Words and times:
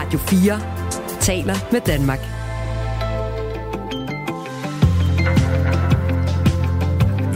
Radio 0.00 0.18
4 0.18 0.60
taler 1.20 1.54
med 1.72 1.80
Danmark. 1.86 2.18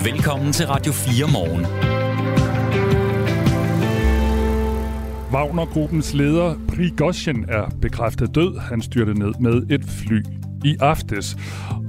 Velkommen 0.04 0.52
til 0.52 0.66
Radio 0.66 0.92
4 0.92 1.32
morgen. 1.32 1.64
Wagner-gruppens 5.32 6.14
leder 6.14 6.54
Prigozhin 6.68 7.44
er 7.48 7.70
bekræftet 7.82 8.34
død. 8.34 8.58
Han 8.58 8.82
styrte 8.82 9.14
ned 9.14 9.32
med 9.40 9.66
et 9.70 9.84
fly 9.84 10.22
i 10.64 10.76
aftes. 10.80 11.36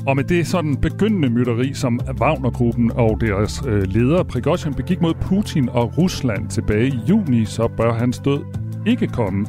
Og 0.07 0.16
med 0.16 0.23
det 0.23 0.48
sådan 0.48 0.76
begyndende 0.76 1.30
mytteri, 1.30 1.73
som 1.73 2.00
Wagner-gruppen 2.20 2.92
og 2.92 3.21
deres 3.21 3.64
øh, 3.68 3.84
leder 3.84 4.23
Prigozhin 4.23 4.73
begik 4.73 5.02
mod 5.02 5.14
Putin 5.14 5.70
og 5.70 5.98
Rusland 5.98 6.50
tilbage 6.50 6.88
i 6.88 7.00
juni, 7.10 7.46
så 7.46 7.68
bør 7.68 7.94
hans 7.94 8.20
død 8.20 8.44
ikke 8.86 9.07
komme 9.07 9.46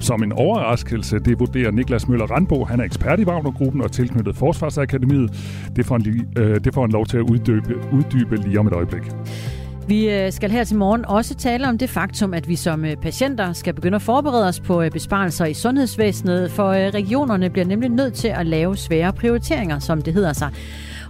som 0.00 0.22
en 0.22 0.32
overraskelse. 0.32 1.18
Det 1.18 1.40
vurderer 1.40 1.70
Niklas 1.70 2.08
Møller 2.08 2.26
Randbo. 2.26 2.64
Han 2.64 2.80
er 2.80 2.84
ekspert 2.84 3.20
i 3.20 3.24
Wagnergruppen 3.24 3.82
og 3.82 3.92
tilknyttet 3.92 4.36
Forsvarsakademiet. 4.36 5.30
Det 5.76 5.86
får 5.86 5.98
han, 5.98 6.26
øh, 6.38 6.60
det 6.64 6.74
får 6.74 6.80
han 6.80 6.90
lov 6.90 7.06
til 7.06 7.16
at 7.16 7.22
uddybe, 7.22 7.74
uddybe 7.92 8.36
lige 8.36 8.60
om 8.60 8.66
et 8.66 8.72
øjeblik. 8.72 9.02
Vi 9.88 10.10
øh, 10.10 10.32
skal 10.32 10.50
her 10.50 10.64
til 10.64 10.76
morgen 10.76 11.04
også 11.04 11.34
tale 11.34 11.68
om 11.68 11.78
det 11.78 11.90
faktum, 11.90 12.34
at 12.34 12.48
vi 12.48 12.56
som 12.56 12.84
øh, 12.84 12.96
patienter 12.96 13.52
skal 13.52 13.74
begynde 13.74 13.96
at 13.96 14.02
forberede 14.02 14.48
os 14.48 14.60
på 14.60 14.82
øh, 14.82 14.90
besparelser 14.90 15.44
i 15.44 15.54
sundhedsvæsenet, 15.54 16.50
for 16.50 16.70
regionerne 16.70 17.50
bliver 17.50 17.66
nemlig 17.66 17.90
nødt 17.90 18.14
til 18.14 18.28
at 18.28 18.46
lave 18.46 18.76
svære 18.76 19.12
prioriteringer, 19.12 19.78
som 19.78 20.02
det 20.02 20.14
hedder 20.14 20.32
sig. 20.32 20.50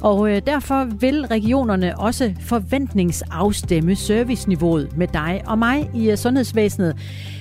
Og 0.01 0.47
derfor 0.47 0.85
vil 1.01 1.27
regionerne 1.27 1.99
også 1.99 2.33
forventningsafstemme 2.41 3.97
serviceniveauet 3.97 4.97
med 4.97 5.09
dig 5.09 5.43
og 5.47 5.59
mig 5.59 5.91
i 5.95 6.17
sundhedsvæsenet. 6.17 6.97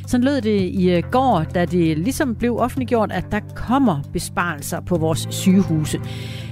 Sådan 0.06 0.24
lød 0.24 0.40
det 0.40 0.60
i 0.60 1.02
går, 1.10 1.44
da 1.54 1.64
det 1.64 1.98
ligesom 1.98 2.34
blev 2.34 2.58
offentliggjort, 2.58 3.12
at 3.12 3.24
der 3.32 3.40
kommer 3.56 4.00
besparelser 4.12 4.80
på 4.80 4.96
vores 4.96 5.28
sygehuse. 5.30 6.00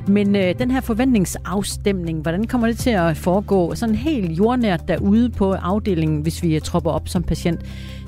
Men 0.07 0.37
øh, 0.37 0.59
den 0.59 0.71
her 0.71 0.81
forventningsafstemning, 0.81 2.23
hvordan 2.23 2.47
kommer 2.47 2.67
det 2.67 2.79
til 2.79 2.91
at 2.91 3.17
foregå 3.17 3.75
sådan 3.75 3.95
helt 3.95 4.39
jordnært 4.39 4.89
derude 4.89 5.31
på 5.31 5.53
afdelingen, 5.53 6.21
hvis 6.21 6.43
vi 6.43 6.61
tropper 6.61 6.91
op 6.91 7.09
som 7.09 7.23
patient? 7.23 7.61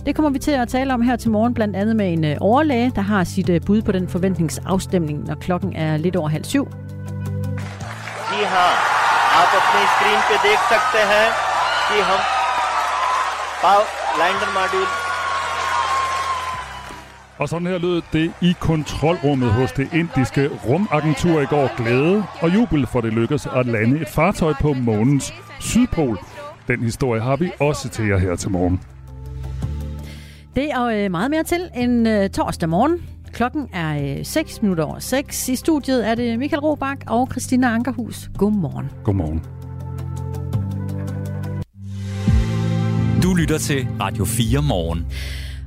Det 0.07 0.15
kommer 0.15 0.31
vi 0.31 0.39
til 0.39 0.51
at 0.51 0.69
tale 0.69 0.95
om 0.95 1.03
her 1.03 1.17
til 1.17 1.31
morgen, 1.31 1.55
blandt 1.55 1.77
andet 1.77 1.97
med 1.97 2.13
en 2.13 2.25
øh, 2.25 2.37
overlæge, 2.41 2.93
der 2.95 3.01
har 3.03 3.25
sit 3.25 3.49
øh, 3.49 3.61
bud 3.67 3.83
på 3.83 3.93
den 3.93 4.09
forventningsafstemning, 4.09 5.27
når 5.27 5.35
klokken 5.35 5.73
er 5.77 5.97
lidt 5.97 6.17
over 6.17 6.29
halv 6.29 6.45
syv. 6.45 6.69
जी 8.31 8.45
हाँ 8.53 8.73
आप 9.41 9.51
अपने 9.61 9.81
स्क्रीन 9.95 10.21
पे 10.29 10.37
देख 10.49 10.59
सकते 10.73 10.99
हैं 11.13 11.27
कि 11.89 12.01
हम 12.09 12.21
lander 14.19 14.49
module 14.55 15.04
og 17.38 17.50
sådan 17.50 17.68
her 17.68 17.78
lød 17.78 18.02
det 18.14 18.32
i 18.42 18.54
kontrolrummet 18.60 19.52
hos 19.52 19.72
det 19.72 19.88
indiske 19.94 20.50
rumagentur 20.68 21.42
i 21.42 21.46
går 21.46 21.78
glæde 21.78 22.24
og 22.42 22.54
jubel, 22.54 22.88
for 22.88 23.02
det 23.02 23.14
lykkedes 23.14 23.48
at 23.56 23.66
lande 23.66 24.02
et 24.02 24.08
fartøj 24.08 24.54
på 24.62 24.74
månens 24.74 25.34
sydpol. 25.60 26.20
Den 26.68 26.84
historie 26.84 27.22
har 27.22 27.36
vi 27.36 27.52
også 27.60 27.90
til 27.90 28.08
jer 28.08 28.18
her 28.18 28.36
til 28.36 28.52
morgen. 28.52 28.82
Det 30.56 30.72
er 30.72 30.84
øh, 30.84 31.12
meget 31.12 31.32
mere 31.32 31.44
til 31.44 31.70
en 31.76 32.08
øh, 32.08 32.30
torsdag 32.30 32.70
morgen. 32.70 33.04
Klokken 33.34 33.70
er 33.74 34.24
6 34.24 34.58
øh, 34.58 34.64
minutter 34.64 34.84
over 34.84 35.00
6. 35.00 35.50
I 35.50 35.56
studiet 35.56 36.08
er 36.08 36.16
det 36.16 36.40
Michael 36.40 36.60
Robach 36.60 37.02
og 37.08 37.28
Christina 37.32 37.68
Ankerhus. 37.68 38.30
Godmorgen. 38.38 38.92
Godmorgen. 39.04 39.44
Du 43.24 43.34
lytter 43.34 43.58
til 43.58 43.88
Radio 44.00 44.26
4 44.26 44.62
morgen. 44.62 45.06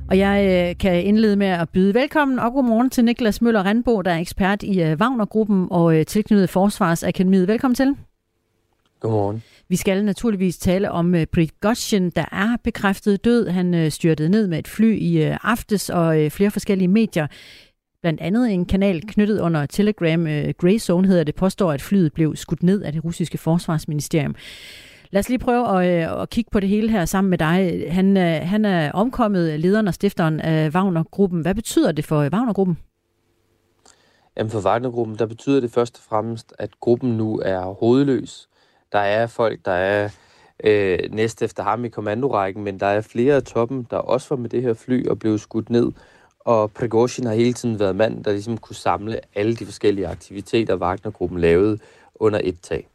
Og 0.09 0.17
jeg 0.17 0.67
øh, 0.69 0.77
kan 0.77 1.03
indlede 1.05 1.35
med 1.35 1.47
at 1.47 1.69
byde 1.69 1.93
velkommen 1.93 2.39
og 2.39 2.53
godmorgen 2.53 2.89
til 2.89 3.05
Niklas 3.05 3.41
Møller 3.41 3.63
Randbo, 3.63 4.01
der 4.01 4.11
er 4.11 4.17
ekspert 4.17 4.63
i 4.63 4.81
øh, 4.81 4.97
Wagner-gruppen 4.97 5.67
og 5.71 5.97
øh, 5.97 6.05
tilknyttet 6.05 6.49
Forsvarsakademiet. 6.49 7.47
Velkommen 7.47 7.75
til. 7.75 7.95
Godmorgen. 8.99 9.43
Vi 9.67 9.75
skal 9.75 10.05
naturligvis 10.05 10.57
tale 10.57 10.91
om 10.91 11.13
uh, 11.13 11.23
Prigozhin, 11.33 12.09
der 12.09 12.25
er 12.31 12.57
bekræftet 12.63 13.25
død. 13.25 13.49
Han 13.49 13.91
styrtede 13.91 14.29
ned 14.29 14.47
med 14.47 14.59
et 14.59 14.67
fly 14.67 14.97
i 14.97 15.21
aftes, 15.43 15.89
og 15.89 16.31
flere 16.31 16.51
forskellige 16.51 16.87
medier, 16.87 17.27
blandt 18.01 18.21
andet 18.21 18.51
en 18.51 18.65
kanal 18.65 19.01
knyttet 19.07 19.39
under 19.39 19.65
Telegram, 19.65 20.21
uh, 20.21 20.49
Grey 20.57 20.77
Zone 20.77 21.07
hedder 21.07 21.23
det, 21.23 21.35
påstår, 21.35 21.71
at 21.71 21.81
flyet 21.81 22.13
blev 22.13 22.35
skudt 22.35 22.63
ned 22.63 22.81
af 22.81 22.91
det 22.91 23.03
russiske 23.03 23.37
forsvarsministerium. 23.37 24.35
Lad 25.11 25.19
os 25.19 25.29
lige 25.29 25.39
prøve 25.39 25.83
at, 25.83 26.09
øh, 26.11 26.21
at 26.21 26.29
kigge 26.29 26.51
på 26.51 26.59
det 26.59 26.69
hele 26.69 26.91
her 26.91 27.05
sammen 27.05 27.29
med 27.29 27.37
dig. 27.37 27.85
Han, 27.89 28.17
øh, 28.17 28.41
han 28.43 28.65
er 28.65 28.91
omkommet, 28.91 29.59
lederen 29.59 29.87
og 29.87 29.93
stifteren 29.93 30.39
af 30.39 30.69
Wagner-gruppen. 30.69 31.41
Hvad 31.41 31.55
betyder 31.55 31.91
det 31.91 32.05
for 32.05 32.29
Wagner-gruppen? 32.29 32.77
Jamen 34.37 34.51
for 34.51 34.65
Wagner-gruppen, 34.65 35.19
der 35.19 35.25
betyder 35.25 35.59
det 35.59 35.71
først 35.71 35.97
og 35.97 36.03
fremmest, 36.09 36.53
at 36.59 36.79
gruppen 36.79 37.17
nu 37.17 37.39
er 37.45 37.59
hovedløs. 37.61 38.49
Der 38.91 38.99
er 38.99 39.27
folk, 39.27 39.59
der 39.65 39.71
er 39.71 40.09
øh, 40.63 40.99
næst 41.11 41.41
efter 41.41 41.63
ham 41.63 41.85
i 41.85 41.89
kommandorækken, 41.89 42.63
men 42.63 42.79
der 42.79 42.85
er 42.85 43.01
flere 43.01 43.35
af 43.35 43.43
toppen, 43.43 43.87
der 43.89 43.97
også 43.97 44.29
var 44.29 44.35
med 44.35 44.49
det 44.49 44.61
her 44.61 44.73
fly 44.73 45.07
og 45.07 45.19
blev 45.19 45.37
skudt 45.37 45.69
ned. 45.69 45.91
Og 46.39 46.71
Prigozhin 46.71 47.27
har 47.27 47.33
hele 47.33 47.53
tiden 47.53 47.79
været 47.79 47.95
mand, 47.95 48.23
der 48.23 48.31
ligesom 48.31 48.57
kunne 48.57 48.75
samle 48.75 49.19
alle 49.35 49.55
de 49.55 49.65
forskellige 49.65 50.07
aktiviteter, 50.07 50.75
Wagner-gruppen 50.75 51.39
lavede 51.39 51.79
under 52.15 52.41
et 52.43 52.61
tag. 52.61 52.87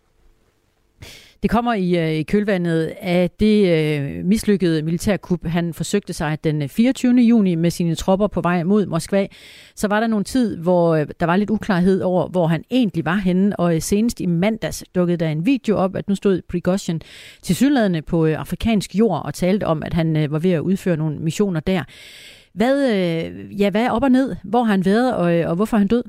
Det 1.45 1.51
kommer 1.51 1.75
i, 1.75 1.99
øh, 1.99 2.11
i 2.11 2.23
kølvandet 2.23 2.93
af 3.01 3.31
det 3.31 3.69
øh, 3.69 4.25
mislykkede 4.25 4.83
militærkup, 4.83 5.47
han 5.47 5.75
forsøgte 5.75 6.13
sig 6.13 6.45
den 6.45 6.63
øh, 6.63 6.69
24. 6.69 7.15
juni 7.15 7.55
med 7.55 7.71
sine 7.71 7.95
tropper 7.95 8.27
på 8.27 8.41
vej 8.41 8.63
mod 8.63 8.87
Moskva. 8.87 9.27
Så 9.77 9.89
var 9.89 10.01
der 10.01 10.07
nogle 10.07 10.25
tid, 10.25 10.57
hvor 10.57 10.95
øh, 10.95 11.07
der 11.21 11.27
var 11.27 11.37
lidt 11.37 11.51
uklarhed 11.51 12.01
over, 12.01 12.29
hvor 12.29 12.47
han 12.47 12.65
egentlig 12.71 13.05
var 13.05 13.15
henne, 13.15 13.61
og 13.61 13.75
øh, 13.75 13.83
senest 13.83 14.21
i 14.21 14.27
mandags 14.27 14.85
dukkede 14.95 15.17
der 15.17 15.29
en 15.29 15.47
video 15.47 15.77
op, 15.77 15.97
at 15.97 16.09
nu 16.09 16.15
stod 16.15 16.43
Prigozhin 16.49 17.01
til 17.43 17.57
sydladende 17.57 18.03
på 18.03 18.27
øh, 18.27 18.41
afrikansk 18.41 18.95
jord 18.95 19.23
og 19.25 19.35
talte 19.35 19.67
om, 19.67 19.83
at 19.83 19.95
han 19.95 20.17
øh, 20.17 20.33
var 20.33 20.39
ved 20.39 20.53
at 20.53 20.61
udføre 20.61 20.97
nogle 20.97 21.19
missioner 21.19 21.61
der. 21.61 21.83
Hvad, 22.53 22.91
øh, 22.95 23.61
ja, 23.61 23.71
hvad 23.71 23.83
er 23.83 23.91
op 23.91 24.03
og 24.03 24.11
ned? 24.11 24.37
Hvor 24.45 24.63
har 24.63 24.71
han 24.71 24.85
været, 24.85 25.17
og, 25.17 25.35
øh, 25.35 25.51
og 25.51 25.57
hvorfor 25.57 25.77
er 25.77 25.79
han 25.79 25.89
død? 25.89 26.05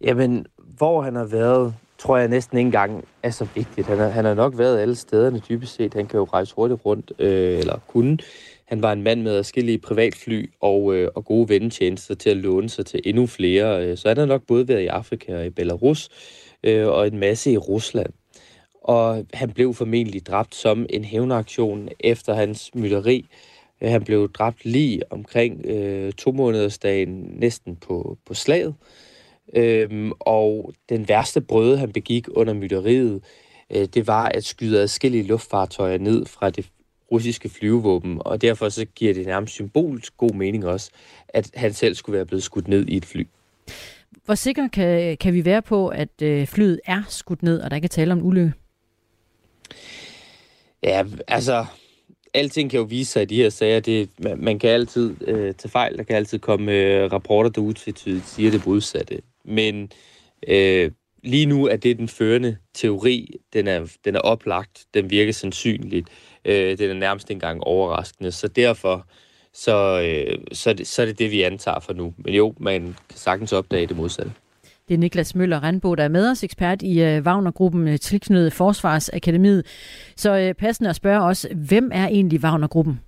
Jamen, 0.00 0.46
hvor 0.76 1.02
han 1.02 1.16
har 1.16 1.24
været, 1.24 1.74
tror 2.04 2.16
jeg 2.16 2.28
næsten 2.28 2.58
ikke 2.58 2.66
engang 2.66 3.04
er 3.22 3.30
så 3.30 3.46
vigtigt. 3.54 3.86
Han 3.86 3.98
har, 3.98 4.08
han 4.08 4.24
har 4.24 4.34
nok 4.34 4.58
været 4.58 4.80
alle 4.80 4.94
stederne 4.94 5.42
dybest 5.48 5.74
set. 5.74 5.94
Han 5.94 6.06
kan 6.06 6.18
jo 6.18 6.24
rejse 6.24 6.54
hurtigt 6.54 6.84
rundt, 6.86 7.12
øh, 7.18 7.58
eller 7.58 7.78
kunne. 7.86 8.18
Han 8.64 8.82
var 8.82 8.92
en 8.92 9.02
mand 9.02 9.22
med 9.22 9.38
forskellige 9.38 9.78
privatfly 9.78 10.50
og, 10.60 10.94
øh, 10.94 11.10
og 11.14 11.24
gode 11.24 11.48
vennetjenester 11.48 12.14
til 12.14 12.30
at 12.30 12.36
låne 12.36 12.68
sig 12.68 12.86
til 12.86 13.00
endnu 13.04 13.26
flere. 13.26 13.86
Øh, 13.86 13.96
så 13.98 14.08
han 14.08 14.16
har 14.16 14.26
nok 14.26 14.42
både 14.46 14.68
været 14.68 14.80
i 14.80 14.86
Afrika 14.86 15.38
og 15.38 15.46
i 15.46 15.50
Belarus, 15.50 16.08
øh, 16.64 16.88
og 16.88 17.06
en 17.06 17.18
masse 17.18 17.52
i 17.52 17.58
Rusland. 17.58 18.12
Og 18.82 19.26
han 19.34 19.50
blev 19.50 19.74
formentlig 19.74 20.26
dræbt 20.26 20.54
som 20.54 20.86
en 20.90 21.04
hævnaktion 21.04 21.88
efter 22.00 22.34
hans 22.34 22.74
mytteri. 22.74 23.28
Han 23.82 24.04
blev 24.04 24.32
dræbt 24.32 24.64
lige 24.64 25.12
omkring 25.12 25.66
øh, 25.66 26.12
to 26.12 26.32
månedersdagen 26.32 27.34
næsten 27.38 27.76
på, 27.76 28.18
på 28.26 28.34
slaget. 28.34 28.74
Øhm, 29.54 30.12
og 30.20 30.72
den 30.88 31.08
værste 31.08 31.40
brøde, 31.40 31.78
han 31.78 31.92
begik 31.92 32.28
under 32.30 32.54
mytteriet, 32.54 33.22
øh, 33.76 33.86
det 33.94 34.06
var 34.06 34.28
at 34.28 34.44
skyde 34.44 34.80
adskillige 34.80 35.24
luftfartøjer 35.24 35.98
ned 35.98 36.26
fra 36.26 36.50
det 36.50 36.70
russiske 37.12 37.48
flyvevåben, 37.48 38.20
og 38.24 38.42
derfor 38.42 38.68
så 38.68 38.84
giver 38.84 39.14
det 39.14 39.26
nærmest 39.26 39.54
symbolsk 39.54 40.16
god 40.16 40.34
mening 40.34 40.66
også, 40.66 40.90
at 41.28 41.50
han 41.54 41.72
selv 41.72 41.94
skulle 41.94 42.16
være 42.16 42.26
blevet 42.26 42.42
skudt 42.42 42.68
ned 42.68 42.88
i 42.88 42.96
et 42.96 43.04
fly. 43.04 43.26
Hvor 44.24 44.34
sikker 44.34 44.68
kan, 44.68 45.16
kan 45.16 45.34
vi 45.34 45.44
være 45.44 45.62
på, 45.62 45.88
at 45.88 46.22
øh, 46.22 46.46
flyet 46.46 46.80
er 46.86 47.02
skudt 47.08 47.42
ned, 47.42 47.60
og 47.60 47.70
der 47.70 47.76
ikke 47.76 47.86
er 47.86 47.88
tale 47.88 48.12
om 48.12 48.22
ulykke? 48.22 48.52
Ja, 50.82 51.04
altså, 51.28 51.66
alting 52.34 52.70
kan 52.70 52.78
jo 52.78 52.84
vise 52.84 53.12
sig 53.12 53.22
i 53.22 53.26
de 53.26 53.36
her 53.36 53.50
sager. 53.50 53.80
Det, 53.80 54.10
man, 54.18 54.38
man 54.38 54.58
kan 54.58 54.70
altid 54.70 55.14
øh, 55.28 55.54
tage 55.54 55.70
fejl, 55.70 55.96
der 55.96 56.02
kan 56.02 56.16
altid 56.16 56.38
komme 56.38 56.72
øh, 56.72 57.12
rapporter, 57.12 57.50
der 57.50 57.60
utvetydigt 57.60 58.26
siger 58.26 58.50
det 58.50 58.66
modsatte. 58.66 59.20
Men 59.44 59.90
øh, 60.48 60.90
lige 61.22 61.46
nu 61.46 61.66
er 61.66 61.76
det 61.76 61.98
den 61.98 62.08
førende 62.08 62.56
teori. 62.74 63.36
Den 63.52 63.66
er, 63.68 63.86
den 64.04 64.16
er 64.16 64.20
oplagt, 64.20 64.84
den 64.94 65.10
virker 65.10 65.32
sandsynligt. 65.32 66.08
Øh, 66.44 66.78
den 66.78 66.90
er 66.90 66.94
nærmest 66.94 67.30
engang 67.30 67.64
overraskende. 67.64 68.32
Så 68.32 68.48
derfor 68.48 69.06
så, 69.52 70.02
øh, 70.02 70.38
så, 70.52 70.70
er 70.70 70.74
det, 70.74 70.86
så 70.86 71.02
er 71.02 71.06
det 71.06 71.18
det, 71.18 71.30
vi 71.30 71.42
antager 71.42 71.80
for 71.80 71.92
nu. 71.92 72.14
Men 72.18 72.34
jo, 72.34 72.54
man 72.60 72.82
kan 72.82 73.18
sagtens 73.18 73.52
opdage 73.52 73.86
det 73.86 73.96
modsatte. 73.96 74.32
Det 74.88 74.94
er 74.94 74.98
Niklas 74.98 75.34
Møller 75.34 75.62
Randbo, 75.62 75.94
der 75.94 76.04
er 76.04 76.08
med 76.08 76.30
os, 76.30 76.44
ekspert 76.44 76.82
i 76.82 77.02
uh, 77.02 77.24
Wagnergruppen 77.24 77.88
øh, 77.88 77.98
tilknyttet 77.98 78.52
Forsvarsakademiet. 78.52 79.66
Så 80.16 80.48
uh, 80.48 80.52
passende 80.52 80.90
at 80.90 80.96
spørge 80.96 81.22
os, 81.22 81.46
hvem 81.54 81.90
er 81.94 82.08
egentlig 82.08 82.40
Wagnergruppen? 82.40 83.00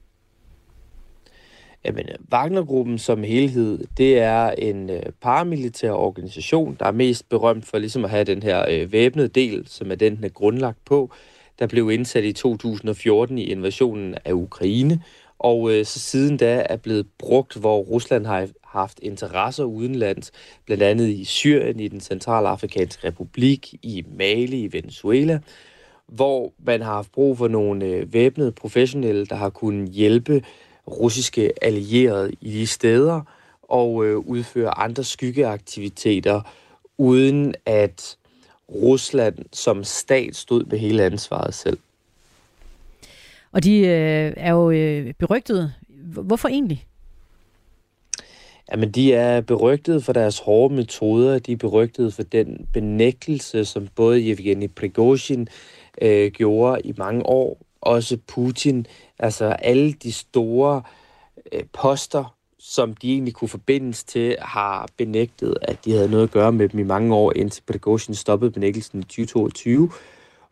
Jamen, 1.87 2.09
øh, 2.09 2.15
Wagner-gruppen 2.33 2.99
som 2.99 3.23
helhed, 3.23 3.79
det 3.97 4.19
er 4.19 4.50
en 4.50 4.91
øh, 4.91 5.03
paramilitær 5.21 5.91
organisation, 5.91 6.77
der 6.81 6.87
er 6.87 6.93
mest 6.93 7.29
berømt 7.29 7.67
for 7.67 7.79
ligesom 7.79 8.05
at 8.05 8.11
have 8.11 8.25
den 8.25 8.43
her 8.43 8.65
øh, 8.71 8.93
væbnede 8.93 9.29
del, 9.29 9.65
som 9.69 9.91
er 9.91 9.94
den, 9.94 10.17
den 10.17 10.25
er 10.25 10.29
grundlagt 10.29 10.85
på, 10.85 11.11
der 11.59 11.67
blev 11.67 11.91
indsat 11.91 12.25
i 12.25 12.33
2014 12.33 13.38
i 13.38 13.43
invasionen 13.43 14.15
af 14.25 14.33
Ukraine, 14.33 15.03
og 15.38 15.73
øh, 15.73 15.85
så 15.85 15.99
siden 15.99 16.37
da 16.37 16.67
er 16.71 16.77
blevet 16.77 17.06
brugt, 17.19 17.56
hvor 17.56 17.79
Rusland 17.79 18.27
har 18.27 18.49
haft 18.65 18.99
interesser 19.03 19.65
udenlands, 19.65 20.33
blandt 20.65 20.83
andet 20.83 21.09
i 21.09 21.25
Syrien, 21.25 21.81
i 21.81 21.88
den 21.88 22.00
centralafrikanske 22.00 23.09
republik, 23.09 23.75
i 23.83 24.05
Mali, 24.19 24.61
i 24.61 24.73
Venezuela, 24.73 25.41
hvor 26.06 26.53
man 26.59 26.83
har 26.83 26.93
haft 26.93 27.12
brug 27.12 27.38
for 27.38 27.49
nogle 27.49 27.85
øh, 27.87 28.12
væbnede 28.12 28.53
professionelle, 28.53 29.27
der 29.27 29.37
har 29.37 29.50
kunnet 29.50 29.88
hjælpe 29.88 30.43
russiske 30.88 31.53
allierede 31.62 32.33
i 32.41 32.50
de 32.53 32.67
steder 32.67 33.21
og 33.62 34.06
øh, 34.06 34.17
udføre 34.17 34.79
andre 34.79 35.05
skyggeaktiviteter, 35.05 36.41
uden 36.99 37.55
at 37.67 38.17
Rusland 38.69 39.38
som 39.53 39.85
stat 39.85 40.37
stod 40.37 40.65
med 40.65 40.79
hele 40.79 41.03
ansvaret 41.03 41.55
selv. 41.55 41.79
Og 43.53 43.65
de 43.65 43.79
øh, 43.79 44.33
er 44.37 44.53
jo 44.53 44.71
øh, 44.71 45.15
berygtede. 45.19 45.73
Hvorfor 46.12 46.49
egentlig? 46.49 46.87
Jamen, 48.73 48.91
de 48.91 49.15
er 49.15 49.41
berygtede 49.41 50.00
for 50.00 50.12
deres 50.12 50.38
hårde 50.38 50.75
metoder. 50.75 51.38
De 51.38 51.53
er 51.53 51.56
berygtede 51.56 52.11
for 52.11 52.23
den 52.23 52.69
benægtelse, 52.73 53.65
som 53.65 53.88
både 53.94 54.21
Yevgeny 54.21 54.71
Prigozhin 54.77 55.49
øh, 56.03 56.31
gjorde 56.31 56.81
i 56.85 56.94
mange 56.97 57.27
år. 57.27 57.65
Også 57.87 58.19
Putin. 58.27 58.87
Altså 59.19 59.44
alle 59.44 59.93
de 59.93 60.12
store 60.12 60.83
øh, 61.53 61.62
poster, 61.73 62.37
som 62.59 62.94
de 62.94 63.12
egentlig 63.12 63.35
kunne 63.35 63.49
forbindes 63.49 64.05
til, 64.05 64.37
har 64.41 64.88
benægtet, 64.97 65.56
at 65.62 65.85
de 65.85 65.93
havde 65.93 66.11
noget 66.11 66.25
at 66.25 66.31
gøre 66.31 66.53
med 66.53 66.69
dem 66.69 66.81
i 66.81 66.83
mange 66.83 67.15
år, 67.15 67.33
indtil 67.37 67.62
Prigozhin 67.67 68.15
stoppede 68.15 68.50
benægtelsen 68.50 68.99
i 69.00 69.03
2022. 69.03 69.91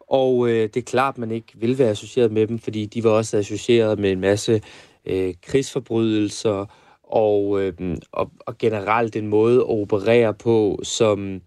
Og 0.01 0.49
øh, 0.49 0.63
det 0.63 0.77
er 0.77 0.83
klart, 0.83 1.15
at 1.15 1.19
man 1.19 1.31
ikke 1.31 1.53
vil 1.55 1.79
være 1.79 1.91
associeret 1.91 2.33
med 2.33 2.47
dem, 2.47 2.59
fordi 2.59 2.87
de 2.87 3.05
var 3.05 3.11
også 3.11 3.37
associeret 3.37 3.99
med 3.99 4.13
en 4.13 4.21
masse 4.21 4.63
øh, 5.07 5.35
krigsforbrydelser 5.43 6.67
og, 7.03 7.63
øh, 7.63 7.73
og, 8.13 8.31
og 8.41 8.59
generelt 8.59 9.17
en 9.17 9.27
måde 9.27 9.57
at 9.57 9.69
operere 9.69 10.35
på, 10.35 10.81
som, 10.83 11.41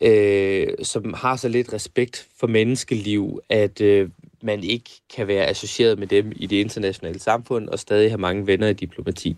øh, 0.00 0.66
som 0.82 1.14
har 1.14 1.36
så 1.36 1.48
lidt 1.48 1.72
respekt 1.72 2.28
for 2.40 2.46
menneskeliv, 2.46 3.40
at 3.48 3.80
øh, 3.80 4.08
man 4.44 4.64
ikke 4.64 4.90
kan 5.16 5.28
være 5.28 5.46
associeret 5.46 5.98
med 5.98 6.06
dem 6.06 6.32
i 6.36 6.46
det 6.46 6.56
internationale 6.56 7.18
samfund 7.18 7.68
og 7.68 7.78
stadig 7.78 8.10
have 8.10 8.18
mange 8.18 8.46
venner 8.46 8.68
i 8.68 8.72
diplomati. 8.72 9.36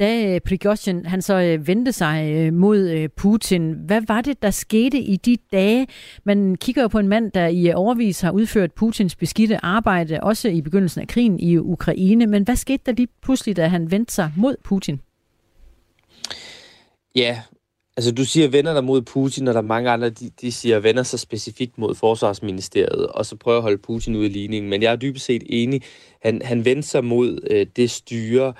Da 0.00 0.34
øh, 0.34 0.40
Prigozhin 0.40 1.06
han 1.06 1.22
så 1.22 1.34
øh, 1.34 1.66
vendte 1.66 1.92
sig 1.92 2.32
øh, 2.34 2.52
mod 2.52 3.08
Putin, 3.08 3.72
hvad 3.72 4.02
var 4.08 4.20
det, 4.20 4.42
der 4.42 4.50
skete 4.50 4.98
i 4.98 5.16
de 5.16 5.36
dage? 5.52 5.86
Man 6.24 6.56
kigger 6.56 6.82
jo 6.82 6.88
på 6.88 6.98
en 6.98 7.08
mand, 7.08 7.32
der 7.32 7.46
i 7.46 7.72
overvis 7.72 8.20
har 8.20 8.30
udført 8.30 8.72
Putins 8.72 9.16
beskidte 9.16 9.64
arbejde, 9.64 10.20
også 10.22 10.48
i 10.48 10.60
begyndelsen 10.60 11.00
af 11.00 11.08
krigen 11.08 11.40
i 11.40 11.56
Ukraine. 11.56 12.26
Men 12.26 12.42
hvad 12.42 12.56
skete 12.56 12.82
der 12.86 12.92
lige 12.92 13.08
pludselig, 13.22 13.56
da 13.56 13.66
han 13.66 13.90
vendte 13.90 14.14
sig 14.14 14.32
mod 14.36 14.56
Putin? 14.64 15.00
Ja, 17.14 17.42
altså 17.98 18.12
du 18.12 18.24
siger 18.24 18.48
vender 18.48 18.74
dig 18.74 18.84
mod 18.84 19.02
Putin, 19.02 19.48
og 19.48 19.54
der 19.54 19.60
er 19.60 19.64
mange 19.64 19.90
andre, 19.90 20.10
de, 20.10 20.30
de 20.40 20.52
siger 20.52 20.78
vender 20.78 21.02
sig 21.02 21.20
specifikt 21.20 21.78
mod 21.78 21.94
Forsvarsministeriet, 21.94 23.06
og 23.06 23.26
så 23.26 23.36
prøver 23.36 23.56
at 23.56 23.62
holde 23.62 23.78
Putin 23.78 24.16
ud 24.16 24.24
i 24.24 24.28
ligningen. 24.28 24.70
Men 24.70 24.82
jeg 24.82 24.92
er 24.92 24.96
dybest 24.96 25.24
set 25.24 25.42
enig. 25.46 25.82
Han, 26.22 26.42
han 26.44 26.64
vendte 26.64 26.88
sig 26.88 27.04
mod 27.04 27.40
øh, 27.50 27.66
det 27.76 27.90
styre, 27.90 28.52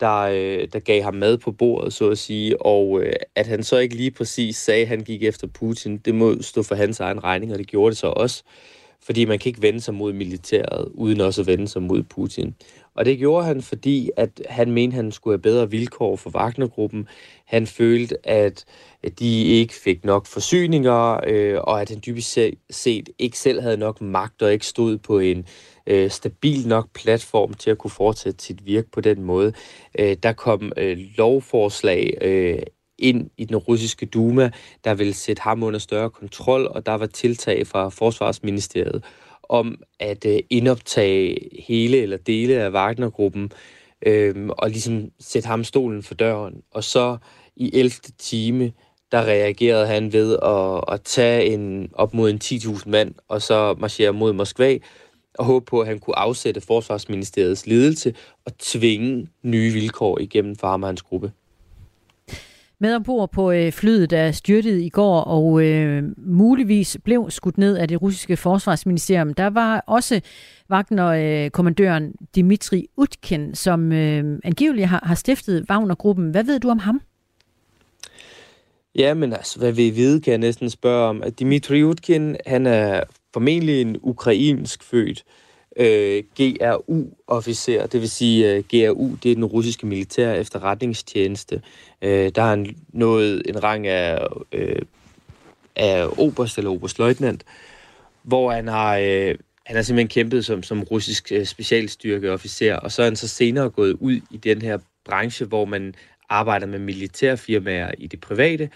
der, 0.00 0.18
øh, 0.20 0.68
der 0.72 0.78
gav 0.78 1.02
ham 1.02 1.14
mad 1.14 1.38
på 1.38 1.52
bordet, 1.52 1.92
så 1.92 2.10
at 2.10 2.18
sige, 2.18 2.62
og 2.62 3.02
øh, 3.02 3.12
at 3.34 3.46
han 3.46 3.62
så 3.62 3.78
ikke 3.78 3.96
lige 3.96 4.10
præcis 4.10 4.56
sagde, 4.56 4.82
at 4.82 4.88
han 4.88 5.00
gik 5.00 5.22
efter 5.22 5.46
Putin, 5.46 5.98
det 5.98 6.14
må 6.14 6.42
stå 6.42 6.62
for 6.62 6.74
hans 6.74 7.00
egen 7.00 7.24
regning, 7.24 7.52
og 7.52 7.58
det 7.58 7.66
gjorde 7.66 7.90
det 7.90 7.98
så 7.98 8.06
også, 8.06 8.42
fordi 9.02 9.24
man 9.24 9.38
kan 9.38 9.50
ikke 9.50 9.62
vende 9.62 9.80
sig 9.80 9.94
mod 9.94 10.12
militæret, 10.12 10.88
uden 10.94 11.20
også 11.20 11.40
at 11.40 11.46
vende 11.46 11.68
sig 11.68 11.82
mod 11.82 12.02
Putin. 12.02 12.54
Og 13.00 13.06
det 13.06 13.18
gjorde 13.18 13.46
han, 13.46 13.62
fordi 13.62 14.10
at 14.16 14.42
han 14.48 14.70
mente, 14.70 14.94
at 14.94 15.04
han 15.04 15.12
skulle 15.12 15.32
have 15.32 15.42
bedre 15.42 15.70
vilkår 15.70 16.16
for 16.16 16.30
Wagnergruppen. 16.30 17.08
Han 17.44 17.66
følte, 17.66 18.28
at 18.28 18.64
de 19.18 19.44
ikke 19.44 19.74
fik 19.74 20.04
nok 20.04 20.26
forsyninger, 20.26 21.20
øh, 21.26 21.58
og 21.60 21.80
at 21.80 21.88
han 21.88 22.02
dybest 22.06 22.38
set 22.70 23.08
ikke 23.18 23.38
selv 23.38 23.60
havde 23.60 23.76
nok 23.76 24.00
magt 24.00 24.42
og 24.42 24.52
ikke 24.52 24.66
stod 24.66 24.98
på 24.98 25.18
en 25.18 25.46
øh, 25.86 26.10
stabil 26.10 26.68
nok 26.68 26.88
platform 26.94 27.54
til 27.54 27.70
at 27.70 27.78
kunne 27.78 27.90
fortsætte 27.90 28.44
sit 28.44 28.66
virke 28.66 28.90
på 28.90 29.00
den 29.00 29.22
måde. 29.22 29.52
Øh, 29.98 30.16
der 30.22 30.32
kom 30.32 30.72
øh, 30.76 30.98
lovforslag 31.16 32.18
øh, 32.20 32.62
ind 32.98 33.30
i 33.36 33.44
den 33.44 33.56
russiske 33.56 34.06
Duma, 34.06 34.50
der 34.84 34.94
ville 34.94 35.14
sætte 35.14 35.42
ham 35.42 35.62
under 35.62 35.78
større 35.78 36.10
kontrol, 36.10 36.66
og 36.66 36.86
der 36.86 36.94
var 36.94 37.06
tiltag 37.06 37.66
fra 37.66 37.88
Forsvarsministeriet 37.88 39.04
om 39.50 39.82
at 40.00 40.26
øh, 40.26 40.38
indoptage 40.50 41.48
hele 41.68 42.02
eller 42.02 42.16
dele 42.16 42.54
af 42.54 42.70
Wagner-gruppen 42.70 43.52
øh, 44.06 44.48
og 44.48 44.70
ligesom 44.70 45.10
sætte 45.20 45.48
ham 45.48 45.64
stolen 45.64 46.02
for 46.02 46.14
døren. 46.14 46.62
Og 46.70 46.84
så 46.84 47.16
i 47.56 47.70
11. 47.74 47.90
time, 48.18 48.72
der 49.12 49.22
reagerede 49.22 49.86
han 49.86 50.12
ved 50.12 50.38
at, 50.42 50.94
at 50.94 51.02
tage 51.02 51.44
en, 51.44 51.90
op 51.92 52.14
mod 52.14 52.30
en 52.30 52.40
10.000 52.44 52.88
mand 52.88 53.14
og 53.28 53.42
så 53.42 53.74
marchere 53.78 54.12
mod 54.12 54.32
Moskva, 54.32 54.78
og 55.38 55.44
håbe 55.44 55.64
på, 55.64 55.80
at 55.80 55.86
han 55.86 55.98
kunne 55.98 56.18
afsætte 56.18 56.60
Forsvarsministeriets 56.60 57.66
ledelse 57.66 58.14
og 58.46 58.58
tvinge 58.58 59.28
nye 59.42 59.72
vilkår 59.72 60.18
igennem 60.18 60.56
for 60.56 60.68
ham 60.68 60.82
og 60.82 60.88
hans 60.88 61.02
gruppe. 61.02 61.32
Med 62.82 62.94
ombord 62.94 63.32
på 63.32 63.50
øh, 63.50 63.72
flyet, 63.72 64.10
der 64.10 64.32
styrtede 64.32 64.84
i 64.84 64.88
går 64.88 65.20
og 65.20 65.64
øh, 65.64 66.02
muligvis 66.16 66.96
blev 67.04 67.30
skudt 67.30 67.58
ned 67.58 67.76
af 67.76 67.88
det 67.88 68.02
russiske 68.02 68.36
forsvarsministerium, 68.36 69.34
der 69.34 69.46
var 69.46 69.84
også 69.86 70.20
Wagner-kommandøren 70.70 72.04
øh, 72.04 72.10
Dmitri 72.10 72.26
Dimitri 72.34 72.86
Utkin, 72.96 73.54
som 73.54 73.92
øh, 73.92 74.38
angiveligt 74.44 74.86
har, 74.86 75.00
har 75.02 75.14
stiftet 75.14 75.66
Wagner-gruppen. 75.70 76.30
Hvad 76.30 76.44
ved 76.44 76.60
du 76.60 76.70
om 76.70 76.78
ham? 76.78 77.00
Ja, 78.94 79.14
men 79.14 79.32
altså, 79.32 79.58
hvad 79.58 79.72
vi 79.72 79.96
ved, 79.96 80.20
kan 80.20 80.30
jeg 80.30 80.38
næsten 80.38 80.70
spørge 80.70 81.08
om. 81.08 81.22
At 81.22 81.38
Dimitri 81.38 81.84
Utkin, 81.84 82.36
han 82.46 82.66
er 82.66 83.02
formentlig 83.32 83.80
en 83.80 83.96
ukrainsk 84.02 84.82
født 84.82 85.24
øh, 85.26 85.49
Øh, 85.80 86.22
GRU-officer, 86.34 87.86
det 87.86 88.00
vil 88.00 88.10
sige 88.10 88.54
øh, 88.54 88.64
GRU, 88.68 89.16
det 89.22 89.30
er 89.30 89.34
den 89.34 89.44
russiske 89.44 89.86
militære 89.86 90.38
efterretningstjeneste. 90.38 91.62
Øh, 92.02 92.32
der 92.34 92.42
har 92.42 92.50
han 92.50 92.76
nået 92.92 93.42
en 93.48 93.64
rang 93.64 93.86
af, 93.86 94.26
øh, 94.52 94.82
af 95.76 96.08
oberst 96.18 96.58
eller 96.58 96.70
oberstløjtnant, 96.70 97.44
hvor 98.22 98.52
han 98.52 98.68
har, 98.68 98.96
øh, 98.96 99.34
han 99.66 99.76
har 99.76 99.82
simpelthen 99.82 100.08
kæmpet 100.08 100.44
som, 100.44 100.62
som 100.62 100.82
russisk 100.82 101.32
øh, 101.32 101.46
specialstyrkeofficer, 101.46 102.76
og 102.76 102.92
så 102.92 103.02
er 103.02 103.06
han 103.06 103.16
så 103.16 103.28
senere 103.28 103.70
gået 103.70 103.92
ud 103.92 104.20
i 104.30 104.36
den 104.36 104.62
her 104.62 104.78
branche, 105.04 105.46
hvor 105.46 105.64
man 105.64 105.94
arbejder 106.28 106.66
med 106.66 106.78
militærfirmaer 106.78 107.90
i 107.98 108.06
det 108.06 108.20
private, 108.20 108.70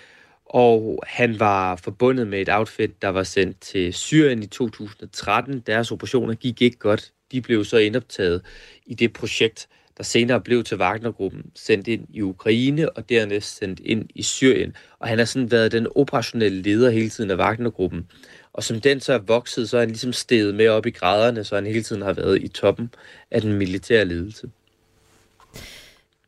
og 0.46 1.02
han 1.06 1.40
var 1.40 1.76
forbundet 1.76 2.26
med 2.26 2.40
et 2.40 2.48
outfit, 2.48 3.02
der 3.02 3.08
var 3.08 3.22
sendt 3.22 3.60
til 3.60 3.94
Syrien 3.94 4.42
i 4.42 4.46
2013. 4.46 5.60
Deres 5.60 5.92
operationer 5.92 6.34
gik 6.34 6.62
ikke 6.62 6.78
godt. 6.78 7.12
De 7.32 7.40
blev 7.40 7.64
så 7.64 7.76
indoptaget 7.76 8.42
i 8.86 8.94
det 8.94 9.12
projekt, 9.12 9.68
der 9.96 10.04
senere 10.04 10.40
blev 10.40 10.64
til 10.64 10.78
Wagner-gruppen, 10.78 11.42
sendt 11.54 11.88
ind 11.88 12.06
i 12.10 12.22
Ukraine 12.22 12.90
og 12.90 13.08
dernæst 13.08 13.56
sendt 13.56 13.80
ind 13.80 14.08
i 14.14 14.22
Syrien. 14.22 14.76
Og 14.98 15.08
han 15.08 15.18
har 15.18 15.24
sådan 15.24 15.50
været 15.50 15.72
den 15.72 15.86
operationelle 15.94 16.62
leder 16.62 16.90
hele 16.90 17.08
tiden 17.08 17.30
af 17.30 17.36
Wagner-gruppen. 17.36 18.08
Og 18.52 18.62
som 18.62 18.80
den 18.80 19.00
så 19.00 19.12
er 19.12 19.18
vokset, 19.18 19.70
så 19.70 19.76
er 19.76 19.80
han 19.80 19.88
ligesom 19.88 20.12
steget 20.12 20.54
med 20.54 20.68
op 20.68 20.86
i 20.86 20.90
graderne, 20.90 21.44
så 21.44 21.54
han 21.54 21.66
hele 21.66 21.82
tiden 21.82 22.02
har 22.02 22.12
været 22.12 22.42
i 22.42 22.48
toppen 22.48 22.94
af 23.30 23.40
den 23.40 23.52
militære 23.52 24.04
ledelse. 24.04 24.50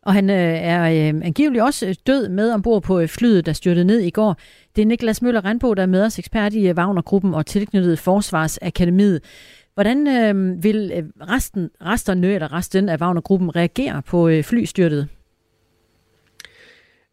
Og 0.06 0.14
han 0.14 0.30
øh, 0.30 0.36
er 0.62 0.82
øh, 0.82 1.20
angiveligt 1.24 1.62
også 1.62 1.86
øh, 1.86 1.94
død 2.06 2.28
med 2.28 2.52
ombord 2.52 2.82
på 2.82 3.00
øh, 3.00 3.08
flyet, 3.08 3.46
der 3.46 3.52
styrtede 3.52 3.84
ned 3.84 4.00
i 4.00 4.10
går. 4.10 4.36
Det 4.76 4.82
er 4.82 4.86
Niklas 4.86 5.22
Møller 5.22 5.44
Randbo, 5.44 5.74
der 5.74 5.82
er 5.82 5.86
med 5.86 6.02
os 6.02 6.18
ekspert 6.18 6.54
i 6.54 6.68
øh, 6.68 6.74
Wagner-gruppen 6.74 7.34
og 7.34 7.46
tilknyttet 7.46 7.98
Forsvarsakademiet. 7.98 9.22
Hvordan 9.74 10.06
øh, 10.08 10.64
vil 10.64 11.04
resten, 11.20 11.70
resterne 11.82 12.34
eller 12.34 12.52
resten 12.52 12.88
af 12.88 13.00
Wagner-gruppen 13.00 13.56
reagere 13.56 14.02
på 14.02 14.28
øh, 14.28 14.44
flystyrtet? 14.44 15.08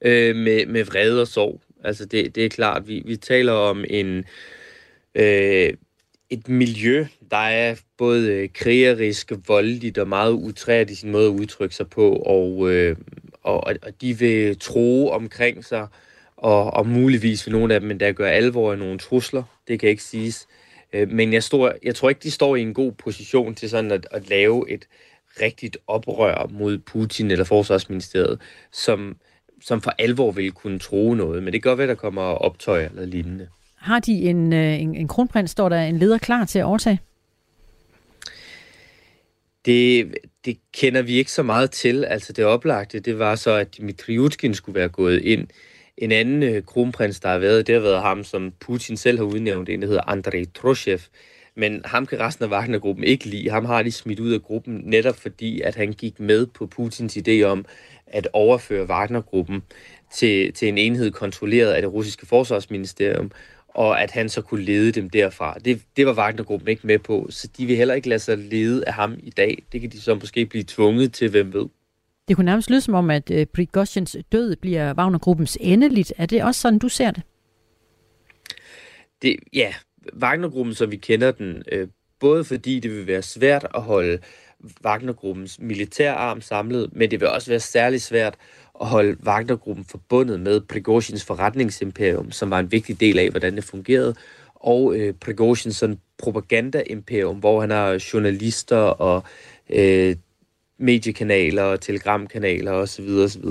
Øh, 0.02 0.36
med, 0.36 0.66
med 0.66 0.84
vrede 0.84 1.22
og 1.22 1.28
sorg. 1.28 1.62
Altså 1.84 2.06
det, 2.06 2.36
det 2.36 2.46
er 2.46 2.50
klart, 2.50 2.88
vi, 2.88 3.04
vi 3.06 3.16
taler 3.16 3.52
om 3.54 3.86
en 3.90 4.26
øh, 5.16 5.74
et 6.34 6.48
miljø, 6.48 7.06
der 7.32 7.38
er 7.38 7.76
både 7.98 8.32
øh, 8.32 8.50
krigerisk, 8.54 9.32
voldeligt 9.48 9.98
og 9.98 10.08
meget 10.08 10.32
utræt 10.32 10.90
i 10.90 10.96
sin 10.96 11.12
måde 11.12 11.26
at 11.26 11.32
udtrykke 11.32 11.76
sig 11.76 11.90
på, 11.90 12.16
og, 12.16 12.72
øh, 12.72 12.96
og, 13.44 13.64
og 13.64 14.02
de 14.02 14.20
vil 14.20 14.60
tro 14.60 15.10
omkring 15.10 15.66
sig, 15.66 15.88
og, 16.38 16.74
og 16.74 16.88
muligvis 16.88 17.46
vil 17.46 17.52
nogle 17.52 17.74
af 17.74 17.80
dem 17.80 17.92
endda 17.92 18.12
gøre 18.12 18.32
alvor 18.32 18.72
af 18.72 18.78
nogle 18.78 19.00
trusler. 19.00 19.44
Det 19.68 19.80
kan 19.80 19.90
ikke 19.90 20.04
siges. 20.04 20.48
Øh, 20.94 21.10
men 21.10 21.34
jeg, 21.34 21.44
står, 21.44 21.74
jeg 21.84 21.96
tror 21.96 22.10
ikke, 22.10 22.24
de 22.24 22.32
står 22.32 22.56
i 22.56 22.62
en 22.62 22.74
god 22.74 22.92
position 22.92 23.56
til 23.56 23.70
sådan 23.70 23.92
at, 23.92 24.08
at 24.12 24.30
lave 24.30 24.72
et 24.72 24.88
rigtigt 25.42 25.78
oprør 25.88 26.48
mod 26.52 26.78
Putin 26.78 27.32
eller 27.32 27.46
Forsvarsministeriet, 27.46 28.42
som, 28.72 29.18
som 29.62 29.82
for 29.82 29.94
alvor 30.00 30.32
vil 30.32 30.52
kunne 30.52 30.80
tro 30.80 31.14
noget. 31.14 31.44
Men 31.44 31.54
det 31.54 31.62
kan 31.62 31.70
godt 31.70 31.78
være, 31.78 31.88
der 31.88 31.96
kommer 31.96 32.22
optøj 32.22 32.86
eller 32.86 33.06
lignende. 33.06 33.48
Har 33.84 34.00
de 34.00 34.14
en, 34.14 34.54
øh, 34.54 34.82
en, 34.82 34.96
en 34.96 35.08
kronprins, 35.08 35.52
står 35.52 35.70
der 35.70 35.82
en 35.82 35.98
leder 35.98 36.18
klar 36.18 36.46
til 36.46 36.60
at 36.60 36.66
overtage? 36.66 37.00
Det, 39.66 40.14
det 40.46 40.58
kender 40.74 41.02
vi 41.02 41.14
ikke 41.14 41.32
så 41.32 41.44
meget 41.44 41.72
til. 41.72 42.06
Altså 42.06 42.34
det 42.34 42.46
oplagte, 42.46 43.00
det 43.00 43.20
var 43.20 43.36
så, 43.36 43.52
at 43.52 43.78
Dmitri 43.78 44.18
Utkin 44.20 44.54
skulle 44.54 44.80
være 44.80 44.90
gået 44.90 45.22
ind. 45.22 45.48
En 45.98 46.12
anden 46.12 46.44
øh, 46.44 46.64
kronprins, 46.64 47.20
der 47.20 47.30
har 47.30 47.38
været, 47.38 47.68
det 47.68 47.76
har 47.76 47.82
været 47.82 48.02
ham, 48.02 48.24
som 48.24 48.54
Putin 48.60 48.98
selv 48.98 49.18
har 49.18 49.26
udnævnt, 49.26 49.70
en 49.70 49.82
der 49.82 49.88
hedder 49.88 50.10
Andrei 50.10 50.46
Troshev. 50.46 51.00
Men 51.56 51.82
ham 51.86 52.06
kan 52.06 52.20
resten 52.20 52.46
af 52.46 52.50
Wagner-gruppen 52.50 53.04
ikke 53.04 53.26
lide. 53.26 53.50
Ham 53.50 53.66
har 53.66 53.84
de 53.84 53.92
smidt 53.92 54.20
ud 54.20 54.32
af 54.32 54.42
gruppen, 54.42 54.82
netop 54.84 55.16
fordi, 55.20 55.62
at 55.62 55.76
han 55.76 55.94
gik 55.94 56.20
med 56.20 56.46
på 56.46 56.66
Putins 56.66 57.18
idé 57.18 57.42
om 57.44 57.66
at 58.08 58.28
overføre 58.34 58.86
Wagner-gruppen 58.86 59.64
til, 60.14 60.54
til 60.54 60.68
en 60.68 60.78
enhed 60.78 61.12
kontrolleret 61.12 61.72
af 61.72 61.82
det 61.82 61.94
russiske 61.94 62.26
forsvarsministerium, 62.26 63.32
og 63.74 64.02
at 64.02 64.12
han 64.12 64.30
så 64.30 64.42
kunne 64.42 64.64
lede 64.64 64.92
dem 64.92 65.10
derfra. 65.10 65.58
Det, 65.66 65.82
det 65.98 66.06
var 66.06 66.14
Wagner-gruppen 66.14 66.68
ikke 66.68 66.88
med 66.88 67.00
på, 67.00 67.28
så 67.30 67.48
de 67.58 67.66
vil 67.66 67.76
heller 67.76 67.94
ikke 67.94 68.10
lade 68.10 68.20
sig 68.20 68.38
lede 68.38 68.88
af 68.88 68.94
ham 68.94 69.16
i 69.24 69.30
dag. 69.30 69.64
Det 69.72 69.82
kan 69.82 69.90
de 69.90 70.02
så 70.02 70.16
måske 70.16 70.46
blive 70.46 70.64
tvunget 70.68 71.14
til, 71.14 71.30
hvem 71.30 71.54
ved. 71.54 71.66
Det 72.28 72.36
kunne 72.36 72.46
nærmest 72.46 72.70
lyde 72.70 72.82
som 72.82 72.94
om, 72.94 73.10
at 73.10 73.32
øh, 73.32 73.46
Prigozhins 73.46 74.18
død 74.32 74.56
bliver 74.56 74.94
Wagner-gruppens 74.94 75.58
endeligt. 75.62 76.14
Er 76.18 76.26
det 76.26 76.44
også 76.44 76.62
sådan, 76.62 76.80
du 76.80 76.90
ser 76.90 77.12
det? 77.12 77.24
det 79.22 79.36
ja, 79.54 79.74
Wagner-gruppen, 80.22 80.76
som 80.76 80.92
vi 80.92 80.98
kender 80.98 81.32
den, 81.32 81.64
øh, 81.72 81.88
både 82.20 82.44
fordi 82.44 82.80
det 82.80 82.92
vil 82.92 83.08
være 83.08 83.22
svært 83.22 83.68
at 83.76 83.82
holde 83.82 84.20
Wagnergruppens 84.86 85.60
militærarm 85.60 86.42
samlet, 86.42 86.90
men 86.92 87.12
det 87.12 87.20
vil 87.20 87.30
også 87.30 87.52
være 87.52 87.60
særligt 87.60 88.04
svært 88.04 88.36
at 88.82 88.88
holde 88.88 89.18
Wagnergruppen 89.26 89.86
forbundet 89.86 90.40
med 90.40 90.62
Prigozhins 90.62 91.26
forretningsimperium, 91.26 92.32
som 92.32 92.52
var 92.52 92.60
en 92.60 92.72
vigtig 92.72 93.00
del 93.00 93.20
af, 93.20 93.30
hvordan 93.30 93.56
det 93.56 93.64
fungerede, 93.64 94.16
og 94.56 94.96
øh, 94.96 95.14
Prigozhins 95.14 95.76
sådan 95.76 96.00
hvor 97.40 97.62
han 97.62 97.70
har 97.70 98.04
journalister 98.14 98.78
og 98.78 99.24
øh, 99.70 100.16
mediekanaler 100.78 101.64
og 101.64 101.82
telegramkanaler 101.82 102.72
osv. 102.72 103.10
osv. 103.10 103.46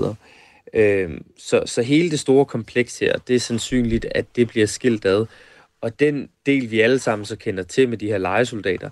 Øh, 0.74 1.10
så, 1.38 1.62
så 1.66 1.82
hele 1.82 2.10
det 2.10 2.20
store 2.20 2.44
kompleks 2.44 2.98
her, 2.98 3.18
det 3.18 3.36
er 3.36 3.40
sandsynligt, 3.40 4.06
at 4.10 4.36
det 4.36 4.48
bliver 4.48 4.66
skilt 4.66 5.04
ad. 5.04 5.26
Og 5.80 6.00
den 6.00 6.28
del, 6.46 6.70
vi 6.70 6.80
alle 6.80 6.98
sammen 6.98 7.24
så 7.26 7.36
kender 7.36 7.62
til 7.62 7.88
med 7.88 7.98
de 7.98 8.06
her 8.06 8.18
legesoldater, 8.18 8.90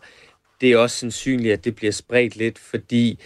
det 0.61 0.73
er 0.73 0.77
også 0.77 0.97
sandsynligt, 0.97 1.53
at 1.53 1.65
det 1.65 1.77
bliver 1.77 1.93
spredt 1.93 2.37
lidt, 2.37 2.59
fordi 2.59 3.19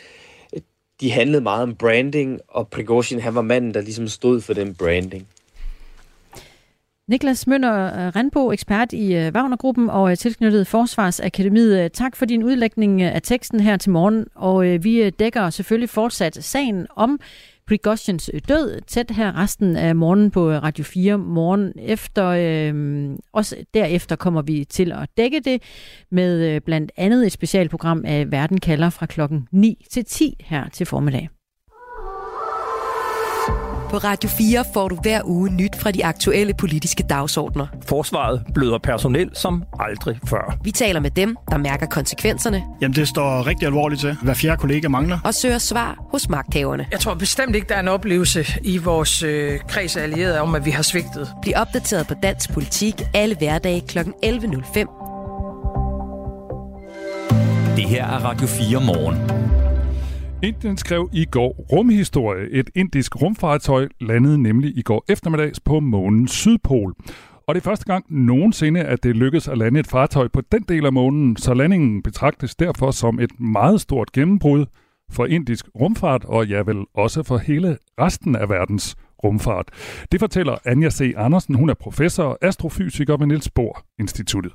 øh, 0.54 0.60
de 1.00 1.10
handlede 1.10 1.42
meget 1.42 1.62
om 1.62 1.76
branding, 1.76 2.40
og 2.48 2.68
Prigozhin, 2.68 3.20
han 3.20 3.34
var 3.34 3.42
manden, 3.42 3.74
der 3.74 3.80
ligesom 3.80 4.08
stod 4.08 4.40
for 4.40 4.54
den 4.54 4.74
branding. 4.74 5.28
Niklas 7.08 7.46
Mønder 7.46 7.84
øh, 7.84 8.16
Randbo, 8.16 8.52
ekspert 8.52 8.92
i 8.92 9.14
øh, 9.14 9.32
Wagnergruppen 9.34 9.90
og 9.90 10.10
øh, 10.10 10.16
tilknyttet 10.16 10.66
Forsvarsakademiet. 10.66 11.92
Tak 11.92 12.16
for 12.16 12.24
din 12.24 12.42
udlægning 12.42 13.02
af 13.02 13.22
teksten 13.22 13.60
her 13.60 13.76
til 13.76 13.90
morgen, 13.90 14.26
og 14.34 14.64
vi 14.64 15.10
dækker 15.10 15.50
selvfølgelig 15.50 15.88
fortsat 15.90 16.44
sagen 16.44 16.86
om 16.96 17.20
Prigozhins 17.66 18.30
død 18.48 18.80
tæt 18.86 19.10
her 19.10 19.38
resten 19.38 19.76
af 19.76 19.96
morgenen 19.96 20.30
på 20.30 20.50
Radio 20.50 20.84
4 20.84 21.18
morgen 21.18 21.72
efter. 21.78 22.26
Øh, 22.26 23.10
også 23.32 23.56
derefter 23.74 24.16
kommer 24.16 24.42
vi 24.42 24.64
til 24.64 24.92
at 24.92 25.08
dække 25.16 25.40
det 25.40 25.62
med 26.10 26.60
blandt 26.60 26.92
andet 26.96 27.26
et 27.26 27.32
specialprogram 27.32 28.04
af 28.06 28.32
Verden 28.32 28.60
kalder 28.60 28.90
fra 28.90 29.06
klokken 29.06 29.48
9 29.52 29.86
til 29.90 30.04
10 30.04 30.36
her 30.40 30.68
til 30.68 30.86
formiddag. 30.86 31.28
På 33.94 33.98
Radio 33.98 34.30
4 34.30 34.64
får 34.72 34.88
du 34.88 34.98
hver 35.02 35.20
uge 35.24 35.50
nyt 35.50 35.76
fra 35.76 35.90
de 35.90 36.04
aktuelle 36.04 36.54
politiske 36.54 37.02
dagsordner. 37.02 37.66
Forsvaret 37.88 38.42
bløder 38.54 38.78
personel 38.78 39.30
som 39.34 39.64
aldrig 39.80 40.18
før. 40.26 40.58
Vi 40.64 40.70
taler 40.70 41.00
med 41.00 41.10
dem, 41.10 41.36
der 41.50 41.58
mærker 41.58 41.86
konsekvenserne. 41.86 42.62
Jamen, 42.80 42.94
det 42.94 43.08
står 43.08 43.46
rigtig 43.46 43.66
alvorligt 43.66 44.00
til. 44.00 44.16
Hver 44.22 44.34
fjerde 44.34 44.56
kollega 44.56 44.88
mangler. 44.88 45.18
Og 45.24 45.34
søger 45.34 45.58
svar 45.58 46.04
hos 46.10 46.28
magthaverne. 46.28 46.86
Jeg 46.90 47.00
tror 47.00 47.14
bestemt 47.14 47.56
ikke, 47.56 47.68
der 47.68 47.74
er 47.74 47.80
en 47.80 47.88
oplevelse 47.88 48.46
i 48.62 48.78
vores 48.78 49.22
øh, 49.22 49.60
kreds 49.68 49.96
af 49.96 50.02
allierede 50.02 50.40
om, 50.40 50.54
at 50.54 50.64
vi 50.64 50.70
har 50.70 50.82
svigtet. 50.82 51.28
Bliv 51.42 51.54
opdateret 51.56 52.06
på 52.06 52.14
dansk 52.22 52.52
politik 52.52 52.94
alle 53.14 53.36
hverdage 53.36 53.80
kl. 53.80 53.98
11.05. 53.98 54.04
Det 57.76 57.84
her 57.84 58.04
er 58.06 58.24
Radio 58.24 58.46
4 58.46 58.80
morgen. 58.80 59.43
Indien 60.42 60.76
skrev 60.76 61.10
i 61.12 61.24
går 61.24 61.66
rumhistorie. 61.72 62.50
Et 62.50 62.70
indisk 62.74 63.22
rumfartøj 63.22 63.88
landede 64.00 64.42
nemlig 64.42 64.78
i 64.78 64.82
går 64.82 65.04
eftermiddags 65.08 65.60
på 65.60 65.80
månens 65.80 66.30
sydpol. 66.30 66.94
Og 67.46 67.54
det 67.54 67.60
er 67.60 67.64
første 67.64 67.84
gang 67.84 68.04
nogensinde, 68.08 68.80
at 68.80 69.02
det 69.02 69.16
lykkedes 69.16 69.48
at 69.48 69.58
lande 69.58 69.80
et 69.80 69.86
fartøj 69.86 70.28
på 70.28 70.40
den 70.52 70.62
del 70.68 70.86
af 70.86 70.92
månen, 70.92 71.36
så 71.36 71.54
landingen 71.54 72.02
betragtes 72.02 72.54
derfor 72.54 72.90
som 72.90 73.20
et 73.20 73.40
meget 73.40 73.80
stort 73.80 74.12
gennembrud 74.12 74.66
for 75.12 75.26
indisk 75.26 75.66
rumfart, 75.80 76.24
og 76.24 76.46
ja 76.46 76.62
vel 76.66 76.84
også 76.94 77.22
for 77.22 77.38
hele 77.38 77.78
resten 78.00 78.36
af 78.36 78.48
verdens 78.48 78.96
rumfart. 79.24 79.68
Det 80.12 80.20
fortæller 80.20 80.56
Anja 80.64 80.90
C. 80.90 81.12
Andersen. 81.16 81.54
Hun 81.54 81.70
er 81.70 81.74
professor 81.74 82.24
og 82.24 82.38
astrofysiker 82.42 83.16
ved 83.16 83.26
Niels 83.26 83.50
Bohr 83.50 83.84
Instituttet. 83.98 84.52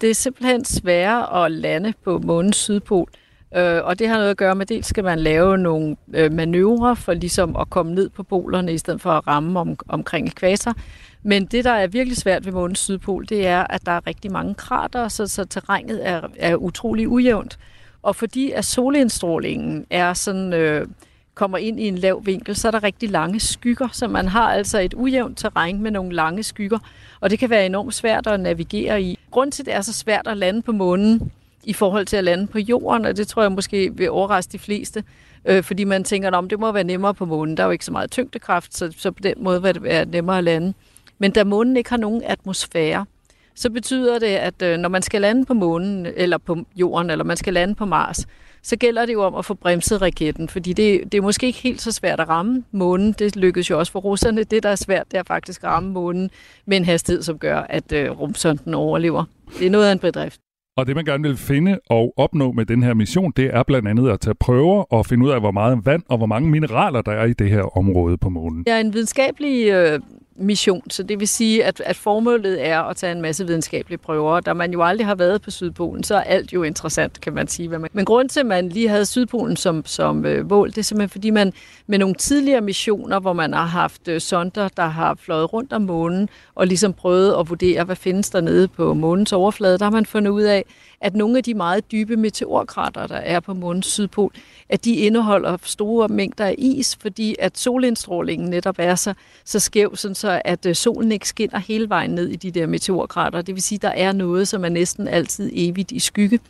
Det 0.00 0.10
er 0.10 0.14
simpelthen 0.14 0.64
sværere 0.64 1.44
at 1.44 1.52
lande 1.52 1.92
på 2.04 2.18
månens 2.18 2.56
sydpol, 2.56 3.08
Øh, 3.56 3.84
og 3.84 3.98
det 3.98 4.08
har 4.08 4.16
noget 4.16 4.30
at 4.30 4.36
gøre 4.36 4.54
med, 4.54 4.66
dels 4.66 4.86
skal 4.86 5.04
man 5.04 5.18
lave 5.18 5.58
nogle 5.58 5.96
øh, 6.14 6.32
manøvrer 6.32 6.94
for 6.94 7.14
ligesom 7.14 7.56
at 7.56 7.70
komme 7.70 7.94
ned 7.94 8.08
på 8.08 8.22
polerne, 8.22 8.72
i 8.72 8.78
stedet 8.78 9.00
for 9.00 9.10
at 9.10 9.26
ramme 9.26 9.60
om, 9.60 9.78
omkring 9.88 10.26
ekvator. 10.26 10.74
Men 11.22 11.46
det, 11.46 11.64
der 11.64 11.70
er 11.70 11.86
virkelig 11.86 12.16
svært 12.16 12.46
ved 12.46 12.52
månens 12.52 12.78
sydpol, 12.78 13.26
det 13.28 13.46
er, 13.46 13.66
at 13.70 13.86
der 13.86 13.92
er 13.92 14.06
rigtig 14.06 14.32
mange 14.32 14.54
krater, 14.54 15.08
så, 15.08 15.26
så 15.26 15.44
terrænet 15.44 16.08
er, 16.08 16.20
er 16.38 16.56
utrolig 16.56 17.08
ujævnt. 17.08 17.58
Og 18.02 18.16
fordi 18.16 18.50
at 18.50 18.64
solindstrålingen 18.64 19.86
er 19.90 20.14
sådan, 20.14 20.52
øh, 20.52 20.86
kommer 21.34 21.58
ind 21.58 21.80
i 21.80 21.88
en 21.88 21.98
lav 21.98 22.26
vinkel, 22.26 22.56
så 22.56 22.68
er 22.68 22.72
der 22.72 22.82
rigtig 22.82 23.10
lange 23.10 23.40
skygger, 23.40 23.88
så 23.92 24.08
man 24.08 24.28
har 24.28 24.52
altså 24.52 24.78
et 24.78 24.94
ujævnt 24.94 25.38
terræn 25.38 25.82
med 25.82 25.90
nogle 25.90 26.12
lange 26.12 26.42
skygger, 26.42 26.78
og 27.20 27.30
det 27.30 27.38
kan 27.38 27.50
være 27.50 27.66
enormt 27.66 27.94
svært 27.94 28.26
at 28.26 28.40
navigere 28.40 29.02
i. 29.02 29.18
Grunden 29.30 29.52
til, 29.52 29.62
at 29.62 29.66
det 29.66 29.74
er 29.74 29.80
så 29.80 29.92
svært 29.92 30.26
at 30.26 30.36
lande 30.36 30.62
på 30.62 30.72
månen, 30.72 31.32
i 31.64 31.72
forhold 31.72 32.06
til 32.06 32.16
at 32.16 32.24
lande 32.24 32.46
på 32.46 32.58
jorden, 32.58 33.04
og 33.04 33.16
det 33.16 33.28
tror 33.28 33.42
jeg 33.42 33.52
måske 33.52 33.90
vil 33.96 34.10
overraske 34.10 34.52
de 34.52 34.58
fleste, 34.58 35.04
øh, 35.44 35.62
fordi 35.62 35.84
man 35.84 36.04
tænker, 36.04 36.30
at 36.30 36.50
det 36.50 36.60
må 36.60 36.72
være 36.72 36.84
nemmere 36.84 37.14
på 37.14 37.24
månen. 37.24 37.56
Der 37.56 37.62
er 37.62 37.66
jo 37.66 37.70
ikke 37.72 37.84
så 37.84 37.92
meget 37.92 38.10
tyngdekraft, 38.10 38.76
så, 38.76 38.92
så 38.96 39.10
på 39.10 39.20
den 39.22 39.34
måde 39.36 39.62
vil 39.62 39.74
det 39.74 39.82
være 39.82 40.04
nemmere 40.04 40.38
at 40.38 40.44
lande. 40.44 40.74
Men 41.18 41.30
da 41.30 41.44
månen 41.44 41.76
ikke 41.76 41.90
har 41.90 41.96
nogen 41.96 42.22
atmosfære, 42.22 43.06
så 43.54 43.70
betyder 43.70 44.18
det, 44.18 44.26
at 44.26 44.62
øh, 44.62 44.78
når 44.78 44.88
man 44.88 45.02
skal 45.02 45.20
lande 45.20 45.44
på 45.44 45.54
månen, 45.54 46.06
eller 46.16 46.38
på 46.38 46.58
jorden, 46.76 47.10
eller 47.10 47.24
man 47.24 47.36
skal 47.36 47.54
lande 47.54 47.74
på 47.74 47.84
Mars, 47.84 48.26
så 48.62 48.76
gælder 48.76 49.06
det 49.06 49.12
jo 49.12 49.22
om 49.22 49.34
at 49.34 49.44
få 49.44 49.54
bremset 49.54 50.02
raketten, 50.02 50.48
fordi 50.48 50.72
det, 50.72 51.12
det 51.12 51.18
er 51.18 51.22
måske 51.22 51.46
ikke 51.46 51.58
helt 51.58 51.82
så 51.82 51.92
svært 51.92 52.20
at 52.20 52.28
ramme 52.28 52.64
månen. 52.72 53.12
Det 53.12 53.36
lykkedes 53.36 53.70
jo 53.70 53.78
også 53.78 53.92
for 53.92 54.00
russerne. 54.00 54.44
Det, 54.44 54.62
der 54.62 54.68
er 54.68 54.76
svært, 54.76 55.10
det 55.10 55.18
er 55.18 55.22
faktisk 55.22 55.62
at 55.62 55.68
ramme 55.68 55.90
månen 55.92 56.30
med 56.66 56.76
en 56.76 56.84
hastighed, 56.84 57.22
som 57.22 57.38
gør, 57.38 57.60
at 57.60 57.92
øh, 57.92 58.10
rumsonden 58.10 58.74
overlever. 58.74 59.24
Det 59.58 59.66
er 59.66 59.70
noget 59.70 59.86
af 59.86 59.92
en 59.92 59.98
bedrift. 59.98 60.40
Og 60.80 60.86
det, 60.86 60.96
man 60.96 61.04
gerne 61.04 61.22
vil 61.22 61.36
finde 61.36 61.78
og 61.90 62.14
opnå 62.16 62.52
med 62.52 62.66
den 62.66 62.82
her 62.82 62.94
mission, 62.94 63.32
det 63.36 63.50
er 63.52 63.62
blandt 63.62 63.88
andet 63.88 64.10
at 64.10 64.20
tage 64.20 64.34
prøver 64.34 64.92
og 64.92 65.06
finde 65.06 65.26
ud 65.26 65.30
af, 65.30 65.40
hvor 65.40 65.50
meget 65.50 65.86
vand 65.86 66.02
og 66.08 66.16
hvor 66.16 66.26
mange 66.26 66.50
mineraler, 66.50 67.02
der 67.02 67.12
er 67.12 67.24
i 67.24 67.32
det 67.32 67.50
her 67.50 67.78
område 67.78 68.16
på 68.18 68.28
månen. 68.28 68.64
Det 68.64 68.72
er 68.72 68.78
en 68.78 68.92
videnskabelig 68.92 69.70
øh, 69.70 70.00
mission, 70.40 70.90
så 70.90 71.02
det 71.02 71.20
vil 71.20 71.28
sige, 71.28 71.64
at, 71.64 71.80
at 71.80 71.96
formålet 71.96 72.66
er 72.66 72.80
at 72.80 72.96
tage 72.96 73.12
en 73.12 73.22
masse 73.22 73.46
videnskabelige 73.46 73.98
prøver. 73.98 74.40
Da 74.40 74.52
man 74.52 74.72
jo 74.72 74.82
aldrig 74.82 75.06
har 75.06 75.14
været 75.14 75.42
på 75.42 75.50
Sydpolen, 75.50 76.04
så 76.04 76.14
er 76.14 76.20
alt 76.20 76.52
jo 76.52 76.62
interessant, 76.62 77.20
kan 77.20 77.34
man 77.34 77.48
sige. 77.48 77.68
Hvad 77.68 77.78
man... 77.78 77.90
Men 77.92 78.04
grund 78.04 78.28
til, 78.28 78.40
at 78.40 78.46
man 78.46 78.68
lige 78.68 78.88
havde 78.88 79.06
Sydpolen 79.06 79.56
som, 79.56 79.86
som 79.86 80.26
øh, 80.26 80.48
mål, 80.50 80.70
det 80.70 80.78
er 80.78 80.82
simpelthen, 80.82 81.10
fordi 81.10 81.30
man 81.30 81.52
med 81.86 81.98
nogle 81.98 82.14
tidligere 82.14 82.60
missioner, 82.60 83.20
hvor 83.20 83.32
man 83.32 83.52
har 83.52 83.66
haft 83.66 84.08
øh, 84.08 84.20
sonder, 84.20 84.68
der 84.68 84.86
har 84.86 85.14
fløjet 85.14 85.52
rundt 85.52 85.72
om 85.72 85.82
månen, 85.82 86.28
og 86.54 86.66
ligesom 86.66 86.92
prøvet 86.92 87.34
at 87.40 87.48
vurdere, 87.48 87.84
hvad 87.84 87.96
findes 87.96 88.30
der 88.30 88.40
nede 88.40 88.68
på 88.68 88.94
månens 88.94 89.32
overflade, 89.32 89.78
der 89.78 89.84
har 89.84 89.90
man 89.92 90.06
fundet 90.06 90.30
ud 90.30 90.42
af, 90.42 90.64
at 91.00 91.14
nogle 91.14 91.36
af 91.36 91.44
de 91.44 91.54
meget 91.54 91.92
dybe 91.92 92.16
meteorkrater, 92.16 93.06
der 93.06 93.16
er 93.16 93.40
på 93.40 93.54
månens 93.54 93.86
sydpol, 93.86 94.32
at 94.68 94.84
de 94.84 94.94
indeholder 94.94 95.56
store 95.62 96.08
mængder 96.08 96.44
af 96.44 96.54
is, 96.58 96.96
fordi 97.00 97.36
at 97.38 97.58
solindstrålingen 97.58 98.50
netop 98.50 98.74
er 98.78 98.94
så, 98.94 99.14
så 99.44 99.58
skæv, 99.58 99.96
sådan 99.96 100.14
så 100.14 100.42
at 100.44 100.66
øh, 100.66 100.74
solen 100.74 101.12
ikke 101.12 101.28
skinner 101.28 101.58
hele 101.58 101.88
vejen 101.88 102.10
ned 102.10 102.28
i 102.28 102.36
de 102.36 102.50
der 102.50 102.66
meteorkrater. 102.66 103.42
Det 103.42 103.54
vil 103.54 103.62
sige, 103.62 103.76
at 103.76 103.82
der 103.82 103.88
er 103.88 104.12
noget, 104.12 104.48
som 104.48 104.64
er 104.64 104.68
næsten 104.68 105.08
altid 105.08 105.50
evigt 105.52 105.92
i 105.92 105.98
skygge. 105.98 106.40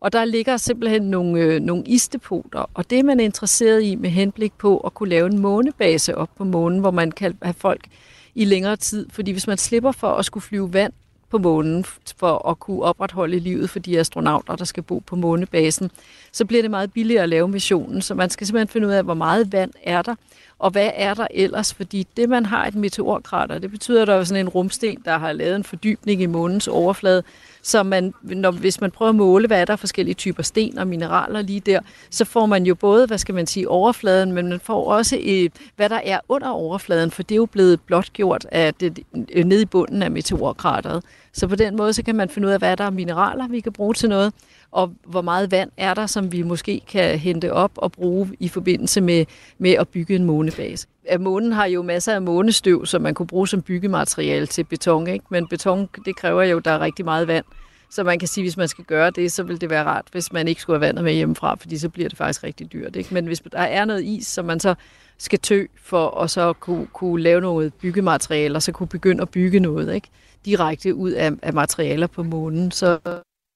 Og 0.00 0.12
der 0.12 0.24
ligger 0.24 0.56
simpelthen 0.56 1.02
nogle, 1.02 1.40
øh, 1.40 1.60
nogle 1.60 1.84
isdepoter, 1.86 2.70
og 2.74 2.90
det 2.90 2.98
er 2.98 3.02
man 3.02 3.20
interesseret 3.20 3.82
i 3.82 3.94
med 3.94 4.10
henblik 4.10 4.52
på 4.58 4.78
at 4.78 4.94
kunne 4.94 5.08
lave 5.08 5.26
en 5.26 5.38
månebase 5.38 6.14
op 6.14 6.30
på 6.36 6.44
månen, 6.44 6.78
hvor 6.78 6.90
man 6.90 7.12
kan 7.12 7.38
have 7.42 7.54
folk 7.54 7.86
i 8.34 8.44
længere 8.44 8.76
tid. 8.76 9.06
Fordi 9.10 9.32
hvis 9.32 9.46
man 9.46 9.58
slipper 9.58 9.92
for 9.92 10.08
at 10.08 10.24
skulle 10.24 10.44
flyve 10.44 10.72
vand 10.72 10.92
på 11.30 11.38
månen 11.38 11.84
for 12.16 12.48
at 12.48 12.58
kunne 12.58 12.82
opretholde 12.82 13.38
livet 13.38 13.70
for 13.70 13.78
de 13.78 13.98
astronauter, 13.98 14.56
der 14.56 14.64
skal 14.64 14.82
bo 14.82 14.98
på 14.98 15.16
månebasen, 15.16 15.90
så 16.32 16.44
bliver 16.44 16.62
det 16.62 16.70
meget 16.70 16.92
billigere 16.92 17.22
at 17.22 17.28
lave 17.28 17.48
missionen. 17.48 18.02
Så 18.02 18.14
man 18.14 18.30
skal 18.30 18.46
simpelthen 18.46 18.68
finde 18.68 18.86
ud 18.86 18.92
af, 18.92 19.04
hvor 19.04 19.14
meget 19.14 19.52
vand 19.52 19.70
er 19.82 20.02
der, 20.02 20.14
og 20.58 20.70
hvad 20.70 20.90
er 20.94 21.14
der 21.14 21.26
ellers? 21.30 21.74
Fordi 21.74 22.06
det, 22.16 22.28
man 22.28 22.46
har 22.46 22.66
et 22.66 22.74
meteorkrater, 22.74 23.58
det 23.58 23.70
betyder, 23.70 24.02
at 24.02 24.08
der 24.08 24.14
er 24.14 24.24
sådan 24.24 24.46
en 24.46 24.48
rumsten, 24.48 24.98
der 25.04 25.18
har 25.18 25.32
lavet 25.32 25.56
en 25.56 25.64
fordybning 25.64 26.22
i 26.22 26.26
månens 26.26 26.68
overflade, 26.68 27.22
så 27.62 27.82
man, 27.82 28.14
når, 28.22 28.50
hvis 28.50 28.80
man 28.80 28.90
prøver 28.90 29.08
at 29.08 29.14
måle, 29.14 29.46
hvad 29.46 29.60
er 29.60 29.64
der 29.64 29.76
forskellige 29.76 30.14
typer 30.14 30.42
sten 30.42 30.78
og 30.78 30.86
mineraler 30.86 31.42
lige 31.42 31.60
der, 31.60 31.80
så 32.10 32.24
får 32.24 32.46
man 32.46 32.66
jo 32.66 32.74
både, 32.74 33.06
hvad 33.06 33.18
skal 33.18 33.34
man 33.34 33.46
sige, 33.46 33.68
overfladen, 33.68 34.32
men 34.32 34.48
man 34.48 34.60
får 34.60 34.92
også, 34.92 35.16
øh, 35.16 35.50
hvad 35.76 35.88
der 35.88 36.00
er 36.04 36.20
under 36.28 36.48
overfladen, 36.48 37.10
for 37.10 37.22
det 37.22 37.34
er 37.34 37.36
jo 37.36 37.46
blevet 37.46 37.80
blotgjort 37.80 38.46
af 38.52 38.74
det, 38.74 38.98
øh, 39.32 39.44
nede 39.44 39.62
i 39.62 39.66
bunden 39.66 40.02
af 40.02 40.10
meteorkrateret. 40.10 41.04
Så 41.32 41.46
på 41.46 41.56
den 41.56 41.76
måde, 41.76 41.92
så 41.92 42.02
kan 42.02 42.14
man 42.14 42.28
finde 42.28 42.48
ud 42.48 42.52
af, 42.52 42.58
hvad 42.58 42.76
der 42.76 42.84
er 42.84 42.90
mineraler, 42.90 43.48
vi 43.48 43.60
kan 43.60 43.72
bruge 43.72 43.94
til 43.94 44.08
noget, 44.08 44.32
og 44.72 44.94
hvor 45.06 45.22
meget 45.22 45.50
vand 45.50 45.70
er 45.76 45.94
der, 45.94 46.06
som 46.06 46.32
vi 46.32 46.42
måske 46.42 46.80
kan 46.88 47.18
hente 47.18 47.52
op 47.52 47.72
og 47.76 47.92
bruge 47.92 48.30
i 48.40 48.48
forbindelse 48.48 49.00
med, 49.00 49.24
med 49.58 49.70
at 49.70 49.88
bygge 49.88 50.16
en 50.16 50.24
månebase. 50.24 50.86
Månen 51.20 51.52
har 51.52 51.66
jo 51.66 51.82
masser 51.82 52.14
af 52.14 52.22
månestøv, 52.22 52.86
som 52.86 53.02
man 53.02 53.14
kunne 53.14 53.26
bruge 53.26 53.48
som 53.48 53.62
byggemateriale 53.62 54.46
til 54.46 54.64
beton, 54.64 55.06
ikke? 55.06 55.24
men 55.30 55.48
beton, 55.48 55.88
det 56.04 56.16
kræver 56.16 56.42
jo, 56.42 56.58
at 56.58 56.64
der 56.64 56.70
er 56.70 56.80
rigtig 56.80 57.04
meget 57.04 57.28
vand. 57.28 57.44
Så 57.90 58.04
man 58.04 58.18
kan 58.18 58.28
sige, 58.28 58.42
at 58.42 58.44
hvis 58.44 58.56
man 58.56 58.68
skal 58.68 58.84
gøre 58.84 59.10
det, 59.10 59.32
så 59.32 59.42
vil 59.42 59.60
det 59.60 59.70
være 59.70 59.84
rart, 59.84 60.06
hvis 60.12 60.32
man 60.32 60.48
ikke 60.48 60.60
skulle 60.60 60.78
have 60.78 60.86
vandet 60.86 61.04
med 61.04 61.12
hjemmefra, 61.12 61.54
fordi 61.54 61.78
så 61.78 61.88
bliver 61.88 62.08
det 62.08 62.18
faktisk 62.18 62.44
rigtig 62.44 62.72
dyrt. 62.72 62.96
Ikke? 62.96 63.14
Men 63.14 63.26
hvis 63.26 63.42
der 63.52 63.58
er 63.58 63.84
noget 63.84 64.04
is, 64.04 64.26
som 64.26 64.44
man 64.44 64.60
så 64.60 64.74
skal 65.18 65.38
tø 65.38 65.64
for 65.82 66.20
at 66.20 66.30
så 66.30 66.52
kunne, 66.52 66.86
kunne 66.86 67.22
lave 67.22 67.40
noget 67.40 67.74
byggemateriale, 67.74 68.56
og 68.56 68.62
så 68.62 68.72
kunne 68.72 68.86
begynde 68.86 69.22
at 69.22 69.28
bygge 69.28 69.60
noget 69.60 69.94
ikke? 69.94 70.08
direkte 70.44 70.94
ud 70.94 71.10
af, 71.10 71.32
af 71.42 71.52
materialer 71.52 72.06
på 72.06 72.22
månen, 72.22 72.70
så 72.70 72.98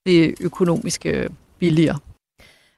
det 0.07 0.25
er 0.25 0.33
økonomisk 0.41 1.07
billigere. 1.59 1.99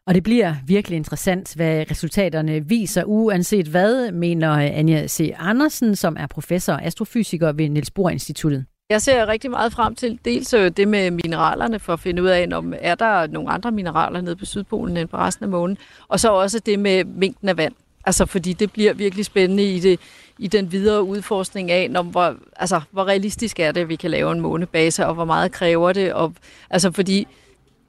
Og 0.07 0.15
det 0.15 0.23
bliver 0.23 0.55
virkelig 0.67 0.97
interessant, 0.97 1.55
hvad 1.55 1.91
resultaterne 1.91 2.69
viser, 2.69 3.05
uanset 3.05 3.67
hvad, 3.67 4.13
mener 4.13 4.51
Anja 4.51 5.07
C. 5.07 5.35
Andersen, 5.39 5.97
som 5.97 6.17
er 6.21 6.27
professor 6.27 6.73
og 6.73 6.83
astrofysiker 6.83 7.53
ved 7.53 7.69
Niels 7.69 7.91
Bohr 7.91 8.11
Instituttet. 8.11 8.65
Jeg 8.91 9.03
ser 9.03 9.27
rigtig 9.27 9.51
meget 9.51 9.73
frem 9.73 9.95
til 9.95 10.19
dels 10.25 10.55
øh, 10.55 10.71
det 10.71 10.89
med 10.89 11.11
mineralerne, 11.11 11.79
for 11.79 11.93
at 11.93 12.01
finde 12.01 12.23
ud 12.23 12.29
af, 12.29 12.49
om 12.53 12.75
er 12.81 12.95
der 12.95 13.27
nogle 13.27 13.51
andre 13.51 13.73
mineraler 13.73 14.21
nede 14.21 14.37
på 14.37 14.45
Sydpolen 14.45 14.97
end 14.97 15.09
på 15.09 15.17
resten 15.17 15.45
af 15.45 15.49
månen, 15.49 15.79
og 16.09 16.21
så 16.21 16.33
også 16.33 16.59
det 16.59 16.79
med 16.79 17.05
mængden 17.05 17.49
af 17.49 17.57
vand. 17.57 17.75
Altså, 18.07 18.27
fordi 18.27 18.53
det 18.53 18.73
bliver 18.73 18.95
virkelig 18.95 19.25
spændende 19.25 19.75
i, 19.75 19.81
det, 19.81 20.01
i 20.39 20.49
den 20.49 20.73
videre 20.73 21.03
udforskning 21.03 21.71
af, 21.71 21.91
når, 21.91 22.03
hvor, 22.03 22.37
altså, 22.57 22.81
hvor 22.91 23.05
realistisk 23.05 23.61
er 23.61 23.73
det, 23.73 23.81
at 23.81 23.89
vi 23.89 23.97
kan 23.97 24.11
lave 24.11 24.33
en 24.33 24.41
månebase, 24.41 25.07
og 25.07 25.15
hvor 25.15 25.25
meget 25.25 25.53
kræver 25.53 25.93
det. 25.93 26.13
Og, 26.13 26.35
altså, 26.71 26.93
fordi 26.93 27.27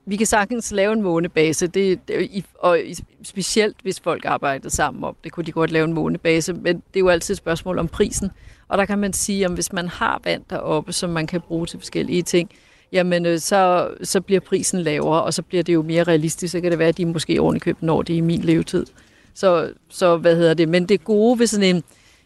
vi 0.05 0.15
kan 0.15 0.27
sagtens 0.27 0.71
lave 0.71 0.93
en 0.93 1.01
månebase, 1.01 1.67
det, 1.67 2.07
det, 2.07 2.45
og 2.59 2.79
specielt 3.23 3.75
hvis 3.81 3.99
folk 3.99 4.25
arbejdede 4.25 4.69
sammen 4.69 5.03
om 5.03 5.15
det, 5.23 5.31
kunne 5.31 5.45
de 5.45 5.51
godt 5.51 5.71
lave 5.71 5.85
en 5.85 5.93
månebase, 5.93 6.53
men 6.53 6.75
det 6.75 6.95
er 6.95 6.99
jo 6.99 7.09
altid 7.09 7.33
et 7.33 7.37
spørgsmål 7.37 7.79
om 7.79 7.87
prisen. 7.87 8.31
Og 8.67 8.77
der 8.77 8.85
kan 8.85 8.99
man 8.99 9.13
sige, 9.13 9.45
at 9.45 9.51
hvis 9.51 9.73
man 9.73 9.87
har 9.87 10.21
vand 10.23 10.43
deroppe, 10.49 10.93
som 10.93 11.09
man 11.09 11.27
kan 11.27 11.41
bruge 11.41 11.65
til 11.65 11.79
forskellige 11.79 12.21
ting, 12.21 12.49
jamen 12.91 13.25
øh, 13.25 13.39
så, 13.39 13.89
så 14.03 14.21
bliver 14.21 14.39
prisen 14.39 14.81
lavere, 14.81 15.23
og 15.23 15.33
så 15.33 15.41
bliver 15.41 15.63
det 15.63 15.73
jo 15.73 15.81
mere 15.81 16.03
realistisk. 16.03 16.51
Så 16.51 16.61
kan 16.61 16.71
det 16.71 16.79
være, 16.79 16.87
at 16.87 16.97
de 16.97 17.05
måske 17.05 17.39
ordentligt 17.41 17.63
købt 17.63 17.83
når 17.83 18.01
det 18.01 18.13
i 18.13 18.21
min 18.21 18.41
levetid. 18.41 18.85
Så, 19.33 19.71
så 19.89 20.17
hvad 20.17 20.35
hedder 20.35 20.53
det? 20.53 20.69
Men 20.69 20.85
det 20.85 21.03
gode 21.03 21.39
ved 21.39 21.47
sådan 21.47 21.75
en, 21.75 21.83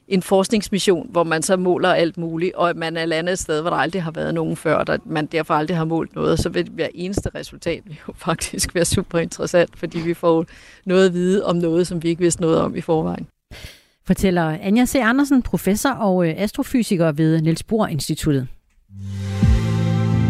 en 0.10 0.22
forskningsmission, 0.22 1.08
hvor 1.12 1.24
man 1.24 1.42
så 1.42 1.58
måler 1.58 1.94
alt 1.94 2.18
muligt, 2.18 2.56
og 2.56 2.70
at 2.70 2.76
man 2.76 2.98
er 2.98 3.06
landet 3.06 3.34
et 3.34 3.40
sted, 3.40 3.62
hvor 3.62 3.70
der 3.70 3.78
aldrig 3.78 4.04
har 4.04 4.12
været 4.12 4.34
nogen 4.34 4.56
før, 4.56 4.76
og 4.76 5.00
man 5.06 5.26
derfor 5.26 5.54
aldrig 5.54 5.78
har 5.78 5.86
målt 5.86 6.16
noget, 6.16 6.40
så 6.40 6.50
vil 6.50 6.70
hver 6.72 6.88
eneste 6.94 7.30
resultat 7.36 7.84
jo 8.08 8.14
faktisk 8.16 8.76
være 8.76 8.86
super 8.86 9.20
interessant, 9.20 9.70
fordi 9.78 10.00
vi 10.00 10.14
får 10.14 10.46
noget 10.86 11.06
at 11.06 11.14
vide 11.14 11.46
om 11.46 11.56
noget, 11.56 11.88
som 11.88 12.04
vi 12.04 12.10
ikke 12.10 12.22
vidste 12.22 12.42
noget 12.42 12.58
om 12.58 12.76
i 12.76 12.82
forvejen. 12.82 13.28
Fortæller 14.08 14.58
Anja 14.62 14.86
C. 14.86 14.96
Andersen, 14.96 15.42
professor 15.42 15.90
og 15.90 16.28
øh, 16.28 16.34
astrofysiker 16.38 17.12
ved 17.12 17.42
Niels 17.42 17.64
Bohr 17.64 17.88
Instituttet. 17.88 18.48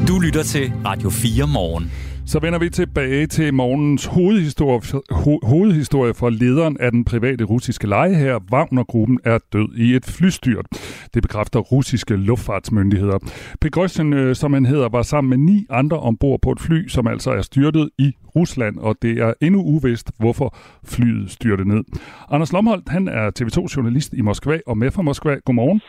Du 0.07 0.19
lytter 0.19 0.43
til 0.43 0.71
Radio 0.85 1.09
4 1.09 1.47
morgen. 1.47 1.91
Så 2.31 2.39
vender 2.39 2.59
vi 2.59 2.69
tilbage 2.69 3.27
til 3.27 3.53
morgens 3.53 4.05
hovedhistorie, 4.05 4.79
ho- 5.11 5.47
hovedhistorie 5.47 6.13
fra 6.13 6.29
lederen 6.29 6.77
af 6.79 6.91
den 6.91 7.05
private 7.05 7.43
russiske 7.43 7.87
lejeherre. 7.87 8.41
Wagner-gruppen 8.51 9.19
er 9.25 9.37
død 9.53 9.69
i 9.77 9.95
et 9.95 10.05
flystyrt. 10.19 10.65
Det 11.13 11.21
bekræfter 11.21 11.59
russiske 11.59 12.15
luftfartsmyndigheder. 12.15 13.17
Pegrøsjen, 13.61 14.13
øh, 14.13 14.35
som 14.35 14.53
han 14.53 14.65
hedder, 14.65 14.89
var 14.89 15.01
sammen 15.01 15.29
med 15.29 15.37
ni 15.53 15.65
andre 15.69 15.99
ombord 15.99 16.39
på 16.41 16.51
et 16.51 16.59
fly, 16.59 16.87
som 16.87 17.07
altså 17.07 17.31
er 17.31 17.41
styrtet 17.41 17.89
i 17.97 18.11
Rusland, 18.35 18.77
og 18.77 18.95
det 19.01 19.19
er 19.19 19.33
endnu 19.41 19.61
uvist, 19.61 20.11
hvorfor 20.19 20.55
flyet 20.85 21.31
styrte 21.31 21.67
ned. 21.67 21.83
Anders 22.31 22.53
Lomholdt, 22.53 22.89
han 22.89 23.07
er 23.07 23.31
TV2-journalist 23.39 24.13
i 24.13 24.21
Moskva 24.21 24.59
og 24.67 24.77
med 24.77 24.91
fra 24.91 25.01
Moskva. 25.01 25.35
Godmorgen. 25.45 25.81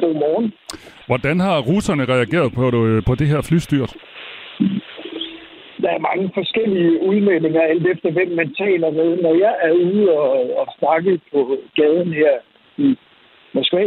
Godmorgen. 0.00 0.52
Hvordan 1.06 1.40
har 1.40 1.58
russerne 1.60 2.04
reageret 2.04 2.52
på 2.52 2.86
øh, 2.86 3.02
på 3.06 3.14
det 3.14 3.26
her 3.28 3.40
flystyrt? 3.40 3.96
Mange 6.06 6.30
forskellige 6.34 7.02
udmeldinger, 7.02 7.62
alt 7.62 7.86
efter 7.86 8.10
hvem 8.10 8.30
man 8.40 8.54
taler 8.54 8.90
med. 8.90 9.16
Når 9.22 9.34
jeg 9.44 9.54
er 9.66 9.72
ude 9.72 10.18
og, 10.18 10.56
og 10.60 10.66
snakke 10.78 11.20
på 11.32 11.56
gaden 11.76 12.12
her 12.12 12.34
i 12.76 12.88
Moskva, 13.52 13.86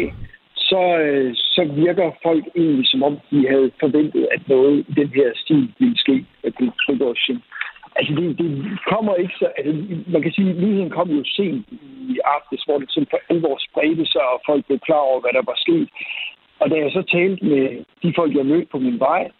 så, 0.69 0.82
øh, 1.05 1.36
så 1.36 1.63
virker 1.86 2.12
folk 2.23 2.43
egentlig 2.55 2.88
som 2.88 3.03
om, 3.03 3.19
de 3.32 3.47
havde 3.47 3.71
forventet, 3.79 4.27
at 4.32 4.41
noget 4.47 4.86
i 4.89 4.93
den 5.01 5.10
her 5.19 5.29
stil 5.36 5.73
ville 5.79 5.97
ske 5.97 6.25
med 6.43 6.51
Prigozhin. 6.86 7.39
Altså, 7.95 8.12
det, 8.17 8.38
det 8.39 8.49
kommer 8.91 9.15
ikke 9.15 9.36
så... 9.39 9.47
Altså, 9.58 9.73
man 10.13 10.21
kan 10.21 10.32
sige, 10.32 10.49
at 10.49 10.58
nyheden 10.63 10.89
kom 10.89 11.10
jo 11.10 11.23
sent 11.25 11.65
i 12.13 12.17
aftes, 12.36 12.63
hvor 12.63 12.77
det 12.77 12.91
sådan 12.91 13.12
for 13.13 13.19
alvor 13.29 13.58
spredte 13.67 14.05
sig, 14.05 14.21
og 14.34 14.41
folk 14.45 14.65
blev 14.65 14.79
klar 14.79 15.03
over, 15.10 15.19
hvad 15.21 15.34
der 15.38 15.43
var 15.51 15.58
sket. 15.65 15.89
Og 16.60 16.69
da 16.69 16.75
jeg 16.75 16.91
så 16.91 17.01
talte 17.01 17.45
med 17.45 17.63
de 18.03 18.13
folk, 18.15 18.36
jeg 18.36 18.45
mødte 18.45 18.67
på 18.71 18.79
min 18.79 18.99
vej, 18.99 19.32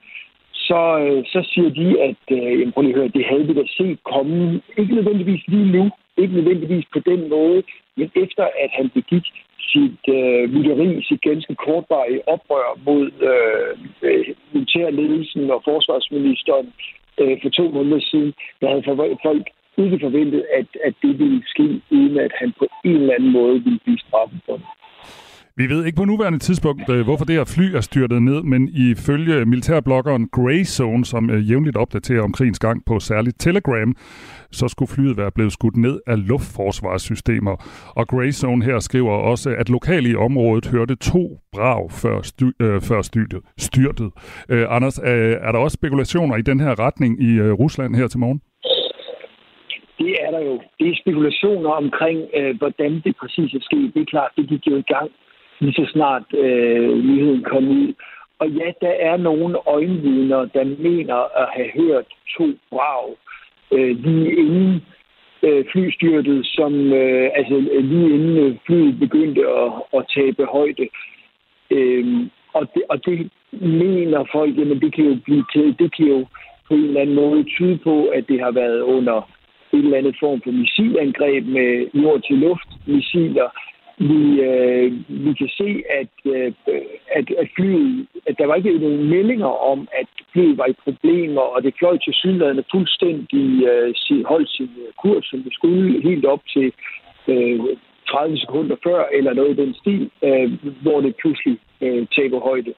så, 0.68 0.82
øh, 1.06 1.26
så 1.34 1.40
siger 1.52 1.70
de, 1.80 1.88
at 2.10 2.24
øh, 2.38 2.52
jamen, 2.60 2.72
prøv 2.72 2.82
lige 2.82 2.94
at 2.94 3.00
høre, 3.00 3.18
det 3.18 3.26
havde 3.26 3.48
vi 3.48 3.54
da 3.54 3.66
set 3.78 4.04
komme. 4.04 4.62
Ikke 4.78 4.96
nødvendigvis 4.96 5.44
lige 5.48 5.72
nu, 5.78 5.84
ikke 6.18 6.36
nødvendigvis 6.36 6.86
på 6.94 7.00
den 7.00 7.30
måde, 7.30 7.64
men 7.98 8.12
efter 8.16 8.44
at 8.64 8.70
han 8.78 8.90
begik 8.90 9.26
sit 9.72 10.04
øh, 10.18 10.44
myteri, 10.54 11.04
sit 11.04 11.22
ganske 11.22 11.56
kortvarige 11.56 12.28
oprør 12.28 12.70
mod 12.86 13.04
øh, 13.30 13.72
øh 14.02 14.26
militærledelsen 14.54 15.52
og 15.52 15.62
forsvarsministeren 15.70 16.74
øh, 17.22 17.38
for 17.42 17.50
to 17.50 17.66
måneder 17.70 18.02
siden, 18.12 18.34
der 18.62 18.68
havde 18.70 19.18
folk 19.24 19.46
ikke 19.78 20.00
forventet, 20.02 20.46
at, 20.60 20.68
at 20.84 20.94
det 21.02 21.20
ville 21.20 21.44
ske, 21.48 21.82
uden 21.92 22.20
at 22.20 22.32
han 22.40 22.54
på 22.60 22.66
en 22.86 22.96
eller 22.96 23.14
anden 23.14 23.32
måde 23.32 23.64
ville 23.64 23.80
blive 23.86 24.00
straffet 24.00 24.40
for 24.46 24.56
det. 24.58 24.66
Vi 25.62 25.70
ved 25.70 25.86
ikke 25.86 25.98
på 25.98 26.06
nuværende 26.06 26.40
tidspunkt, 26.40 26.90
øh, 26.90 27.02
hvorfor 27.08 27.26
det 27.26 27.36
her 27.36 27.54
fly 27.56 27.68
er 27.76 27.82
styrtet 27.82 28.22
ned, 28.24 28.44
men 28.44 28.70
ifølge 28.90 29.46
militærbloggeren 29.46 30.28
Grey 30.38 30.64
Zone, 30.64 31.06
som 31.06 31.30
øh, 31.30 31.50
jævnligt 31.50 31.78
opdaterer 31.78 32.24
om 32.24 32.32
krigens 32.32 32.60
gang 32.60 32.86
på 32.86 33.00
særligt 33.00 33.40
Telegram, 33.40 33.96
så 34.52 34.68
skulle 34.68 34.92
flyet 34.96 35.18
være 35.18 35.32
blevet 35.32 35.52
skudt 35.52 35.78
ned 35.78 36.00
af 36.08 36.28
luftforsvarssystemer. 36.28 37.56
Og 37.96 38.08
Grey 38.08 38.32
Zone 38.32 38.66
her 38.66 38.80
skriver 38.80 39.12
også, 39.32 39.50
at 39.50 39.70
lokale 39.70 40.10
i 40.10 40.16
området 40.16 40.66
hørte 40.68 40.96
to 40.96 41.24
brag 41.56 41.92
før, 41.92 42.18
sty- 42.32 42.56
øh, 42.60 42.82
før 42.90 43.02
styrtet. 43.02 43.42
styrtet. 43.58 44.10
Øh, 44.50 44.66
Anders, 44.76 45.00
øh, 45.04 45.36
er 45.48 45.52
der 45.52 45.60
også 45.60 45.76
spekulationer 45.82 46.36
i 46.38 46.42
den 46.42 46.60
her 46.60 46.80
retning 46.86 47.12
i 47.30 47.32
øh, 47.46 47.52
Rusland 47.52 47.96
her 47.96 48.08
til 48.08 48.20
morgen? 48.20 48.42
Det 50.00 50.14
er 50.26 50.32
der 50.32 50.42
jo. 50.50 50.62
Det 50.80 50.88
er 50.90 50.96
spekulationer 51.04 51.70
omkring, 51.70 52.20
øh, 52.38 52.58
hvordan 52.58 52.92
det 53.06 53.14
præcis 53.22 53.54
er 53.54 53.62
sket. 53.62 53.94
Det 53.94 54.02
er 54.02 54.06
klart, 54.16 54.32
det 54.38 54.50
gik 54.50 54.68
jo 54.68 54.76
i 54.78 54.88
gang 54.96 55.10
lige 55.60 55.74
så 55.74 55.86
snart 55.94 56.24
øh, 56.34 56.90
nyheden 57.04 57.44
kom 57.44 57.68
ud. 57.68 57.94
Og 58.40 58.50
ja, 58.50 58.72
der 58.82 58.94
er 59.00 59.18
nogle 59.18 59.58
øjenvidner, 59.68 60.46
der 60.46 60.64
mener 60.64 61.16
at 61.42 61.48
have 61.54 61.70
hørt 61.76 62.06
to 62.38 62.48
brag 62.70 63.16
øh, 63.72 64.04
lige 64.04 64.36
inden 64.36 64.82
øh, 65.44 65.66
flystyrtet, 65.72 66.46
som 66.46 66.94
øh, 66.94 67.30
altså 67.36 67.56
lige 67.82 68.14
inden 68.16 68.38
øh, 68.38 68.56
flyet 68.66 69.00
begyndte 69.00 69.42
at, 69.42 69.72
at 69.94 70.06
tabe 70.16 70.46
højde. 70.46 70.88
Øh, 71.72 72.06
og, 72.54 72.74
det, 72.74 72.84
og 72.90 73.06
det 73.06 73.30
mener 73.62 74.26
folk, 74.32 74.58
jamen 74.58 74.82
det 74.82 74.94
kan 74.96 75.06
jo 75.06 75.18
blive 75.26 75.46
til, 75.54 75.76
det 75.80 75.96
kan 75.96 76.06
jo 76.06 76.26
på 76.68 76.74
en 76.74 76.84
eller 76.84 77.02
anden 77.02 77.16
måde 77.16 77.44
tyde 77.44 77.78
på, 77.78 78.06
at 78.06 78.28
det 78.28 78.40
har 78.40 78.52
været 78.52 78.82
under 78.82 79.30
en 79.74 79.80
eller 79.80 79.98
anden 79.98 80.16
form 80.20 80.42
for 80.42 80.52
missilangreb 80.52 81.46
med 81.46 81.88
jord-til-luft 81.94 82.70
missiler, 82.86 83.50
vi, 84.00 84.42
øh, 84.42 84.92
vi 85.26 85.34
kan 85.34 85.50
se, 85.62 85.84
at, 85.90 86.14
øh, 86.26 86.54
at, 87.18 87.26
at 87.42 87.48
flyet, 87.56 88.08
at 88.28 88.36
der 88.38 88.46
var 88.46 88.56
ikke 88.56 88.78
nogen 88.78 89.10
meldinger 89.10 89.54
om, 89.72 89.88
at 89.92 90.08
flyet 90.34 90.58
var 90.58 90.66
i 90.66 90.82
problemer, 90.84 91.42
og 91.42 91.64
det 91.64 91.74
fløj 91.80 91.98
til 91.98 92.14
sydlandet 92.14 92.66
fuldstændig 92.72 93.48
øh, 93.68 93.94
holdt 94.26 94.50
sin 94.50 94.72
øh, 94.86 94.94
kurs, 95.02 95.26
som 95.26 95.44
det 95.44 95.54
skulle, 95.54 96.02
helt 96.02 96.26
op 96.26 96.42
til 96.54 96.74
øh, 97.28 97.60
30 98.10 98.38
sekunder 98.38 98.76
før, 98.84 99.06
eller 99.18 99.34
noget 99.34 99.52
i 99.52 99.62
den 99.62 99.74
stil, 99.74 100.12
øh, 100.24 100.52
hvor 100.82 101.02
det 101.02 101.16
pludselig 101.22 101.58
øh, 101.82 102.08
taber 102.16 102.40
højde. 102.40 102.74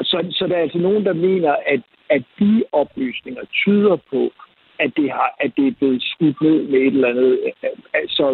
Så, 0.00 0.26
så 0.30 0.46
der 0.46 0.56
er 0.56 0.62
altså 0.62 0.78
nogen, 0.78 1.04
der 1.04 1.12
mener, 1.12 1.56
at, 1.66 1.82
at 2.10 2.22
de 2.40 2.64
oplysninger 2.72 3.42
tyder 3.52 3.96
på, 4.10 4.30
at 4.78 4.90
det, 4.96 5.10
har, 5.10 5.34
at 5.40 5.52
det 5.56 5.66
er 5.66 5.78
blevet 5.78 6.02
skudt 6.02 6.40
ned 6.40 6.62
med 6.62 6.80
et 6.80 6.86
eller 6.86 7.08
andet, 7.08 7.38
altså 7.94 8.24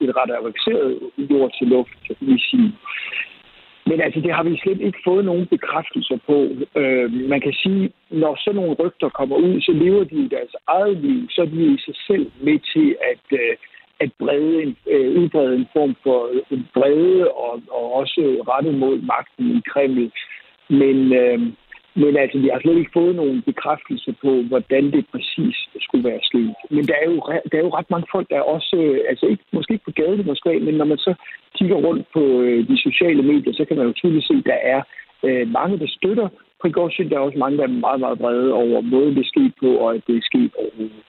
et 0.00 0.16
ret 0.16 0.30
avanceret 0.38 0.98
jord 1.18 1.50
til 1.58 1.66
luft, 1.66 1.94
kan 2.06 2.16
vi 2.20 2.38
sige. 2.38 2.72
Men 3.86 4.00
altså, 4.00 4.20
det 4.20 4.32
har 4.34 4.42
vi 4.42 4.60
slet 4.62 4.80
ikke 4.80 4.98
fået 5.04 5.24
nogen 5.24 5.46
bekræftelser 5.46 6.18
på. 6.26 6.36
Øh, 6.80 7.12
man 7.12 7.40
kan 7.40 7.52
sige, 7.52 7.92
når 8.10 8.36
sådan 8.38 8.56
nogle 8.60 8.76
rygter 8.80 9.08
kommer 9.08 9.36
ud, 9.36 9.60
så 9.60 9.72
lever 9.72 10.04
de 10.04 10.16
i 10.24 10.28
deres 10.28 10.54
eget 10.66 10.96
liv, 10.96 11.28
så 11.30 11.42
er 11.42 11.46
de 11.46 11.74
i 11.74 11.78
sig 11.78 11.96
selv 12.06 12.30
med 12.40 12.58
til 12.72 12.96
at, 13.12 13.38
øh, 13.40 13.56
at 14.00 14.10
brede 14.18 14.62
en, 14.62 14.76
øh, 14.90 15.22
udbrede 15.22 15.56
en 15.56 15.66
form 15.72 15.96
for 16.02 16.20
en 16.54 16.68
brede 16.74 17.30
og, 17.30 17.62
og 17.70 17.94
også 17.94 18.20
rettet 18.48 18.74
mod 18.74 18.98
magten 18.98 19.56
i 19.56 19.60
Kreml. 19.70 20.12
Men, 20.68 21.12
øh, 21.12 21.40
men 21.94 22.16
altså, 22.16 22.38
vi 22.38 22.48
har 22.52 22.60
slet 22.60 22.78
ikke 22.78 22.96
fået 22.98 23.14
nogen 23.14 23.42
bekræftelse 23.42 24.14
på, 24.22 24.30
hvordan 24.42 24.84
det 24.92 25.04
præcis 25.12 25.56
skulle 25.80 26.04
være 26.10 26.20
sket. 26.22 26.54
Men 26.70 26.84
der 26.88 26.94
er 27.02 27.06
jo, 27.10 27.16
der 27.50 27.56
er 27.58 27.64
jo 27.66 27.76
ret 27.78 27.90
mange 27.90 28.06
folk, 28.12 28.30
der 28.30 28.36
er 28.36 28.46
også, 28.56 28.76
øh, 28.76 29.00
altså 29.08 29.26
ikke, 29.26 29.44
måske 29.52 29.72
ikke 29.72 29.84
på 29.84 29.96
gaden 30.00 30.20
i 30.20 30.28
Moskva, 30.28 30.58
men 30.58 30.74
når 30.74 30.84
man 30.84 30.98
så 30.98 31.14
kigger 31.58 31.76
rundt 31.76 32.06
på 32.12 32.22
øh, 32.40 32.68
de 32.68 32.76
sociale 32.86 33.22
medier, 33.22 33.52
så 33.52 33.64
kan 33.64 33.76
man 33.76 33.86
jo 33.86 33.92
tydeligt 33.92 34.26
se, 34.26 34.34
at 34.34 34.46
der 34.52 34.60
er 34.74 34.80
øh, 35.26 35.48
mange, 35.48 35.78
der 35.78 35.86
støtter 35.86 36.28
Prigozhin. 36.62 37.10
Der 37.10 37.16
er 37.16 37.20
også 37.20 37.38
mange, 37.38 37.58
der 37.58 37.64
er 37.64 37.80
meget, 37.86 38.00
meget 38.00 38.18
brede 38.18 38.52
over 38.52 38.80
måden, 38.80 39.14
det 39.14 39.20
er 39.20 39.32
sket 39.34 39.52
på, 39.62 39.68
og 39.82 39.94
at 39.94 40.02
det 40.06 40.16
er 40.16 40.24
sket 40.30 40.50
overhovedet. 40.58 41.02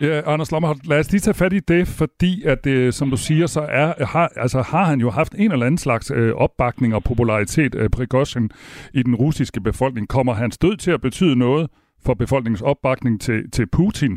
Ja, 0.00 0.32
Anders 0.32 0.52
Lommerholt, 0.52 0.88
lad 0.88 0.98
os 0.98 1.12
lige 1.12 1.20
tage 1.20 1.40
fat 1.42 1.52
i 1.52 1.60
det, 1.72 1.82
fordi 2.00 2.32
at 2.52 2.64
det, 2.64 2.94
som 2.94 3.10
du 3.10 3.16
siger, 3.16 3.46
så 3.46 3.60
er, 3.60 4.04
har, 4.04 4.28
altså, 4.36 4.58
har 4.72 4.84
han 4.84 5.00
jo 5.00 5.10
haft 5.10 5.34
en 5.34 5.52
eller 5.52 5.66
anden 5.66 5.78
slags 5.78 6.10
øh, 6.10 6.32
opbakning 6.34 6.94
og 6.94 7.02
popularitet, 7.04 7.74
øh, 7.74 7.90
Prigozhin, 7.96 8.50
i 8.94 9.02
den 9.02 9.14
russiske 9.14 9.60
befolkning. 9.60 10.08
Kommer 10.08 10.32
hans 10.32 10.58
død 10.58 10.76
til 10.76 10.90
at 10.90 11.00
betyde 11.00 11.38
noget 11.38 11.70
for 12.06 12.14
befolkningens 12.14 12.62
opbakning 12.62 13.20
til, 13.20 13.50
til 13.50 13.66
Putin? 13.76 14.12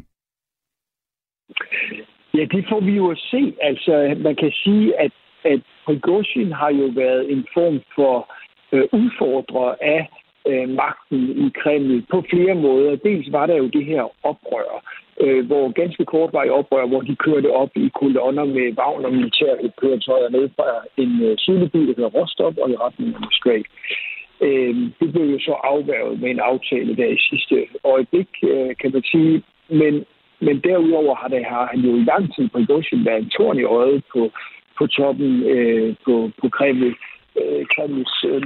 Ja, 2.33 2.45
det 2.53 2.65
får 2.69 2.79
vi 2.79 2.91
jo 2.91 3.11
at 3.11 3.17
se. 3.17 3.53
Altså, 3.61 4.15
man 4.19 4.35
kan 4.35 4.51
sige, 4.51 4.99
at, 4.99 5.11
at 5.43 5.61
Prigozhin 5.85 6.51
har 6.51 6.71
jo 6.71 6.91
været 6.95 7.31
en 7.31 7.45
form 7.53 7.79
for 7.95 8.33
øh, 8.71 8.83
udfordrer 8.93 9.75
af 9.81 10.09
øh, 10.49 10.69
magten 10.69 11.21
i 11.45 11.47
Kreml 11.59 12.05
på 12.11 12.23
flere 12.29 12.55
måder. 12.55 12.95
Dels 12.95 13.31
var 13.31 13.45
der 13.45 13.55
jo 13.55 13.67
det 13.67 13.85
her 13.85 14.03
oprør, 14.23 14.69
øh, 15.21 15.45
hvor 15.45 15.71
ganske 15.71 16.05
kort 16.05 16.33
var 16.33 16.43
i 16.43 16.49
oprør, 16.49 16.85
hvor 16.87 17.01
de 17.01 17.15
kørte 17.15 17.51
op 17.51 17.71
i 17.75 17.89
kolonner 17.99 18.45
med 18.45 18.75
vagn 18.75 19.05
og 19.05 19.13
militære 19.13 19.71
køretøjer 19.81 20.29
ned 20.29 20.49
fra 20.55 20.69
en 20.97 21.11
øh, 21.23 21.37
sydlig 21.37 21.71
by, 21.71 21.79
der 21.79 21.93
hedder 21.97 22.15
Rostov, 22.19 22.53
og 22.61 22.69
i 22.69 22.75
retning 22.75 23.15
af 23.15 23.21
Moskva. 23.21 23.57
Øh, 24.41 24.75
det 24.99 25.07
blev 25.13 25.25
jo 25.35 25.39
så 25.39 25.53
afværget 25.63 26.21
med 26.21 26.29
en 26.29 26.39
aftale 26.39 26.95
der 26.95 27.09
i 27.17 27.19
sidste 27.29 27.67
øjeblik, 27.83 28.29
øh, 28.43 28.75
kan 28.81 28.91
man 28.93 29.03
sige. 29.03 29.43
Men, 29.69 30.05
men 30.39 30.59
derudover 30.59 31.15
har, 31.15 31.27
det, 31.27 31.45
har 31.45 31.65
han 31.71 31.79
jo 31.79 31.91
i 31.95 32.03
lang 32.11 32.35
tid 32.35 32.49
på 32.49 32.59
Goshen 32.67 33.05
været 33.05 33.23
en 33.23 33.29
torn 33.29 33.59
i 33.59 33.63
øjet 33.63 34.03
på, 34.13 34.31
på 34.77 34.87
toppen 34.87 35.43
øh, 35.43 35.95
på, 36.05 36.31
på 36.41 36.49
Kreml 36.49 36.95
øh, 37.41 37.65
Kremls 37.73 38.15
øh, 38.29 38.41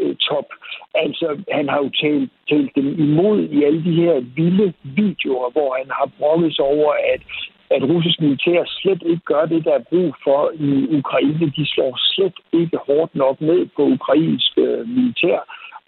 Øh, 0.00 0.16
top. 0.16 0.46
Altså, 0.94 1.42
han 1.50 1.68
har 1.68 1.78
jo 1.84 1.90
talt, 2.02 2.30
talt 2.48 2.70
dem 2.74 2.88
imod 3.06 3.48
i 3.56 3.64
alle 3.64 3.84
de 3.84 3.94
her 4.02 4.14
vilde 4.36 4.72
videoer, 4.82 5.50
hvor 5.50 5.76
han 5.78 5.88
har 5.98 6.10
brokket 6.18 6.56
sig 6.56 6.64
over, 6.64 6.92
at 7.14 7.20
at 7.70 7.82
russisk 7.82 8.20
militær 8.20 8.64
slet 8.66 9.02
ikke 9.06 9.24
gør 9.24 9.44
det, 9.46 9.64
der 9.64 9.74
er 9.74 9.88
brug 9.90 10.14
for 10.24 10.52
i 10.54 10.96
Ukraine. 10.98 11.52
De 11.56 11.66
slår 11.66 11.92
slet 12.14 12.38
ikke 12.52 12.78
hårdt 12.86 13.14
nok 13.14 13.40
ned 13.40 13.66
på 13.76 13.82
ukrainsk 13.82 14.58
øh, 14.58 14.88
militær, 14.88 15.38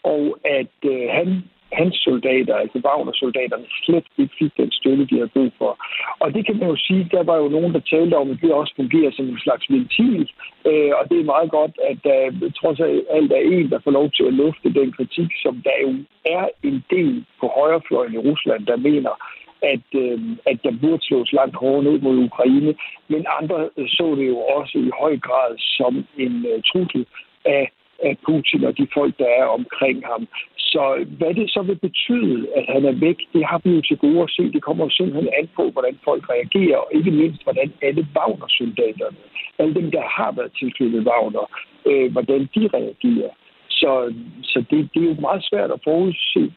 og 0.03 0.39
at 0.45 0.77
øh, 0.93 1.09
han 1.11 1.45
hans 1.73 1.97
soldater, 1.97 2.55
altså 2.55 2.79
Wagner-soldaterne, 2.85 3.67
slet 3.85 4.05
ikke 4.19 4.35
fik 4.39 4.53
den 4.57 4.73
støtte, 4.73 5.07
de 5.07 5.15
havde 5.15 5.35
brug 5.37 5.51
for. 5.59 5.73
Og 6.19 6.35
det 6.35 6.47
kan 6.47 6.57
man 6.59 6.69
jo 6.69 6.77
sige, 6.77 7.09
der 7.11 7.23
var 7.23 7.37
jo 7.37 7.49
nogen, 7.49 7.75
der 7.75 7.81
talte 7.81 8.15
om, 8.15 8.31
at 8.31 8.39
det 8.43 8.53
også 8.53 8.73
fungerer 8.77 9.11
som 9.13 9.27
en 9.29 9.41
slags 9.41 9.65
ventil, 9.71 10.31
øh, 10.71 10.93
og 10.99 11.03
det 11.11 11.21
er 11.21 11.33
meget 11.35 11.51
godt, 11.51 11.75
at 11.91 11.99
der 12.05 12.51
trods 12.61 12.81
alt 13.17 13.33
er 13.33 13.43
en, 13.55 13.71
der 13.71 13.79
får 13.85 13.91
lov 13.91 14.11
til 14.11 14.25
at 14.27 14.39
lufte 14.43 14.75
den 14.81 14.93
kritik, 14.93 15.31
som 15.45 15.63
der 15.65 15.77
jo 15.83 15.91
er 16.25 16.49
en 16.63 16.85
del 16.91 17.25
på 17.41 17.47
højrefløjen 17.59 18.15
i 18.15 18.25
Rusland, 18.29 18.67
der 18.67 18.77
mener, 18.77 19.15
at, 19.63 19.89
øh, 19.95 20.21
at 20.47 20.59
der 20.65 20.73
burde 20.83 21.03
slås 21.03 21.33
langt 21.33 21.57
hårdere 21.57 21.85
ned 21.85 21.99
mod 22.01 22.17
Ukraine, 22.29 22.75
men 23.09 23.27
andre 23.41 23.69
så 23.97 24.15
det 24.19 24.27
jo 24.29 24.39
også 24.39 24.79
i 24.79 24.91
høj 25.01 25.19
grad 25.19 25.53
som 25.59 26.07
en 26.19 26.47
øh, 26.47 26.63
trussel 26.71 27.07
af 27.45 27.71
af 28.03 28.17
Putin 28.27 28.65
og 28.65 28.79
de 28.79 28.87
folk, 28.95 29.19
der 29.19 29.31
er 29.41 29.45
omkring 29.45 30.07
ham. 30.07 30.29
Så 30.57 31.05
hvad 31.19 31.35
det 31.35 31.51
så 31.51 31.63
vil 31.63 31.79
betyde, 31.89 32.49
at 32.57 32.65
han 32.75 32.85
er 32.85 32.93
væk, 33.07 33.19
det 33.33 33.45
har 33.45 33.61
vi 33.65 33.71
jo 33.71 33.81
til 33.81 33.97
gode 33.97 34.23
at 34.23 34.31
se. 34.31 34.43
Det 34.53 34.63
kommer 34.63 34.85
jo 34.85 34.91
simpelthen 34.91 35.29
an 35.39 35.49
på, 35.57 35.71
hvordan 35.71 35.99
folk 36.05 36.23
reagerer, 36.31 36.77
og 36.77 36.91
ikke 36.95 37.11
mindst, 37.11 37.43
hvordan 37.43 37.73
alle 37.83 38.07
Wagner-soldaterne, 38.17 39.17
alle 39.59 39.75
dem, 39.75 39.91
der 39.91 40.05
har 40.17 40.33
været 40.33 40.53
tilknyttet 40.59 41.07
Wagner, 41.09 41.47
øh, 41.87 42.13
hvordan 42.13 42.41
de 42.55 42.63
reagerer. 42.79 43.33
Så, 43.69 44.15
så 44.43 44.59
det, 44.71 44.89
det 44.95 45.03
er 45.03 45.09
jo 45.13 45.21
meget 45.21 45.45
svært 45.51 45.71
at 45.71 45.81
forudse 45.85 46.53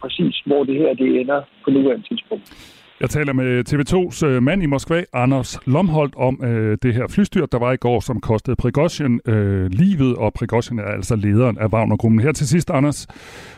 præcis, 0.00 0.42
hvor 0.46 0.64
det 0.64 0.76
her 0.76 0.94
det 0.94 1.20
ender 1.20 1.42
på 1.64 1.70
nuværende 1.70 2.08
tidspunkt. 2.08 2.46
Jeg 3.02 3.10
taler 3.10 3.32
med 3.32 3.64
TV2's 3.68 4.26
øh, 4.26 4.42
mand 4.42 4.62
i 4.62 4.66
Moskva, 4.66 5.04
Anders 5.12 5.58
Lomholdt, 5.66 6.14
om 6.16 6.44
øh, 6.44 6.78
det 6.82 6.94
her 6.94 7.06
flystyr, 7.08 7.46
der 7.46 7.58
var 7.58 7.72
i 7.72 7.76
går, 7.76 8.00
som 8.00 8.20
kostede 8.20 8.56
Prigozhin 8.56 9.20
øh, 9.26 9.70
livet, 9.70 10.16
og 10.16 10.32
Prigozhin 10.32 10.78
er 10.78 10.84
altså 10.84 11.16
lederen 11.16 11.58
af 11.58 11.72
Wagner-gruppen. 11.72 12.20
Her 12.20 12.32
til 12.32 12.48
sidst, 12.48 12.70
Anders, 12.70 13.06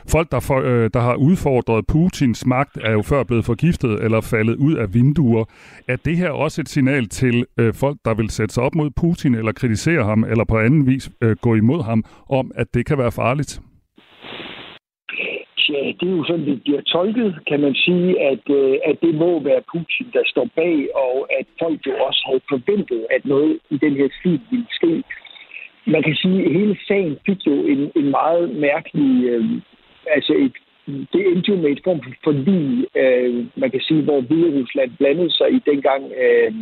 folk, 0.08 0.32
der, 0.32 0.40
for, 0.40 0.60
øh, 0.60 0.90
der 0.94 1.00
har 1.00 1.14
udfordret 1.14 1.86
Putins 1.86 2.46
magt, 2.46 2.78
er 2.82 2.92
jo 2.92 3.02
før 3.02 3.22
blevet 3.22 3.44
forgiftet 3.44 4.04
eller 4.04 4.20
faldet 4.20 4.56
ud 4.56 4.74
af 4.74 4.94
vinduer. 4.94 5.44
Er 5.88 5.96
det 5.96 6.16
her 6.16 6.30
også 6.30 6.60
et 6.60 6.68
signal 6.68 7.08
til 7.08 7.46
øh, 7.58 7.74
folk, 7.74 7.98
der 8.04 8.14
vil 8.14 8.30
sætte 8.30 8.54
sig 8.54 8.62
op 8.62 8.74
mod 8.74 8.90
Putin, 8.90 9.34
eller 9.34 9.52
kritisere 9.52 10.04
ham, 10.04 10.24
eller 10.24 10.44
på 10.44 10.58
anden 10.58 10.86
vis 10.86 11.10
øh, 11.20 11.36
gå 11.36 11.54
imod 11.54 11.82
ham, 11.82 12.04
om 12.28 12.50
at 12.54 12.74
det 12.74 12.86
kan 12.86 12.98
være 12.98 13.12
farligt? 13.12 13.60
Ja, 15.68 15.88
øh, 15.88 15.94
det 16.00 16.06
er 16.08 16.16
jo 16.16 16.24
sådan, 16.24 16.46
det 16.46 16.62
bliver 16.62 16.80
tolket, 16.80 17.38
kan 17.46 17.60
man 17.60 17.74
sige, 17.74 18.20
at, 18.30 18.44
øh, 18.50 18.78
at 18.84 18.96
det 19.02 19.14
må 19.14 19.40
være 19.42 19.62
Putin, 19.72 20.06
der 20.12 20.22
står 20.26 20.48
bag, 20.56 20.88
og 20.94 21.26
at 21.38 21.46
folk 21.58 21.86
jo 21.86 21.92
også 22.06 22.22
havde 22.26 22.40
forventet, 22.48 23.06
at 23.10 23.26
noget 23.26 23.58
i 23.70 23.76
den 23.76 23.96
her 23.96 24.08
stil 24.20 24.40
ville 24.50 24.66
ske. 24.70 25.02
Man 25.86 26.02
kan 26.02 26.14
sige, 26.14 26.44
at 26.44 26.52
hele 26.52 26.76
sagen 26.88 27.18
fik 27.26 27.46
jo 27.46 27.52
en, 27.52 27.92
en 27.96 28.10
meget 28.10 28.56
mærkelig, 28.56 29.24
øh, 29.24 29.44
altså 30.06 30.32
et, 30.32 30.56
det 31.12 31.22
endte 31.32 31.52
jo 31.52 31.56
med 31.56 31.70
et 31.70 31.80
form 31.84 32.00
for 32.02 32.12
forlig, 32.24 32.86
øh, 33.02 33.46
man 33.56 33.70
kan 33.70 33.80
sige, 33.80 34.02
hvor 34.02 34.20
Hvide 34.20 34.60
Rusland 34.60 34.90
blandede 34.98 35.30
sig 35.30 35.52
i 35.52 35.62
dengang 35.66 36.12
øh, 36.22 36.52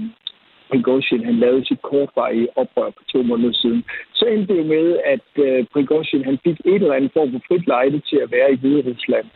Prigozhin 0.72 1.24
han 1.24 1.34
lavede 1.34 1.66
sit 1.66 1.82
kortvarige 1.82 2.48
oprør 2.56 2.90
for 2.96 3.04
to 3.12 3.22
måneder 3.22 3.52
siden, 3.52 3.84
så 4.14 4.24
endte 4.24 4.48
det 4.52 4.58
jo 4.58 4.66
med, 4.74 4.86
at 5.14 5.28
øh, 5.46 5.66
Prigozhin 5.72 6.24
han 6.24 6.38
fik 6.44 6.58
et 6.64 6.82
eller 6.82 6.94
andet 6.94 7.12
form 7.12 7.32
for 7.32 7.40
frit 7.48 7.66
lejde 7.66 7.98
til 8.08 8.18
at 8.24 8.30
være 8.32 8.52
i 8.52 8.56
Hvide 8.60 8.82
Rusland 8.90 9.26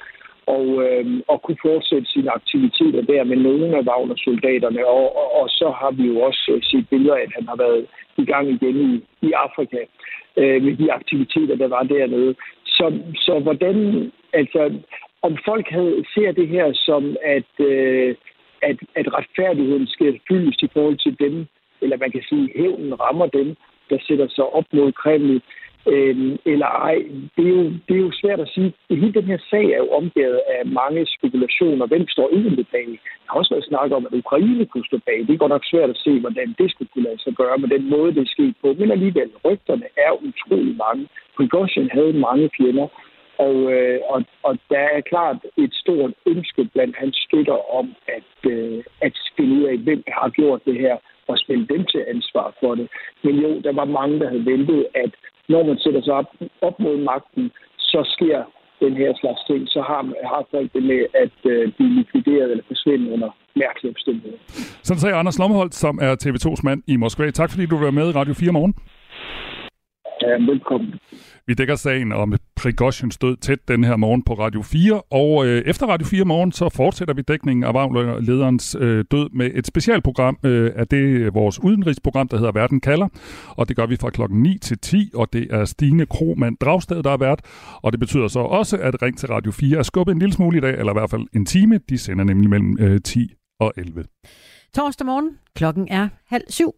og, 0.46 0.66
øh, 0.86 1.06
og 1.28 1.42
kunne 1.42 1.62
fortsætte 1.62 2.06
sine 2.14 2.30
aktiviteter 2.30 3.02
der 3.02 3.24
med 3.24 3.36
nogle 3.36 3.76
af 3.76 3.82
Wagner-soldaterne. 3.88 4.86
Og, 4.86 5.16
og, 5.20 5.28
og 5.40 5.48
så 5.48 5.68
har 5.80 5.90
vi 5.90 6.04
jo 6.06 6.20
også 6.20 6.52
øh, 6.54 6.62
set 6.62 6.88
billeder 6.88 7.14
af, 7.14 7.22
at 7.22 7.32
han 7.38 7.46
har 7.48 7.56
været 7.56 7.86
i 8.16 8.24
gang 8.24 8.48
igen 8.50 8.76
i, 8.90 9.26
i 9.28 9.32
Afrika 9.32 9.80
øh, 10.36 10.62
med 10.62 10.76
de 10.76 10.92
aktiviteter, 10.92 11.56
der 11.56 11.68
var 11.68 11.82
dernede. 11.82 12.34
Så, 12.66 12.86
så 13.14 13.38
hvordan, 13.38 13.76
altså, 14.32 14.72
om 15.22 15.38
folk 15.44 15.66
havde, 15.68 16.04
ser 16.14 16.32
det 16.32 16.48
her 16.48 16.72
som, 16.72 17.16
at, 17.24 17.66
øh, 17.66 18.14
at, 18.62 18.78
at 18.94 19.14
retfærdigheden 19.14 19.86
skal 19.86 20.20
fyldes 20.28 20.62
i 20.62 20.68
forhold 20.72 20.96
til 20.96 21.16
dem, 21.18 21.46
eller 21.80 21.96
man 21.96 22.10
kan 22.10 22.22
sige, 22.28 22.44
at 22.44 22.60
hævnen 22.60 23.00
rammer 23.00 23.26
dem, 23.26 23.56
der 23.90 23.98
sætter 24.06 24.28
sig 24.28 24.44
op 24.44 24.64
mod 24.72 24.92
Kreml, 24.92 25.42
øh, 25.92 26.38
eller 26.52 26.66
ej. 26.66 26.98
Det 27.36 27.44
er, 27.50 27.54
jo, 27.58 27.64
det 27.86 27.94
er 27.96 28.04
jo 28.06 28.12
svært 28.22 28.40
at 28.40 28.48
sige. 28.54 28.72
Hele 28.90 29.12
den 29.12 29.24
her 29.24 29.38
sag 29.50 29.64
er 29.64 29.80
jo 29.84 29.90
omgivet 29.90 30.40
af 30.54 30.66
mange 30.66 31.06
spekulationer. 31.18 31.86
Hvem 31.86 32.08
står 32.08 32.28
egentlig 32.32 32.66
bag? 32.72 32.88
Der 33.22 33.28
har 33.30 33.38
også 33.38 33.54
været 33.54 33.68
snak 33.70 33.90
om, 33.92 34.06
at 34.06 34.18
Ukraine 34.22 34.66
kunne 34.66 34.86
stå 34.86 34.98
bag. 35.06 35.18
Det 35.26 35.30
er 35.30 35.42
godt 35.44 35.54
nok 35.56 35.64
svært 35.64 35.90
at 35.90 36.02
se, 36.04 36.20
hvordan 36.20 36.54
det 36.58 36.70
skulle 36.70 36.90
kunne 36.92 37.08
lade 37.08 37.22
sig 37.22 37.34
gøre 37.34 37.58
med 37.58 37.68
den 37.68 37.90
måde, 37.90 38.14
det 38.14 38.22
er 38.22 38.34
sket 38.36 38.54
på. 38.62 38.68
Men 38.78 38.90
alligevel, 38.90 39.30
rygterne 39.44 39.86
er 39.96 40.12
utrolig 40.28 40.76
mange. 40.76 41.08
Prigozhin 41.36 41.90
havde 41.90 42.12
mange 42.12 42.50
fjender, 42.56 42.88
og, 43.38 43.56
øh, 43.72 44.00
og, 44.08 44.24
og 44.42 44.58
der 44.70 44.84
er 44.96 45.00
klart 45.12 45.38
et 45.56 45.74
stort 45.74 46.12
ønske 46.26 46.64
blandt 46.72 46.96
hans 46.96 47.16
støtter 47.26 47.58
om 47.78 47.86
at, 48.16 48.50
øh, 48.52 48.84
at 49.00 49.12
finde 49.36 49.54
ud 49.58 49.64
af, 49.72 49.76
hvem 49.78 50.02
har 50.08 50.28
gjort 50.28 50.60
det 50.64 50.76
her, 50.84 50.96
og 51.28 51.38
spille 51.38 51.66
dem 51.66 51.84
til 51.92 52.04
ansvar 52.14 52.54
for 52.60 52.74
det. 52.74 52.88
Men 53.24 53.34
jo, 53.44 53.60
der 53.60 53.72
var 53.72 53.84
mange, 53.84 54.20
der 54.20 54.28
havde 54.28 54.46
ventet, 54.46 54.86
at 54.94 55.10
når 55.48 55.62
man 55.66 55.78
sætter 55.78 56.02
sig 56.02 56.14
op, 56.14 56.30
op 56.60 56.80
mod 56.80 56.96
magten, 56.96 57.50
så 57.78 58.00
sker 58.14 58.42
den 58.80 58.96
her 58.96 59.12
slags 59.20 59.42
ting, 59.50 59.62
så 59.68 59.80
har, 59.88 60.02
har 60.32 60.42
folk 60.50 60.72
det 60.72 60.82
med 60.82 61.02
at 61.24 61.36
øh, 61.52 61.72
blive 61.76 61.94
likvideret 61.98 62.50
eller 62.50 62.64
forsvinde 62.66 63.12
under 63.12 63.30
mærkelige 63.56 63.90
omstændigheder. 63.94 64.38
Sådan 64.86 65.00
sagde 65.00 65.16
Anders 65.16 65.38
Lommeholt, 65.38 65.74
som 65.74 65.98
er 66.02 66.12
TV2's 66.24 66.60
mand 66.64 66.82
i 66.86 66.96
Moskva. 66.96 67.30
Tak 67.30 67.50
fordi 67.50 67.66
du 67.66 67.78
var 67.78 67.90
med 67.90 68.08
i 68.08 68.12
Radio 68.12 68.34
4 68.34 68.52
morgen. 68.52 68.74
Ja, 70.22 70.52
velkommen. 70.52 70.94
Vi 71.46 71.54
dækker 71.54 71.74
sagen 71.74 72.12
om 72.12 72.32
Prigozhins 72.56 73.18
død 73.18 73.36
tæt 73.36 73.68
den 73.68 73.84
her 73.84 73.96
morgen 73.96 74.22
på 74.22 74.34
Radio 74.34 74.62
4. 74.62 75.00
Og 75.10 75.46
øh, 75.46 75.62
efter 75.66 75.86
Radio 75.86 76.06
4 76.06 76.24
morgen, 76.24 76.52
så 76.52 76.68
fortsætter 76.68 77.14
vi 77.14 77.22
dækningen 77.22 77.64
af 77.64 77.72
Wagner-lederens 77.72 78.76
øh, 78.80 79.04
død 79.10 79.30
med 79.32 79.50
et 79.54 79.66
specialprogram 79.66 80.38
øh, 80.42 80.72
af 80.76 80.88
det 80.88 81.34
vores 81.34 81.62
udenrigsprogram, 81.62 82.28
der 82.28 82.36
hedder 82.36 82.52
Verden 82.52 82.80
kalder. 82.80 83.08
Og 83.48 83.68
det 83.68 83.76
gør 83.76 83.86
vi 83.86 83.96
fra 83.96 84.10
klokken 84.10 84.42
9 84.42 84.58
til 84.58 84.78
10, 84.78 85.10
og 85.14 85.32
det 85.32 85.46
er 85.50 85.64
Stine 85.64 86.06
Kromand 86.06 86.56
Dragsted, 86.60 87.02
der 87.02 87.10
er 87.10 87.16
vært. 87.16 87.40
Og 87.82 87.92
det 87.92 88.00
betyder 88.00 88.28
så 88.28 88.40
også, 88.40 88.76
at 88.76 89.02
Ring 89.02 89.18
til 89.18 89.28
Radio 89.28 89.52
4 89.52 89.78
er 89.78 89.82
skubbet 89.82 90.12
en 90.12 90.18
lille 90.18 90.32
smule 90.32 90.58
i 90.58 90.60
dag, 90.60 90.78
eller 90.78 90.92
i 90.92 90.98
hvert 90.98 91.10
fald 91.10 91.26
en 91.34 91.46
time. 91.46 91.80
De 91.88 91.98
sender 91.98 92.24
nemlig 92.24 92.50
mellem 92.50 92.76
øh, 92.80 93.00
10 93.04 93.32
og 93.60 93.72
11. 93.76 94.04
Torsdag 94.74 95.06
morgen, 95.06 95.30
klokken 95.56 95.88
er 95.90 96.08
halv 96.26 96.44
syv. 96.48 96.74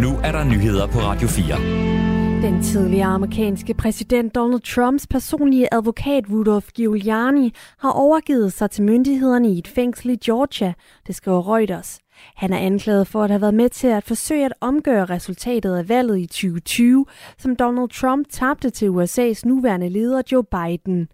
Nu 0.00 0.16
er 0.24 0.32
der 0.32 0.44
nyheder 0.44 0.86
på 0.86 0.98
Radio 0.98 1.28
4. 1.28 1.99
Den 2.42 2.62
tidligere 2.62 3.06
amerikanske 3.06 3.74
præsident 3.74 4.34
Donald 4.34 4.60
Trumps 4.60 5.06
personlige 5.06 5.74
advokat 5.74 6.24
Rudolph 6.30 6.68
Giuliani 6.74 7.52
har 7.78 7.90
overgivet 7.90 8.52
sig 8.52 8.70
til 8.70 8.84
myndighederne 8.84 9.52
i 9.52 9.58
et 9.58 9.68
fængsel 9.68 10.10
i 10.10 10.16
Georgia, 10.16 10.74
det 11.06 11.14
skriver 11.14 11.54
Reuters. 11.56 11.98
Han 12.36 12.52
er 12.52 12.58
anklaget 12.58 13.06
for 13.06 13.22
at 13.22 13.30
have 13.30 13.40
været 13.40 13.54
med 13.54 13.68
til 13.68 13.86
at 13.86 14.04
forsøge 14.04 14.44
at 14.44 14.54
omgøre 14.60 15.04
resultatet 15.04 15.76
af 15.76 15.88
valget 15.88 16.18
i 16.18 16.26
2020, 16.26 17.06
som 17.38 17.56
Donald 17.56 17.88
Trump 17.88 18.26
tabte 18.30 18.70
til 18.70 18.88
USA's 18.88 19.42
nuværende 19.44 19.88
leder 19.88 20.22
Joe 20.32 20.44
Biden. 20.44 21.08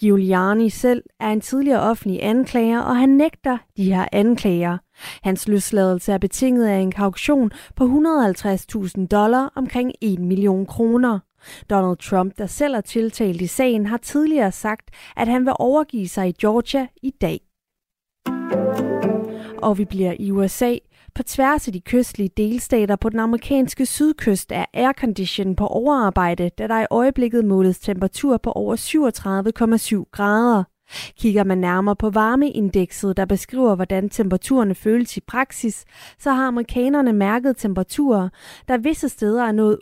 Giuliani 0.00 0.70
selv 0.70 1.02
er 1.20 1.28
en 1.28 1.40
tidligere 1.40 1.80
offentlig 1.80 2.22
anklager, 2.22 2.80
og 2.80 2.96
han 2.96 3.08
nægter 3.08 3.58
de 3.76 3.84
her 3.84 4.06
anklager. 4.12 4.78
Hans 5.22 5.48
løsladelse 5.48 6.12
er 6.12 6.18
betinget 6.18 6.66
af 6.66 6.78
en 6.78 6.92
kauktion 6.92 7.50
på 7.76 7.84
150.000 7.84 9.06
dollar, 9.06 9.52
omkring 9.54 9.92
1 10.00 10.18
million 10.18 10.66
kroner. 10.66 11.18
Donald 11.70 11.96
Trump, 11.96 12.38
der 12.38 12.46
selv 12.46 12.74
er 12.74 12.80
tiltalt 12.80 13.40
i 13.40 13.46
sagen, 13.46 13.86
har 13.86 13.96
tidligere 13.96 14.52
sagt, 14.52 14.90
at 15.16 15.28
han 15.28 15.44
vil 15.44 15.52
overgive 15.58 16.08
sig 16.08 16.28
i 16.28 16.32
Georgia 16.32 16.86
i 17.02 17.10
dag. 17.10 17.40
Og 19.58 19.78
vi 19.78 19.84
bliver 19.84 20.14
i 20.18 20.30
USA. 20.30 20.76
På 21.14 21.22
tværs 21.22 21.66
af 21.66 21.72
de 21.72 21.80
kystlige 21.80 22.30
delstater 22.36 22.96
på 22.96 23.08
den 23.08 23.18
amerikanske 23.18 23.86
sydkyst 23.86 24.52
er 24.52 24.64
aircondition 24.74 25.56
på 25.56 25.66
overarbejde, 25.66 26.48
da 26.48 26.66
der 26.66 26.80
i 26.82 26.86
øjeblikket 26.90 27.44
måles 27.44 27.78
temperatur 27.78 28.36
på 28.36 28.52
over 28.52 28.76
37,7 28.76 30.10
grader. 30.12 30.64
Kigger 31.18 31.44
man 31.44 31.58
nærmere 31.58 31.96
på 31.96 32.10
varmeindekset, 32.10 33.16
der 33.16 33.24
beskriver, 33.24 33.74
hvordan 33.74 34.08
temperaturerne 34.08 34.74
føles 34.74 35.16
i 35.16 35.20
praksis, 35.20 35.84
så 36.18 36.32
har 36.32 36.46
amerikanerne 36.46 37.12
mærket 37.12 37.56
temperaturer, 37.56 38.28
der 38.68 38.78
visse 38.78 39.08
steder 39.08 39.44
er 39.44 39.52
nået 39.52 39.78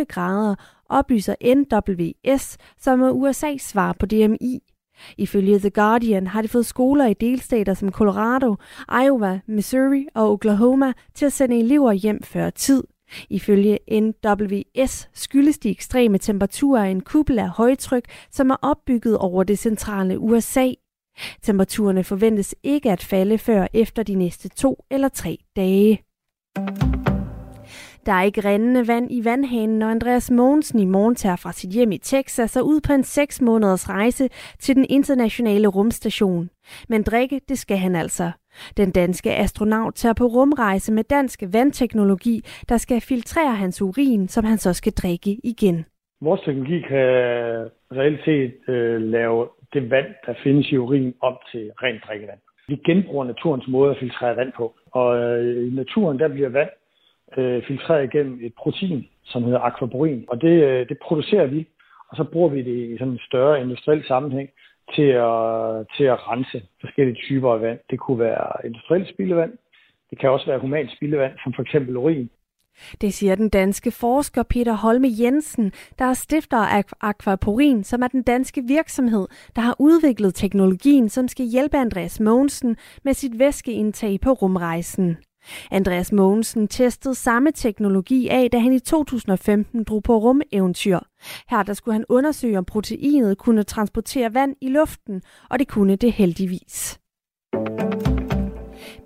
48,8 0.00 0.04
grader, 0.04 0.54
oplyser 0.88 1.34
NWS, 1.54 2.56
som 2.80 3.02
er 3.02 3.10
USA's 3.10 3.68
svar 3.68 3.96
på 3.98 4.06
DMI. 4.06 4.60
Ifølge 5.18 5.58
The 5.58 5.70
Guardian 5.70 6.26
har 6.26 6.42
de 6.42 6.48
fået 6.48 6.66
skoler 6.66 7.06
i 7.06 7.14
delstater 7.14 7.74
som 7.74 7.92
Colorado, 7.92 8.56
Iowa, 9.04 9.40
Missouri 9.46 10.06
og 10.14 10.32
Oklahoma 10.32 10.92
til 11.14 11.26
at 11.26 11.32
sende 11.32 11.58
elever 11.58 11.92
hjem 11.92 12.22
før 12.22 12.50
tid. 12.50 12.84
Ifølge 13.30 13.78
NWS 13.90 15.08
skyldes 15.12 15.58
de 15.58 15.70
ekstreme 15.70 16.18
temperaturer 16.18 16.84
en 16.84 17.00
kuppel 17.00 17.38
af 17.38 17.48
højtryk, 17.48 18.04
som 18.30 18.50
er 18.50 18.56
opbygget 18.62 19.18
over 19.18 19.44
det 19.44 19.58
centrale 19.58 20.18
USA. 20.18 20.68
Temperaturerne 21.42 22.04
forventes 22.04 22.54
ikke 22.62 22.90
at 22.90 23.02
falde 23.02 23.38
før 23.38 23.66
efter 23.72 24.02
de 24.02 24.14
næste 24.14 24.48
to 24.48 24.84
eller 24.90 25.08
tre 25.08 25.38
dage. 25.56 26.02
Der 28.06 28.12
er 28.12 28.22
ikke 28.22 28.40
rendende 28.40 28.88
vand 28.88 29.08
i 29.10 29.24
vandhanen, 29.24 29.78
når 29.78 29.88
Andreas 29.88 30.30
Mogensen 30.30 30.78
i 30.78 30.84
morgen 30.84 31.14
tager 31.14 31.36
fra 31.36 31.52
sit 31.52 31.70
hjem 31.70 31.92
i 31.92 31.98
Texas 31.98 32.56
og 32.56 32.66
ud 32.66 32.80
på 32.80 32.92
en 32.92 33.04
6 33.04 33.40
måneders 33.40 33.88
rejse 33.88 34.28
til 34.58 34.76
den 34.76 34.86
internationale 34.88 35.68
rumstation. 35.68 36.50
Men 36.88 37.02
drikke, 37.02 37.40
det 37.48 37.58
skal 37.58 37.76
han 37.76 37.96
altså. 37.96 38.32
Den 38.76 38.90
danske 38.90 39.30
astronaut 39.34 39.94
tager 39.94 40.14
på 40.18 40.24
rumrejse 40.24 40.92
med 40.92 41.04
dansk 41.04 41.42
vandteknologi, 41.52 42.40
der 42.68 42.76
skal 42.76 43.00
filtrere 43.00 43.54
hans 43.54 43.82
urin, 43.82 44.28
som 44.28 44.44
han 44.44 44.58
så 44.58 44.72
skal 44.72 44.92
drikke 44.92 45.40
igen. 45.44 45.84
Vores 46.20 46.40
teknologi 46.40 46.80
kan 46.80 47.08
reelt 47.98 48.24
set 48.24 48.52
øh, 48.68 49.02
lave 49.02 49.48
det 49.72 49.90
vand, 49.90 50.06
der 50.26 50.34
findes 50.42 50.72
i 50.72 50.76
urin, 50.76 51.14
om 51.20 51.36
til 51.52 51.70
rent 51.82 52.02
drikkevand. 52.06 52.38
Vi 52.68 52.76
genbruger 52.86 53.24
naturens 53.24 53.68
måde 53.68 53.90
at 53.90 53.96
filtrere 54.00 54.36
vand 54.36 54.52
på. 54.56 54.74
Og 54.90 55.18
øh, 55.18 55.66
i 55.66 55.70
naturen, 55.70 56.18
der 56.18 56.28
bliver 56.28 56.48
vand 56.48 56.70
øh, 57.36 57.62
filtreret 57.66 58.04
igennem 58.04 58.38
et 58.42 58.54
protein, 58.58 59.08
som 59.24 59.42
hedder 59.42 59.60
aquaporin. 59.60 60.24
Og 60.28 60.40
det, 60.40 60.62
øh, 60.64 60.88
det 60.88 60.98
producerer 61.02 61.46
vi, 61.46 61.66
og 62.08 62.16
så 62.16 62.24
bruger 62.24 62.48
vi 62.48 62.62
det 62.62 62.94
i 62.94 62.98
sådan 62.98 63.12
en 63.12 63.26
større 63.28 63.60
industriel 63.60 64.04
sammenhæng 64.06 64.50
til 64.94 65.10
at, 65.28 65.86
til 65.96 66.04
at 66.04 66.28
rense 66.28 66.62
forskellige 66.80 67.20
typer 67.26 67.52
af 67.52 67.60
vand. 67.60 67.78
Det 67.90 67.98
kunne 67.98 68.18
være 68.18 68.66
industrielt 68.66 69.08
spildevand, 69.08 69.52
det 70.10 70.18
kan 70.18 70.30
også 70.30 70.46
være 70.46 70.58
humant 70.58 70.90
spildevand, 70.96 71.32
som 71.42 71.52
for 71.52 71.62
eksempel 71.62 71.96
urin. 71.96 72.30
Det 73.00 73.14
siger 73.14 73.34
den 73.34 73.48
danske 73.48 73.90
forsker 73.90 74.42
Peter 74.42 74.72
Holme 74.72 75.08
Jensen, 75.20 75.72
der 75.98 76.04
er 76.04 76.14
stifter 76.14 76.56
af 76.56 76.84
Aquaporin, 77.00 77.84
som 77.84 78.02
er 78.02 78.08
den 78.08 78.22
danske 78.22 78.62
virksomhed, 78.68 79.28
der 79.56 79.62
har 79.62 79.76
udviklet 79.78 80.34
teknologien, 80.34 81.08
som 81.08 81.28
skal 81.28 81.46
hjælpe 81.46 81.76
Andreas 81.76 82.20
Mogensen 82.20 82.76
med 83.04 83.14
sit 83.14 83.38
væskeindtag 83.38 84.20
på 84.20 84.30
rumrejsen. 84.30 85.16
Andreas 85.70 86.12
Mogensen 86.12 86.68
testede 86.68 87.14
samme 87.14 87.52
teknologi 87.52 88.28
af, 88.28 88.50
da 88.50 88.58
han 88.58 88.72
i 88.72 88.78
2015 88.78 89.84
drog 89.84 90.02
på 90.02 90.16
rumeventyr. 90.16 90.98
Her 91.50 91.62
der 91.62 91.74
skulle 91.74 91.92
han 91.92 92.04
undersøge, 92.08 92.58
om 92.58 92.64
proteinet 92.64 93.38
kunne 93.38 93.62
transportere 93.62 94.34
vand 94.34 94.56
i 94.60 94.68
luften, 94.68 95.22
og 95.50 95.58
det 95.58 95.68
kunne 95.68 95.96
det 95.96 96.12
heldigvis. 96.12 97.00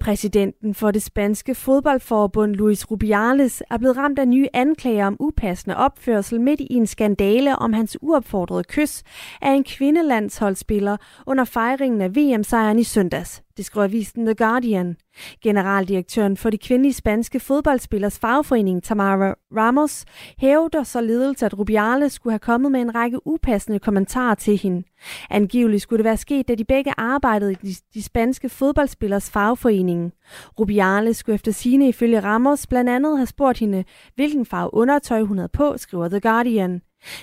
Præsidenten 0.01 0.75
for 0.75 0.91
det 0.91 1.03
spanske 1.03 1.55
fodboldforbund 1.55 2.55
Luis 2.55 2.91
Rubiales 2.91 3.63
er 3.71 3.79
blevet 3.79 3.97
ramt 3.97 4.19
af 4.19 4.29
nye 4.29 4.49
anklager 4.55 5.07
om 5.07 5.17
upassende 5.21 5.77
opførsel 5.77 6.41
midt 6.41 6.61
i 6.61 6.75
en 6.75 6.87
skandale 6.87 7.57
om 7.57 7.73
hans 7.73 7.99
uopfordrede 8.03 8.65
kys 8.65 9.03
af 9.43 9.51
en 9.51 9.65
kvindelandsholdsspiller 9.65 10.97
under 11.27 11.45
fejringen 11.45 12.01
af 12.01 12.17
VM-sejren 12.17 12.79
i 12.79 12.85
søndags. 12.85 13.43
Det 13.59 13.67
skrev 13.67 13.85
avisen 13.85 14.27
The 14.27 14.35
Guardian. 14.35 14.97
Generaldirektøren 15.43 16.37
for 16.37 16.51
de 16.51 16.59
kvindelige 16.59 16.93
spanske 16.93 17.41
fodboldspillers 17.41 18.19
fagforening, 18.19 18.83
Tamara 18.83 19.35
Ramos, 19.57 20.05
hævder 20.39 20.83
således, 20.83 21.43
at 21.43 21.59
Rubiales 21.59 22.13
skulle 22.13 22.33
have 22.33 22.39
kommet 22.39 22.73
med 22.73 22.81
en 22.81 22.95
række 22.95 23.27
upassende 23.27 23.79
kommentarer 23.79 24.35
til 24.35 24.59
hende. 24.59 24.83
Angiveligt 25.31 25.83
skulle 25.83 25.99
det 25.99 26.05
være 26.05 26.17
sket, 26.17 26.49
da 26.49 26.55
de 26.55 26.65
begge 26.65 26.93
arbejdede 26.97 27.53
i 27.53 27.55
de, 27.55 27.75
de 27.95 28.03
spanske 28.03 28.49
fodboldspillers 28.49 29.31
fagforening. 29.31 30.13
Rubiales 30.59 31.17
skulle 31.17 31.35
efter 31.35 31.53
sine 31.53 31.89
ifølge 31.89 32.21
Ramos 32.21 32.67
blandt 32.67 32.91
andet 32.91 33.17
have 33.17 33.27
spurgt 33.27 33.59
hende, 33.59 33.85
hvilken 34.15 34.47
farve 34.47 34.75
undertøj 34.75 35.23
hun 35.23 35.39
havde 35.39 35.51
på, 35.53 35.75
skriver 35.77 36.09
The 36.09 36.21
Guardian. 36.21 36.81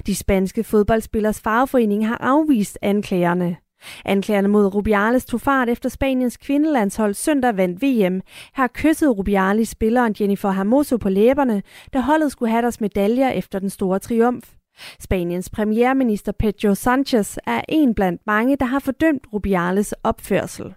De 0.07 0.15
spanske 0.15 0.63
fodboldspillers 0.63 1.41
fagforening 1.41 2.07
har 2.07 2.17
afvist 2.17 2.77
anklagerne. 2.81 3.57
Anklagerne 4.05 4.47
mod 4.47 4.75
Rubiales 4.75 5.25
tog 5.25 5.41
fart 5.41 5.69
efter 5.69 5.89
Spaniens 5.89 6.37
kvindelandshold 6.37 7.13
søndag 7.13 7.57
vandt 7.57 7.81
VM. 7.81 8.21
Her 8.55 8.67
kyssede 8.73 9.11
Rubiales 9.11 9.69
spilleren 9.69 10.15
Jennifer 10.19 10.51
Hermoso 10.51 10.97
på 10.97 11.09
læberne, 11.09 11.63
da 11.93 11.99
holdet 11.99 12.31
skulle 12.31 12.51
have 12.51 12.61
deres 12.61 12.81
medaljer 12.81 13.29
efter 13.29 13.59
den 13.59 13.69
store 13.69 13.99
triumf. 13.99 14.53
Spaniens 14.99 15.49
premierminister 15.49 16.31
Pedro 16.31 16.75
Sanchez 16.75 17.37
er 17.47 17.61
en 17.69 17.95
blandt 17.95 18.21
mange, 18.25 18.55
der 18.55 18.65
har 18.65 18.79
fordømt 18.79 19.27
Rubiales 19.33 19.93
opførsel. 20.03 20.73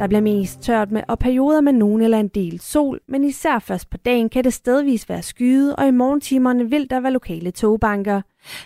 Der 0.00 0.06
bliver 0.06 0.20
mest 0.20 0.60
tørt 0.60 0.90
med 0.90 1.02
og 1.08 1.18
perioder 1.18 1.60
med 1.60 1.72
nogen 1.72 2.02
eller 2.02 2.20
en 2.20 2.28
del 2.28 2.60
sol, 2.60 3.00
men 3.08 3.24
især 3.24 3.58
først 3.58 3.90
på 3.90 3.96
dagen 3.96 4.28
kan 4.28 4.44
det 4.44 4.52
stedvis 4.52 5.08
være 5.08 5.22
skyet, 5.22 5.76
og 5.76 5.86
i 5.86 5.90
morgentimerne 5.90 6.70
vil 6.70 6.90
der 6.90 7.00
være 7.00 7.12
lokale 7.12 7.50
togbanker. 7.50 8.22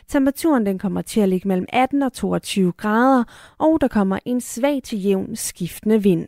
Temperaturen 0.08 0.66
den 0.66 0.78
kommer 0.78 1.02
til 1.02 1.20
at 1.20 1.28
ligge 1.28 1.48
mellem 1.48 1.66
18 1.68 2.02
og 2.02 2.12
22 2.12 2.72
grader, 2.72 3.24
og 3.58 3.80
der 3.80 3.88
kommer 3.88 4.18
en 4.24 4.40
svag 4.40 4.80
til 4.84 5.02
jævn 5.02 5.36
skiftende 5.36 6.02
vind. 6.02 6.26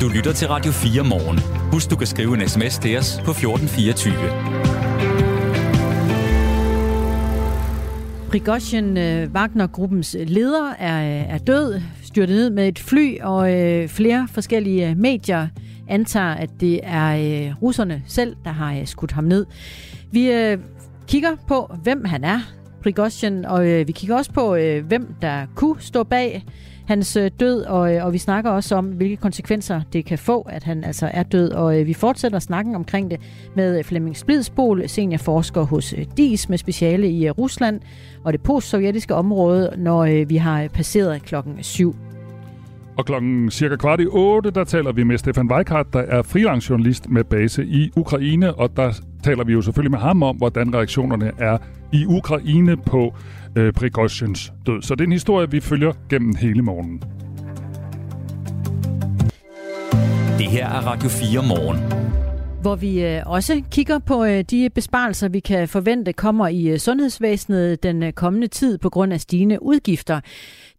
Du 0.00 0.08
lytter 0.16 0.32
til 0.32 0.48
Radio 0.48 0.72
4 0.72 1.04
morgen. 1.04 1.38
Husk, 1.72 1.90
du 1.90 1.96
kan 1.96 2.06
skrive 2.06 2.34
en 2.34 2.48
sms 2.48 2.78
til 2.78 2.98
os 2.98 3.20
på 3.24 3.30
1424. 3.30 4.69
Prigozhin, 8.30 8.96
øh, 8.96 9.30
Wagner-gruppens 9.32 10.16
leder, 10.26 10.74
er, 10.78 11.22
er 11.22 11.38
død, 11.38 11.80
styrtet 12.02 12.36
ned 12.36 12.50
med 12.50 12.68
et 12.68 12.78
fly, 12.78 13.20
og 13.20 13.54
øh, 13.54 13.88
flere 13.88 14.28
forskellige 14.32 14.90
øh, 14.90 14.96
medier 14.96 15.48
antager, 15.88 16.34
at 16.34 16.50
det 16.60 16.80
er 16.82 17.16
øh, 17.16 17.62
russerne 17.62 18.02
selv, 18.06 18.36
der 18.44 18.50
har 18.50 18.74
øh, 18.74 18.86
skudt 18.86 19.12
ham 19.12 19.24
ned. 19.24 19.46
Vi 20.12 20.30
øh, 20.30 20.58
kigger 21.08 21.30
på, 21.48 21.74
hvem 21.82 22.04
han 22.04 22.24
er, 22.24 22.40
Prigozhin, 22.82 23.44
og 23.44 23.66
øh, 23.68 23.86
vi 23.86 23.92
kigger 23.92 24.16
også 24.16 24.32
på, 24.32 24.54
øh, 24.54 24.86
hvem 24.86 25.14
der 25.22 25.46
kunne 25.54 25.76
stå 25.80 26.02
bag 26.02 26.44
hans 26.90 27.16
øh, 27.16 27.30
død, 27.40 27.62
og, 27.62 27.94
øh, 27.94 28.04
og 28.04 28.12
vi 28.12 28.18
snakker 28.18 28.50
også 28.50 28.76
om, 28.76 28.86
hvilke 28.86 29.16
konsekvenser 29.16 29.80
det 29.92 30.04
kan 30.04 30.18
få, 30.18 30.40
at 30.40 30.62
han 30.62 30.84
altså 30.84 31.10
er 31.12 31.22
død. 31.22 31.50
Og 31.50 31.80
øh, 31.80 31.86
vi 31.86 31.94
fortsætter 31.94 32.38
snakken 32.38 32.74
omkring 32.74 33.10
det 33.10 33.20
med 33.56 33.84
Flemming 33.84 34.16
Splidsbol, 34.16 34.88
seniorforsker 34.88 35.62
hos 35.62 35.94
DIS 36.16 36.48
med 36.48 36.58
speciale 36.58 37.10
i 37.10 37.30
Rusland 37.30 37.80
og 38.24 38.32
det 38.32 38.42
postsovjetiske 38.42 39.14
område, 39.14 39.74
når 39.76 40.24
vi 40.24 40.36
har 40.36 40.68
passeret 40.68 41.22
klokken 41.22 41.62
syv. 41.62 41.96
Og 42.96 43.06
klokken 43.06 43.50
cirka 43.50 43.76
kvart 43.76 44.00
i 44.00 44.06
otte, 44.06 44.50
der 44.50 44.64
taler 44.64 44.92
vi 44.92 45.02
med 45.02 45.18
Stefan 45.18 45.50
Weikart, 45.50 45.86
der 45.92 46.00
er 46.00 46.22
freelance-journalist 46.22 47.08
med 47.08 47.24
base 47.24 47.64
i 47.64 47.90
Ukraine, 47.96 48.54
og 48.54 48.76
der 48.76 48.92
taler 49.22 49.44
vi 49.44 49.52
jo 49.52 49.62
selvfølgelig 49.62 49.90
med 49.90 49.98
ham 49.98 50.22
om, 50.22 50.36
hvordan 50.36 50.74
reaktionerne 50.74 51.32
er 51.38 51.58
i 51.92 52.06
Ukraine 52.06 52.76
på 52.76 53.14
øh, 53.56 53.72
Prigozhins 53.72 54.52
død. 54.66 54.82
Så 54.82 54.94
det 54.94 55.00
er 55.00 55.06
en 55.06 55.12
historie, 55.12 55.50
vi 55.50 55.60
følger 55.60 55.92
gennem 56.08 56.34
hele 56.34 56.62
morgenen. 56.62 57.02
Det 60.38 60.46
her 60.46 60.68
er 60.68 60.86
Radio 60.86 61.08
4 61.08 61.42
morgen 61.48 62.10
hvor 62.60 62.76
vi 62.76 63.04
øh, 63.04 63.22
også 63.26 63.62
kigger 63.70 63.98
på 63.98 64.24
øh, 64.24 64.44
de 64.50 64.70
besparelser, 64.70 65.28
vi 65.28 65.40
kan 65.40 65.68
forvente 65.68 66.12
kommer 66.12 66.48
i 66.48 66.66
øh, 66.68 66.78
sundhedsvæsenet 66.78 67.82
den 67.82 68.12
kommende 68.12 68.46
tid 68.46 68.78
på 68.78 68.90
grund 68.90 69.12
af 69.12 69.20
stigende 69.20 69.62
udgifter. 69.62 70.20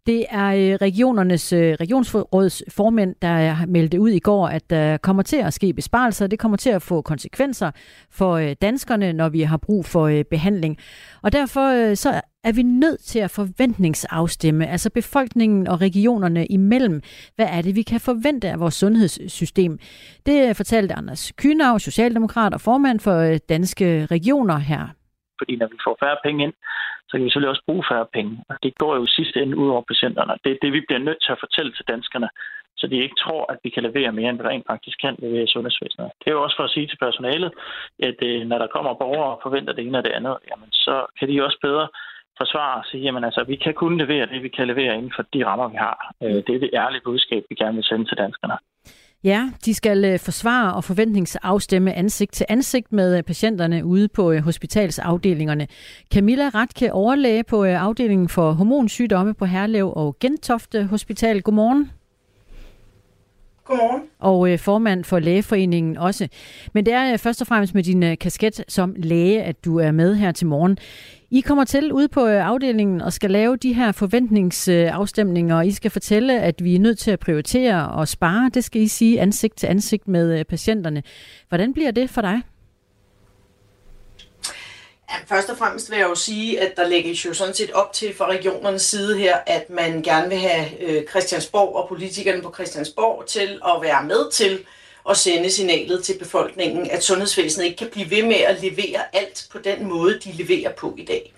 Det 0.06 0.26
er 0.30 0.46
øh, 0.46 0.74
regionernes 0.86 1.52
øh, 1.52 1.72
regionsråds 1.80 2.62
formænd, 2.76 3.14
der 3.22 3.50
øh, 3.50 3.68
meldte 3.68 4.00
ud 4.00 4.08
i 4.08 4.18
går, 4.18 4.48
at 4.48 4.70
der 4.70 4.96
kommer 4.96 5.22
til 5.22 5.36
at 5.36 5.52
ske 5.52 5.72
besparelser. 5.72 6.26
Det 6.26 6.38
kommer 6.38 6.56
til 6.56 6.70
at 6.70 6.82
få 6.82 7.02
konsekvenser 7.02 7.70
for 8.10 8.54
danskerne, 8.62 9.12
når 9.12 9.28
vi 9.28 9.40
har 9.40 9.56
brug 9.56 9.84
for 9.84 10.22
behandling. 10.30 10.78
Og 11.22 11.32
derfor 11.32 11.94
så 11.94 12.20
er 12.44 12.52
vi 12.52 12.62
nødt 12.62 13.00
til 13.00 13.18
at 13.18 13.30
forventningsafstemme, 13.30 14.66
altså 14.66 14.90
befolkningen 14.90 15.68
og 15.68 15.80
regionerne 15.80 16.46
imellem. 16.46 17.00
Hvad 17.36 17.46
er 17.46 17.62
det, 17.62 17.76
vi 17.76 17.82
kan 17.82 18.00
forvente 18.00 18.48
af 18.48 18.60
vores 18.60 18.74
sundhedssystem? 18.74 19.78
Det 20.26 20.56
fortalte 20.56 20.94
Anders 20.94 21.32
Kynav, 21.32 21.78
socialdemokrat 21.78 22.54
og 22.54 22.60
formand 22.60 23.00
for 23.00 23.38
Danske 23.48 24.06
Regioner 24.06 24.58
her. 24.58 24.82
Fordi 25.38 25.56
når 25.56 25.66
vi 25.66 25.78
får 25.84 25.96
færre 26.00 26.16
penge 26.24 26.44
ind, 26.44 26.54
så 27.12 27.16
kan 27.18 27.24
vi 27.24 27.30
selvfølgelig 27.30 27.54
også 27.54 27.68
bruge 27.68 27.84
færre 27.90 28.08
penge. 28.16 28.32
Og 28.50 28.56
det 28.62 28.72
går 28.82 28.92
jo 28.96 29.06
sidste 29.06 29.42
ende 29.42 29.56
ud 29.62 29.68
over 29.74 29.84
patienterne. 29.92 30.34
Det 30.44 30.50
er 30.52 30.58
det, 30.62 30.72
vi 30.72 30.80
bliver 30.86 31.06
nødt 31.08 31.20
til 31.22 31.32
at 31.32 31.42
fortælle 31.44 31.72
til 31.72 31.84
danskerne, 31.92 32.28
så 32.80 32.84
de 32.86 32.96
ikke 33.04 33.20
tror, 33.24 33.42
at 33.52 33.58
vi 33.64 33.70
kan 33.70 33.82
levere 33.88 34.12
mere, 34.12 34.30
end 34.30 34.38
vi 34.40 34.48
rent 34.48 34.66
faktisk 34.72 34.96
kan 35.04 35.14
levere 35.18 35.44
i 35.44 35.52
sundhedsvæsenet. 35.54 36.10
Det 36.20 36.26
er 36.28 36.36
jo 36.36 36.42
også 36.42 36.56
for 36.58 36.64
at 36.64 36.74
sige 36.74 36.86
til 36.86 36.98
personalet, 37.06 37.50
at 38.08 38.18
øh, 38.28 38.40
når 38.50 38.58
der 38.58 38.74
kommer 38.74 38.92
borgere 39.02 39.32
og 39.34 39.40
forventer 39.42 39.72
det 39.72 39.84
ene 39.86 39.98
og 39.98 40.04
det 40.04 40.12
andet, 40.18 40.36
jamen, 40.50 40.70
så 40.84 40.94
kan 41.18 41.28
de 41.28 41.44
også 41.46 41.58
bedre 41.62 41.88
forsvare 42.40 42.76
og 42.80 42.84
sige, 42.90 43.02
jamen 43.06 43.24
altså, 43.24 43.44
vi 43.52 43.56
kan 43.64 43.74
kun 43.74 43.98
levere 44.02 44.26
det, 44.26 44.42
vi 44.42 44.52
kan 44.56 44.66
levere 44.66 44.96
inden 44.98 45.12
for 45.16 45.24
de 45.34 45.46
rammer, 45.46 45.68
vi 45.68 45.78
har. 45.86 45.98
Øh, 46.22 46.38
det 46.46 46.52
er 46.54 46.62
det 46.64 46.76
ærlige 46.82 47.06
budskab, 47.08 47.42
vi 47.50 47.54
gerne 47.54 47.74
vil 47.78 47.90
sende 47.90 48.04
til 48.08 48.16
danskerne. 48.24 48.56
Ja, 49.24 49.50
de 49.64 49.74
skal 49.74 50.04
øh, 50.04 50.18
forsvare 50.18 50.74
og 50.74 50.84
forventningsafstemme 50.84 51.94
ansigt 51.94 52.32
til 52.32 52.46
ansigt 52.48 52.92
med 52.92 53.16
øh, 53.16 53.22
patienterne 53.22 53.84
ude 53.84 54.08
på 54.08 54.32
øh, 54.32 54.42
hospitalsafdelingerne. 54.42 55.66
Camilla 56.14 56.48
Ratke, 56.48 56.92
overlæge 56.92 57.44
på 57.44 57.64
afdelingen 57.64 58.28
for 58.28 58.52
hormonsygdomme 58.52 59.34
på 59.34 59.44
Herlev 59.44 59.92
og 59.96 60.16
Gentofte 60.20 60.84
Hospital. 60.84 61.42
Godmorgen. 61.42 62.01
Godmorgen. 63.64 64.02
Og 64.18 64.50
øh, 64.50 64.58
formand 64.58 65.04
for 65.04 65.18
Lægeforeningen 65.18 65.96
også. 65.96 66.28
Men 66.72 66.86
det 66.86 66.94
er 66.94 67.12
øh, 67.12 67.18
først 67.18 67.40
og 67.40 67.46
fremmest 67.46 67.74
med 67.74 67.82
din 67.82 68.02
øh, 68.02 68.18
kasket 68.18 68.64
som 68.68 68.94
læge, 68.96 69.42
at 69.42 69.64
du 69.64 69.78
er 69.78 69.90
med 69.90 70.14
her 70.14 70.32
til 70.32 70.46
morgen. 70.46 70.78
I 71.30 71.40
kommer 71.40 71.64
til 71.64 71.92
ude 71.92 72.08
på 72.08 72.26
øh, 72.26 72.46
afdelingen 72.46 73.00
og 73.00 73.12
skal 73.12 73.30
lave 73.30 73.56
de 73.56 73.72
her 73.72 73.92
forventningsafstemninger, 73.92 75.56
og 75.56 75.66
I 75.66 75.70
skal 75.70 75.90
fortælle, 75.90 76.40
at 76.40 76.64
vi 76.64 76.74
er 76.74 76.80
nødt 76.80 76.98
til 76.98 77.10
at 77.10 77.18
prioritere 77.18 77.88
og 77.88 78.08
spare. 78.08 78.50
Det 78.54 78.64
skal 78.64 78.82
I 78.82 78.88
sige 78.88 79.20
ansigt 79.20 79.56
til 79.56 79.66
ansigt 79.66 80.08
med 80.08 80.38
øh, 80.38 80.44
patienterne. 80.44 81.02
Hvordan 81.48 81.72
bliver 81.72 81.90
det 81.90 82.10
for 82.10 82.20
dig? 82.20 82.42
Ja, 85.12 85.36
først 85.36 85.50
og 85.50 85.58
fremmest 85.58 85.90
vil 85.90 85.98
jeg 85.98 86.08
jo 86.08 86.14
sige, 86.14 86.60
at 86.60 86.76
der 86.76 86.88
lægges 86.88 87.24
jo 87.24 87.34
sådan 87.34 87.54
set 87.54 87.72
op 87.72 87.92
til 87.92 88.16
fra 88.16 88.28
regionernes 88.28 88.82
side 88.82 89.18
her, 89.18 89.38
at 89.46 89.70
man 89.70 90.02
gerne 90.02 90.28
vil 90.28 90.38
have 90.38 90.80
øh, 90.80 91.08
Christiansborg 91.08 91.76
og 91.76 91.88
politikerne 91.88 92.42
på 92.42 92.52
Christiansborg 92.54 93.26
til 93.26 93.60
at 93.64 93.82
være 93.82 94.04
med 94.04 94.30
til 94.30 94.64
at 95.10 95.16
sende 95.16 95.50
signalet 95.50 96.04
til 96.04 96.18
befolkningen, 96.18 96.90
at 96.90 97.04
sundhedsvæsenet 97.04 97.64
ikke 97.64 97.76
kan 97.76 97.88
blive 97.92 98.10
ved 98.10 98.22
med 98.22 98.36
at 98.36 98.62
levere 98.62 99.16
alt 99.16 99.46
på 99.52 99.58
den 99.58 99.86
måde, 99.86 100.20
de 100.24 100.32
leverer 100.32 100.72
på 100.72 100.94
i 100.98 101.04
dag. 101.04 101.34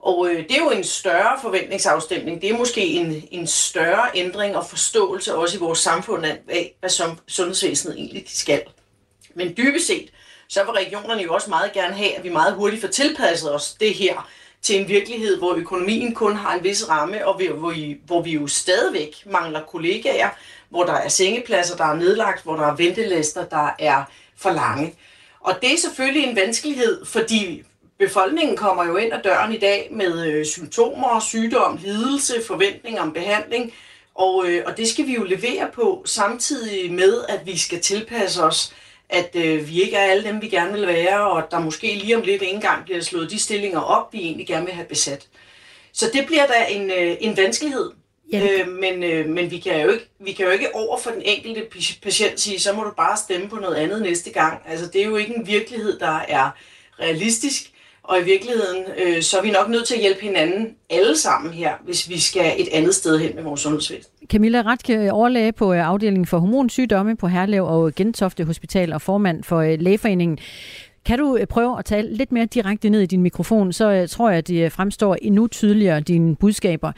Og 0.00 0.28
øh, 0.28 0.42
det 0.48 0.50
er 0.50 0.64
jo 0.64 0.70
en 0.70 0.84
større 0.84 1.38
forventningsafstemning. 1.42 2.42
Det 2.42 2.50
er 2.50 2.58
måske 2.58 2.86
en, 2.86 3.28
en 3.30 3.46
større 3.46 4.10
ændring 4.14 4.56
og 4.56 4.66
forståelse 4.66 5.34
også 5.34 5.56
i 5.56 5.60
vores 5.60 5.78
samfund 5.78 6.24
af, 6.26 6.74
hvad 6.80 6.90
som 6.90 7.18
sundhedsvæsenet 7.26 7.98
egentlig 7.98 8.24
skal. 8.26 8.62
Men 9.34 9.54
dybest 9.56 9.86
set, 9.86 10.10
så 10.48 10.64
vil 10.64 10.70
regionerne 10.70 11.22
jo 11.22 11.34
også 11.34 11.50
meget 11.50 11.72
gerne 11.72 11.94
have, 11.94 12.14
at 12.16 12.24
vi 12.24 12.28
meget 12.28 12.54
hurtigt 12.54 12.80
får 12.80 12.88
tilpasset 12.88 13.54
os 13.54 13.74
det 13.80 13.94
her 13.94 14.28
til 14.62 14.80
en 14.80 14.88
virkelighed, 14.88 15.38
hvor 15.38 15.54
økonomien 15.54 16.14
kun 16.14 16.36
har 16.36 16.54
en 16.54 16.64
vis 16.64 16.88
ramme, 16.88 17.26
og 17.26 17.34
hvor 17.34 17.70
vi, 17.70 17.96
hvor 18.06 18.22
vi 18.22 18.32
jo 18.32 18.46
stadigvæk 18.46 19.16
mangler 19.26 19.60
kollegaer, 19.62 20.28
hvor 20.68 20.84
der 20.84 20.92
er 20.92 21.08
sengepladser, 21.08 21.76
der 21.76 21.84
er 21.84 21.94
nedlagt, 21.94 22.42
hvor 22.44 22.56
der 22.56 22.66
er 22.66 22.76
ventelister, 22.76 23.44
der 23.44 23.70
er 23.78 24.04
for 24.36 24.50
lange. 24.50 24.94
Og 25.40 25.54
det 25.62 25.72
er 25.72 25.76
selvfølgelig 25.76 26.24
en 26.24 26.36
vanskelighed, 26.36 27.04
fordi 27.04 27.62
befolkningen 27.98 28.56
kommer 28.56 28.84
jo 28.84 28.96
ind 28.96 29.12
ad 29.12 29.22
døren 29.22 29.52
i 29.52 29.58
dag 29.58 29.88
med 29.92 30.26
øh, 30.26 30.46
symptomer, 30.46 31.20
sygdom, 31.20 31.78
lidelse, 31.82 32.34
forventning 32.46 33.00
om 33.00 33.12
behandling, 33.12 33.72
og, 34.14 34.44
øh, 34.46 34.62
og 34.66 34.76
det 34.76 34.88
skal 34.88 35.06
vi 35.06 35.14
jo 35.14 35.24
levere 35.24 35.68
på, 35.74 36.02
samtidig 36.06 36.92
med, 36.92 37.24
at 37.28 37.46
vi 37.46 37.58
skal 37.58 37.80
tilpasse 37.80 38.42
os, 38.42 38.74
at 39.10 39.36
øh, 39.36 39.68
vi 39.68 39.82
ikke 39.82 39.96
er 39.96 40.10
alle 40.10 40.24
dem, 40.24 40.42
vi 40.42 40.48
gerne 40.48 40.72
vil 40.72 40.86
være, 40.86 41.30
og 41.30 41.42
der 41.50 41.58
måske 41.58 41.94
lige 41.94 42.16
om 42.16 42.22
lidt 42.22 42.42
ikke 42.42 42.54
engang 42.54 42.84
bliver 42.84 43.00
slået 43.00 43.30
de 43.30 43.38
stillinger 43.38 43.80
op, 43.80 44.12
vi 44.12 44.18
egentlig 44.18 44.46
gerne 44.46 44.66
vil 44.66 44.74
have 44.74 44.86
besat. 44.86 45.26
Så 45.92 46.10
det 46.12 46.26
bliver 46.26 46.46
da 46.46 46.66
en, 46.68 46.90
øh, 46.90 47.16
en 47.20 47.36
vanskelighed. 47.36 47.90
Ja, 48.32 48.46
øh, 48.60 48.68
men 48.68 49.02
øh, 49.02 49.28
men 49.28 49.50
vi, 49.50 49.58
kan 49.58 49.80
jo 49.82 49.90
ikke, 49.90 50.10
vi 50.18 50.32
kan 50.32 50.46
jo 50.46 50.50
ikke 50.52 50.74
over 50.74 50.98
for 50.98 51.10
den 51.10 51.22
enkelte 51.24 51.66
patient 52.02 52.40
sige, 52.40 52.60
så 52.60 52.72
må 52.72 52.84
du 52.84 52.90
bare 52.96 53.16
stemme 53.16 53.48
på 53.48 53.56
noget 53.56 53.76
andet 53.76 54.02
næste 54.02 54.30
gang. 54.30 54.62
Altså, 54.66 54.86
det 54.86 55.00
er 55.00 55.04
jo 55.04 55.16
ikke 55.16 55.36
en 55.36 55.46
virkelighed, 55.46 55.98
der 55.98 56.18
er 56.28 56.50
realistisk. 57.00 57.70
Og 58.08 58.20
i 58.20 58.24
virkeligheden, 58.24 58.84
øh, 59.06 59.22
så 59.22 59.38
er 59.38 59.42
vi 59.42 59.50
nok 59.50 59.68
nødt 59.68 59.86
til 59.86 59.94
at 59.94 60.00
hjælpe 60.00 60.20
hinanden 60.20 60.68
alle 60.90 61.16
sammen 61.16 61.52
her, 61.52 61.72
hvis 61.84 62.08
vi 62.08 62.20
skal 62.20 62.52
et 62.58 62.68
andet 62.72 62.94
sted 62.94 63.18
hen 63.18 63.34
med 63.34 63.42
vores 63.42 63.60
sundhedsvæsen. 63.60 64.12
Camilla 64.26 64.62
Ratke, 64.62 64.96
øh, 64.96 65.08
overlæge 65.12 65.52
på 65.52 65.72
øh, 65.72 65.88
afdelingen 65.88 66.26
for 66.26 66.38
hormonsygdomme 66.38 67.16
på 67.16 67.28
Herlev 67.28 67.64
og 67.64 67.94
Gentofte 67.94 68.44
Hospital 68.44 68.92
og 68.92 69.02
formand 69.02 69.44
for 69.44 69.58
øh, 69.58 69.80
Lægeforeningen. 69.80 70.38
Kan 71.06 71.18
du 71.18 71.38
prøve 71.48 71.78
at 71.78 71.84
tale 71.84 72.16
lidt 72.16 72.32
mere 72.32 72.46
direkte 72.46 72.90
ned 72.90 73.00
i 73.00 73.06
din 73.06 73.22
mikrofon, 73.22 73.72
så 73.72 74.06
tror 74.10 74.28
jeg, 74.28 74.38
at 74.38 74.48
det 74.48 74.72
fremstår 74.72 75.16
endnu 75.22 75.46
tydeligere, 75.46 76.00
dine 76.00 76.36
budskaber. 76.36 76.92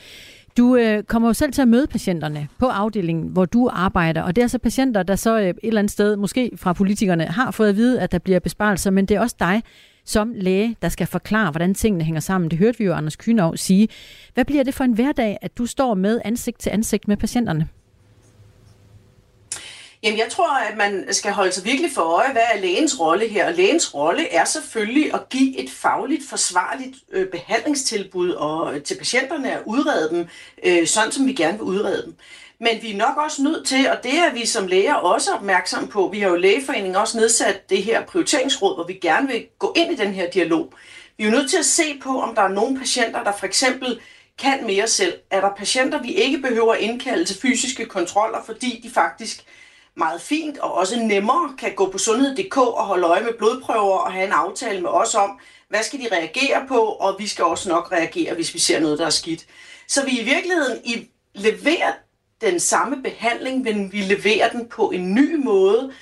Du 0.57 0.77
øh, 0.77 1.03
kommer 1.03 1.29
jo 1.29 1.33
selv 1.33 1.53
til 1.53 1.63
at 1.63 1.69
møde 1.69 1.87
patienterne 1.87 2.49
på 2.59 2.67
afdelingen, 2.67 3.29
hvor 3.29 3.45
du 3.45 3.71
arbejder, 3.73 4.23
og 4.23 4.37
det 4.37 4.45
er 4.45 4.49
så 4.49 4.59
patienter, 4.59 5.03
der 5.03 5.17
så 5.17 5.39
øh, 5.39 5.49
et 5.49 5.57
eller 5.63 5.79
andet 5.79 5.93
sted, 5.93 6.17
måske 6.17 6.51
fra 6.57 6.73
politikerne, 6.73 7.25
har 7.25 7.51
fået 7.51 7.69
at 7.69 7.77
vide, 7.77 8.01
at 8.01 8.13
der 8.13 8.19
bliver 8.19 8.39
besparelser, 8.39 8.91
men 8.91 9.07
det 9.07 9.17
er 9.17 9.21
også 9.21 9.37
dig 9.41 9.63
som 10.11 10.33
læge, 10.35 10.77
der 10.83 10.89
skal 10.89 11.07
forklare, 11.07 11.51
hvordan 11.51 11.75
tingene 11.75 12.05
hænger 12.05 12.21
sammen. 12.21 12.51
Det 12.51 12.59
hørte 12.59 12.79
vi 12.79 12.85
jo 12.85 12.95
Anders 12.95 13.17
Kynov 13.17 13.57
sige. 13.57 13.89
Hvad 14.35 14.45
bliver 14.45 14.63
det 14.63 14.75
for 14.75 14.85
en 14.85 14.93
hverdag, 14.93 15.39
at 15.43 15.59
du 15.59 15.67
står 15.67 15.95
med 15.95 16.21
ansigt 16.25 16.61
til 16.61 16.71
ansigt 16.71 17.09
med 17.09 17.17
patienterne? 17.17 17.69
Jamen, 20.03 20.19
jeg 20.19 20.27
tror, 20.31 20.59
at 20.59 20.77
man 20.77 21.07
skal 21.11 21.33
holde 21.33 21.53
sig 21.53 21.65
virkelig 21.65 21.91
for 21.95 22.03
øje, 22.03 22.33
hvad 22.33 22.43
er 22.55 22.61
lægens 22.61 23.01
rolle 23.01 23.29
her. 23.29 23.47
Og 23.47 23.55
lægens 23.55 23.95
rolle 23.95 24.33
er 24.33 24.45
selvfølgelig 24.45 25.15
at 25.15 25.29
give 25.29 25.59
et 25.59 25.71
fagligt 25.71 26.23
forsvarligt 26.29 26.97
øh, 27.13 27.27
behandlingstilbud 27.29 28.31
og, 28.31 28.75
øh, 28.75 28.83
til 28.83 28.99
patienterne 28.99 29.53
at 29.53 29.63
udrede 29.67 30.11
dem, 30.11 30.27
øh, 30.65 30.87
sådan 30.87 31.13
som 31.13 31.27
vi 31.27 31.33
gerne 31.33 31.59
vil 31.59 31.63
udrede 31.63 32.03
dem. 32.07 32.15
Men 32.61 32.83
vi 32.83 32.93
er 32.93 32.97
nok 32.97 33.17
også 33.17 33.43
nødt 33.43 33.67
til, 33.67 33.91
og 33.91 34.03
det 34.03 34.19
er 34.19 34.33
vi 34.33 34.47
som 34.47 34.67
læger 34.67 34.95
også 34.95 35.33
opmærksom 35.33 35.89
på, 35.89 36.09
vi 36.13 36.21
har 36.21 36.29
jo 36.29 36.37
lægeforeningen 36.37 36.97
også 36.97 37.19
nedsat 37.19 37.71
det 37.71 37.83
her 37.83 38.07
prioriteringsråd, 38.07 38.75
hvor 38.75 38.85
vi 38.85 38.93
gerne 38.93 39.29
vil 39.29 39.47
gå 39.59 39.73
ind 39.77 39.93
i 39.93 39.97
den 39.97 40.15
her 40.15 40.31
dialog. 40.31 40.73
Vi 41.17 41.25
er 41.25 41.29
jo 41.29 41.37
nødt 41.37 41.51
til 41.51 41.59
at 41.59 41.65
se 41.65 41.99
på, 42.03 42.21
om 42.21 42.35
der 42.35 42.43
er 42.43 42.49
nogle 42.49 42.79
patienter, 42.79 43.25
der 43.25 43.33
for 43.33 43.47
eksempel 43.47 44.01
kan 44.39 44.67
mere 44.67 44.89
selv. 44.89 45.19
Er 45.31 45.41
der 45.41 45.55
patienter, 45.55 46.03
vi 46.03 46.15
ikke 46.15 46.39
behøver 46.39 46.73
at 46.73 46.81
indkalde 46.81 47.25
til 47.25 47.41
fysiske 47.41 47.85
kontroller, 47.85 48.43
fordi 48.47 48.81
de 48.83 48.91
faktisk 48.91 49.45
meget 49.97 50.21
fint 50.21 50.59
og 50.59 50.75
også 50.75 51.01
nemmere 51.01 51.55
kan 51.59 51.75
gå 51.75 51.91
på 51.91 51.99
sundhed.dk 51.99 52.57
og 52.57 52.85
holde 52.85 53.07
øje 53.07 53.23
med 53.23 53.33
blodprøver 53.39 53.99
og 53.99 54.13
have 54.13 54.27
en 54.27 54.33
aftale 54.33 54.81
med 54.81 54.91
os 54.91 55.15
om, 55.15 55.39
hvad 55.69 55.83
skal 55.83 56.01
de 56.01 56.09
reagere 56.13 56.67
på, 56.69 56.81
og 56.81 57.17
vi 57.19 57.27
skal 57.27 57.45
også 57.45 57.69
nok 57.69 57.93
reagere, 57.93 58.35
hvis 58.35 58.55
vi 58.55 58.59
ser 58.59 58.81
noget, 58.81 58.99
der 58.99 59.07
er 59.07 59.11
skidt. 59.11 59.47
Så 59.89 60.05
vi 60.05 60.21
i 60.21 60.25
virkeligheden 60.25 60.79
i 60.85 61.09
leverer 61.35 61.93
den 62.41 62.61
samme 62.61 63.03
behandling, 63.03 63.63
men 63.63 63.93
vi 63.93 64.01
leverer 64.01 64.51
den 64.51 64.69
på 64.69 64.91
en 64.91 65.15
ny 65.15 65.35
måde, 65.45 65.93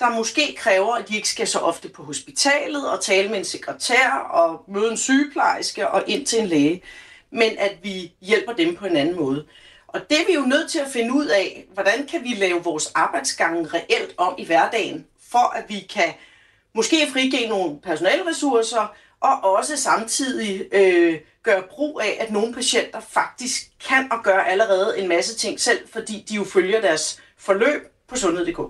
der 0.00 0.10
måske 0.10 0.54
kræver, 0.56 0.94
at 0.94 1.08
de 1.08 1.16
ikke 1.16 1.28
skal 1.28 1.46
så 1.46 1.58
ofte 1.58 1.88
på 1.88 2.02
hospitalet 2.02 2.90
og 2.90 3.04
tale 3.04 3.28
med 3.28 3.38
en 3.38 3.44
sekretær 3.44 4.10
og 4.30 4.64
møde 4.68 4.90
en 4.90 4.96
sygeplejerske 4.96 5.88
og 5.88 6.04
ind 6.06 6.26
til 6.26 6.40
en 6.40 6.46
læge, 6.46 6.82
men 7.30 7.58
at 7.58 7.76
vi 7.82 8.12
hjælper 8.20 8.52
dem 8.52 8.76
på 8.76 8.86
en 8.86 8.96
anden 8.96 9.16
måde. 9.16 9.46
Og 9.86 10.10
det 10.10 10.20
er 10.20 10.26
vi 10.26 10.34
jo 10.34 10.40
nødt 10.40 10.70
til 10.70 10.78
at 10.78 10.88
finde 10.92 11.14
ud 11.14 11.26
af, 11.26 11.64
hvordan 11.74 12.06
kan 12.06 12.24
vi 12.24 12.28
lave 12.28 12.64
vores 12.64 12.86
arbejdsgange 12.94 13.68
reelt 13.74 14.14
om 14.16 14.34
i 14.38 14.44
hverdagen, 14.44 15.06
for 15.30 15.56
at 15.56 15.64
vi 15.68 15.80
kan 15.80 16.14
måske 16.74 16.96
frigive 17.12 17.48
nogle 17.48 17.80
personalressourcer, 17.80 18.94
og 19.20 19.56
også 19.58 19.76
samtidig 19.76 20.64
øh, 20.72 21.18
gøre 21.42 21.62
brug 21.70 22.00
af, 22.04 22.26
at 22.26 22.32
nogle 22.32 22.54
patienter 22.54 23.00
faktisk 23.00 23.70
kan 23.88 24.12
og 24.12 24.18
gør 24.24 24.38
allerede 24.38 24.98
en 24.98 25.08
masse 25.08 25.36
ting 25.36 25.60
selv, 25.60 25.78
fordi 25.92 26.24
de 26.28 26.34
jo 26.34 26.44
følger 26.44 26.80
deres 26.80 27.20
forløb 27.38 27.82
på 28.08 28.16
sundhed.dk. 28.16 28.60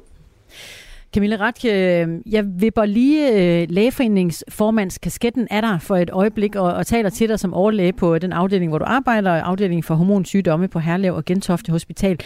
Camilla 1.14 1.36
Ratke, 1.36 2.00
øh, 2.02 2.08
jeg 2.26 2.44
vipper 2.60 2.84
lige 2.84 3.32
øh, 3.32 3.66
lægeforeningsformandskasketten 3.70 5.48
af 5.50 5.62
dig 5.62 5.78
for 5.82 5.96
et 5.96 6.10
øjeblik 6.10 6.56
og, 6.56 6.72
og 6.72 6.86
taler 6.86 7.10
til 7.10 7.28
dig 7.28 7.40
som 7.40 7.54
overlæge 7.54 7.92
på 7.92 8.14
øh, 8.14 8.20
den 8.20 8.32
afdeling, 8.32 8.70
hvor 8.70 8.78
du 8.78 8.84
arbejder, 8.84 9.30
afdelingen 9.30 9.82
for 9.82 9.94
hormonsygdomme 9.94 10.68
på 10.68 10.78
Herlev 10.78 11.14
og 11.14 11.24
Gentofte 11.24 11.72
Hospital. 11.72 12.18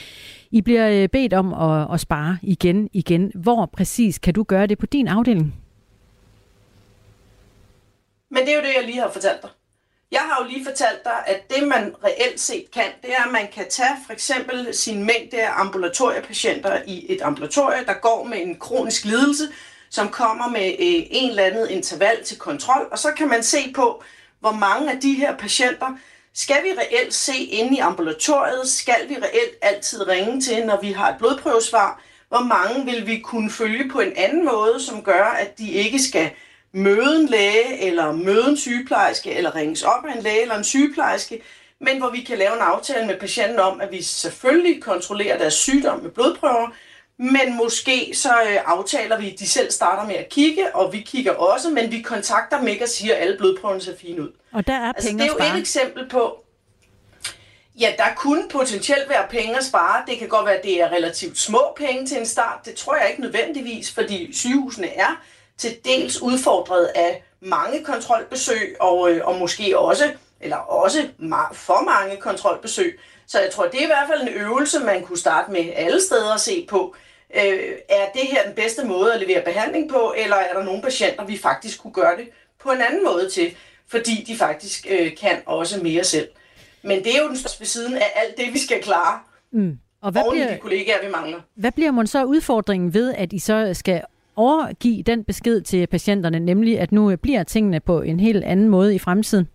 I 0.51 0.61
bliver 0.61 1.09
bedt 1.09 1.33
om 1.33 1.55
at, 1.55 1.95
at 1.95 2.01
spare 2.01 2.39
igen 2.43 2.89
igen. 2.93 3.33
Hvor 3.35 3.71
præcis 3.73 4.19
kan 4.19 4.35
du 4.35 4.43
gøre 4.43 4.67
det 4.67 4.79
på 4.79 4.87
din 4.87 5.09
afdeling? 5.09 5.55
Men 8.31 8.47
det 8.47 8.53
er 8.53 8.57
jo 8.57 8.63
det, 8.63 8.75
jeg 8.75 8.85
lige 8.85 9.01
har 9.01 9.11
fortalt 9.11 9.43
dig. 9.43 9.51
Jeg 10.13 10.21
har 10.21 10.43
jo 10.43 10.49
lige 10.49 10.65
fortalt 10.65 11.05
dig, 11.05 11.23
at 11.27 11.51
det 11.51 11.69
man 11.69 11.95
reelt 12.05 12.41
set 12.41 12.71
kan, 12.71 12.85
det 13.03 13.13
er, 13.13 13.25
at 13.25 13.33
man 13.33 13.49
kan 13.53 13.67
tage 13.71 13.97
for 14.07 14.13
eksempel 14.13 14.75
sin 14.75 15.05
mængde 15.05 15.43
af 15.43 15.61
ambulatoriepatienter 15.61 16.83
i 16.87 17.07
et 17.09 17.23
ambulatorie, 17.23 17.85
der 17.87 17.95
går 17.95 18.25
med 18.25 18.39
en 18.43 18.59
kronisk 18.59 19.05
lidelse, 19.05 19.49
som 19.91 20.09
kommer 20.09 20.49
med 20.49 20.67
øh, 20.67 21.07
en 21.11 21.31
eller 21.31 21.43
anden 21.43 21.71
interval 21.71 22.25
til 22.25 22.39
kontrol, 22.39 22.89
og 22.93 22.99
så 22.99 23.13
kan 23.13 23.29
man 23.29 23.43
se 23.43 23.73
på, 23.73 24.03
hvor 24.41 24.53
mange 24.53 24.93
af 24.93 25.01
de 25.01 25.15
her 25.15 25.37
patienter 25.37 25.87
skal 26.35 26.65
vi 26.65 26.69
reelt 26.79 27.15
se 27.15 27.37
inde 27.37 27.77
i 27.77 27.81
ambulatoriet, 27.81 28.69
skal 28.69 29.09
vi 29.09 29.15
reelt 29.15 29.57
altid 29.63 30.09
ringe 30.09 30.41
til, 30.41 30.67
når 30.67 30.81
vi 30.81 30.93
har 30.93 31.13
et 31.13 31.19
blodprøvesvar, 31.19 32.03
hvor 32.29 32.41
mange 32.41 32.85
vil 32.85 33.07
vi 33.07 33.19
kunne 33.19 33.51
følge 33.51 33.89
på 33.89 34.01
en 34.01 34.13
anden 34.17 34.45
måde, 34.45 34.81
som 34.81 35.03
gør, 35.03 35.25
at 35.25 35.59
de 35.59 35.71
ikke 35.71 35.99
skal 35.99 36.31
møde 36.73 37.21
en 37.21 37.27
læge, 37.27 37.87
eller 37.87 38.13
møde 38.13 38.49
en 38.49 38.57
sygeplejerske, 38.57 39.33
eller 39.33 39.55
ringes 39.55 39.83
op 39.83 40.05
af 40.09 40.17
en 40.17 40.23
læge 40.23 40.43
eller 40.43 40.59
en 40.59 40.65
sygeplejerske, 40.65 41.43
men 41.81 41.99
hvor 41.99 42.11
vi 42.11 42.21
kan 42.21 42.39
lave 42.39 42.55
en 42.55 42.63
aftale 42.63 43.07
med 43.07 43.21
patienten 43.21 43.59
om, 43.59 43.81
at 43.81 43.93
vi 43.93 44.03
selvfølgelig 44.03 44.83
kontrollerer 44.83 45.39
deres 45.39 45.55
sygdom 45.55 46.01
med 46.01 46.11
blodprøver, 46.11 46.71
men 47.17 47.57
måske 47.57 48.13
så 48.15 48.29
øh, 48.29 48.59
aftaler 48.67 49.21
vi, 49.21 49.33
at 49.33 49.39
de 49.39 49.49
selv 49.49 49.71
starter 49.71 50.07
med 50.07 50.15
at 50.15 50.29
kigge, 50.29 50.77
og 50.77 50.93
vi 50.93 51.01
kigger 51.01 51.33
også, 51.33 51.71
men 51.71 51.91
vi 51.91 52.01
kontakter 52.01 52.59
dem 52.59 52.67
ikke 52.67 52.85
og 52.85 52.89
siger, 52.89 53.15
at 53.15 53.23
alle 53.23 53.37
blodprøverne 53.39 53.81
ser 53.81 53.97
fine 53.97 54.23
ud. 54.23 54.33
Og 54.53 54.67
der 54.67 54.73
er 54.73 54.93
altså, 54.93 55.09
penge 55.09 55.23
Det 55.23 55.31
er 55.31 55.47
jo 55.49 55.55
et 55.55 55.61
eksempel 55.61 56.09
på, 56.09 56.45
Ja, 57.81 57.93
der 57.99 58.15
kunne 58.17 58.49
potentielt 58.51 59.09
være 59.09 59.27
penge 59.31 59.57
at 59.57 59.65
spare. 59.65 60.03
Det 60.07 60.19
kan 60.19 60.29
godt 60.29 60.47
være, 60.47 60.57
at 60.57 60.65
det 60.65 60.81
er 60.81 60.93
relativt 60.93 61.39
små 61.39 61.61
penge 61.77 62.07
til 62.07 62.19
en 62.19 62.27
start. 62.27 62.59
Det 62.65 62.75
tror 62.75 62.97
jeg 62.97 63.11
ikke 63.11 63.21
nødvendigvis, 63.21 63.93
fordi 63.93 64.33
sygehusene 64.33 64.87
er 64.87 65.23
til 65.61 65.77
dels 65.85 66.23
udfordret 66.23 66.85
af 66.85 67.23
mange 67.41 67.85
kontrolbesøg, 67.85 68.77
og, 68.81 69.11
øh, 69.11 69.27
og 69.27 69.39
måske 69.39 69.79
også, 69.79 70.13
eller 70.41 70.57
også 70.57 71.09
for 71.53 71.85
mange 71.85 72.17
kontrolbesøg. 72.17 73.01
Så 73.27 73.41
jeg 73.41 73.51
tror, 73.51 73.67
det 73.67 73.81
er 73.81 73.85
i 73.85 73.87
hvert 73.87 74.09
fald 74.09 74.23
en 74.23 74.29
øvelse, 74.29 74.81
man 74.81 75.03
kunne 75.03 75.19
starte 75.19 75.53
med 75.53 75.73
alle 75.77 76.01
steder 76.01 76.35
at 76.35 76.41
se 76.41 76.67
på. 76.71 76.95
Øh, 77.37 77.73
er 77.89 78.07
det 78.15 78.23
her 78.23 78.43
den 78.45 78.55
bedste 78.55 78.85
måde 78.87 79.15
at 79.15 79.21
levere 79.21 79.45
behandling 79.45 79.91
på, 79.91 80.15
eller 80.17 80.37
er 80.37 80.55
der 80.55 80.63
nogle 80.63 80.83
patienter, 80.83 81.25
vi 81.25 81.39
faktisk 81.39 81.83
kunne 81.83 81.93
gøre 81.93 82.17
det 82.17 82.29
på 82.61 82.71
en 82.71 82.81
anden 82.81 83.05
måde 83.05 83.29
til, 83.31 83.57
fordi 83.89 84.25
de 84.27 84.37
faktisk 84.37 84.87
øh, 84.91 85.17
kan 85.17 85.37
også 85.47 85.83
mere 85.83 86.05
selv. 86.05 86.29
Men 86.83 87.05
det 87.05 87.17
er 87.17 87.23
jo 87.23 87.29
den 87.29 87.37
største 87.37 87.61
ved 87.61 87.67
siden 87.67 87.95
af 87.97 88.13
alt 88.17 88.37
det, 88.37 88.53
vi 88.53 88.59
skal 88.59 88.83
klare. 88.83 89.21
Mm. 89.53 89.79
Og 90.03 90.13
hvad 90.13 90.23
bliver, 90.31 90.53
de 90.53 90.59
kollegaer, 90.59 91.07
vi 91.07 91.11
mangler. 91.11 91.41
Hvad 91.55 91.73
bliver 91.73 91.91
man 91.91 92.07
så 92.07 92.25
udfordringen 92.25 92.95
ved, 92.95 93.15
at 93.15 93.33
I 93.33 93.39
så 93.39 93.71
skal 93.75 94.03
overgive 94.41 95.03
den 95.03 95.25
besked 95.25 95.61
til 95.63 95.87
patienterne, 95.87 96.39
nemlig 96.39 96.81
at 96.81 96.93
nu 96.93 97.11
øh, 97.11 97.19
bliver 97.19 97.43
tingene 97.43 97.81
på 97.81 98.01
en 98.01 98.21
helt 98.21 98.45
anden 98.45 98.69
måde 98.69 98.95
i 98.95 98.99
fremtiden? 98.99 99.49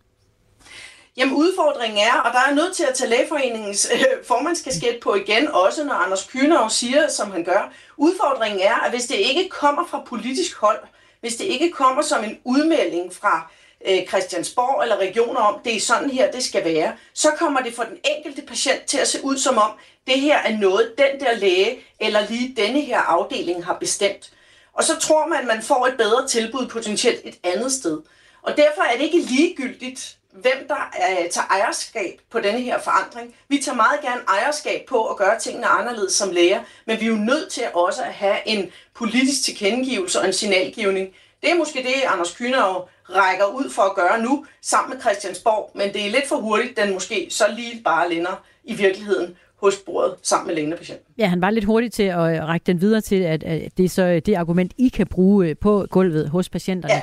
Jamen 1.17 1.35
udfordringen 1.35 1.99
er, 1.99 2.21
og 2.25 2.33
der 2.33 2.39
er 2.49 2.55
nødt 2.55 2.75
til 2.75 2.83
at 2.83 2.93
tage 2.95 3.09
lægeforeningens 3.09 3.91
øh, 3.93 4.05
formandskasket 4.27 4.97
på 5.03 5.15
igen, 5.15 5.47
også 5.47 5.83
når 5.83 5.93
Anders 5.93 6.27
Kynav 6.31 6.69
siger, 6.69 7.07
som 7.07 7.31
han 7.31 7.43
gør. 7.43 7.73
Udfordringen 7.97 8.61
er, 8.61 8.85
at 8.85 8.91
hvis 8.91 9.05
det 9.05 9.15
ikke 9.15 9.49
kommer 9.49 9.87
fra 9.87 10.03
politisk 10.07 10.57
hold, 10.57 10.79
hvis 11.21 11.35
det 11.35 11.45
ikke 11.45 11.71
kommer 11.71 12.01
som 12.01 12.23
en 12.23 12.37
udmelding 12.43 13.13
fra 13.13 13.51
øh, 13.87 14.07
Christiansborg 14.07 14.83
eller 14.83 14.97
regioner 14.97 15.39
om, 15.39 15.59
det 15.65 15.75
er 15.75 15.79
sådan 15.79 16.09
her, 16.09 16.31
det 16.31 16.43
skal 16.43 16.65
være, 16.65 16.93
så 17.13 17.29
kommer 17.37 17.59
det 17.59 17.73
for 17.73 17.83
den 17.83 17.97
enkelte 18.17 18.47
patient 18.47 18.83
til 18.85 18.97
at 18.97 19.07
se 19.07 19.19
ud 19.23 19.37
som 19.37 19.57
om, 19.57 19.71
det 20.07 20.19
her 20.19 20.37
er 20.37 20.57
noget, 20.57 20.93
den 20.97 21.19
der 21.19 21.35
læge 21.35 21.79
eller 21.99 22.19
lige 22.29 22.53
denne 22.57 22.81
her 22.81 22.99
afdeling 22.99 23.65
har 23.65 23.77
bestemt. 23.79 24.31
Og 24.75 24.83
så 24.83 24.99
tror 24.99 25.27
man, 25.27 25.39
at 25.39 25.47
man 25.47 25.61
får 25.61 25.87
et 25.87 25.97
bedre 25.97 26.27
tilbud 26.27 26.67
potentielt 26.67 27.21
et 27.23 27.37
andet 27.43 27.71
sted. 27.71 28.01
Og 28.41 28.57
derfor 28.57 28.81
er 28.81 28.97
det 28.97 29.03
ikke 29.03 29.19
ligegyldigt, 29.19 30.17
hvem 30.31 30.67
der 30.67 30.75
øh, 30.75 31.29
tager 31.29 31.47
ejerskab 31.47 32.21
på 32.31 32.39
denne 32.39 32.61
her 32.61 32.79
forandring. 32.79 33.35
Vi 33.47 33.57
tager 33.57 33.75
meget 33.75 34.01
gerne 34.01 34.21
ejerskab 34.27 34.85
på 34.87 35.07
at 35.07 35.17
gøre 35.17 35.39
tingene 35.39 35.67
anderledes 35.67 36.13
som 36.13 36.31
læger, 36.31 36.63
men 36.85 36.99
vi 36.99 37.05
er 37.05 37.09
jo 37.09 37.15
nødt 37.15 37.51
til 37.51 37.63
også 37.73 38.03
at 38.03 38.13
have 38.13 38.37
en 38.45 38.71
politisk 38.93 39.43
tilkendegivelse 39.43 40.19
og 40.19 40.25
en 40.25 40.33
signalgivning. 40.33 41.09
Det 41.41 41.51
er 41.51 41.55
måske 41.55 41.83
det, 41.83 41.93
Anders 42.07 42.31
Kyner 42.31 42.89
rækker 43.09 43.45
ud 43.45 43.69
for 43.69 43.81
at 43.81 43.95
gøre 43.95 44.21
nu, 44.21 44.45
sammen 44.61 44.93
med 44.93 45.01
Christiansborg, 45.01 45.71
men 45.75 45.93
det 45.93 46.05
er 46.05 46.09
lidt 46.09 46.27
for 46.27 46.35
hurtigt, 46.35 46.77
den 46.77 46.93
måske 46.93 47.27
så 47.31 47.45
lige 47.55 47.81
bare 47.83 48.09
lænder 48.09 48.43
i 48.63 48.73
virkeligheden 48.73 49.37
hos 49.65 49.75
bordet 49.85 50.15
sammen 50.21 50.47
med 50.47 50.55
længere 50.55 50.77
patienten. 50.77 51.05
Ja, 51.17 51.27
han 51.27 51.41
var 51.41 51.49
lidt 51.49 51.65
hurtig 51.65 51.91
til 51.91 52.03
at 52.03 52.47
række 52.47 52.63
den 52.63 52.81
videre 52.81 53.01
til, 53.01 53.15
at, 53.15 53.41
det 53.77 53.85
er 53.85 53.89
så 53.89 54.21
det 54.25 54.35
argument, 54.35 54.71
I 54.77 54.87
kan 54.87 55.07
bruge 55.07 55.47
øh, 55.47 55.55
på 55.57 55.87
gulvet 55.89 56.29
hos 56.29 56.49
patienterne. 56.49 56.93
Ja. 56.93 57.01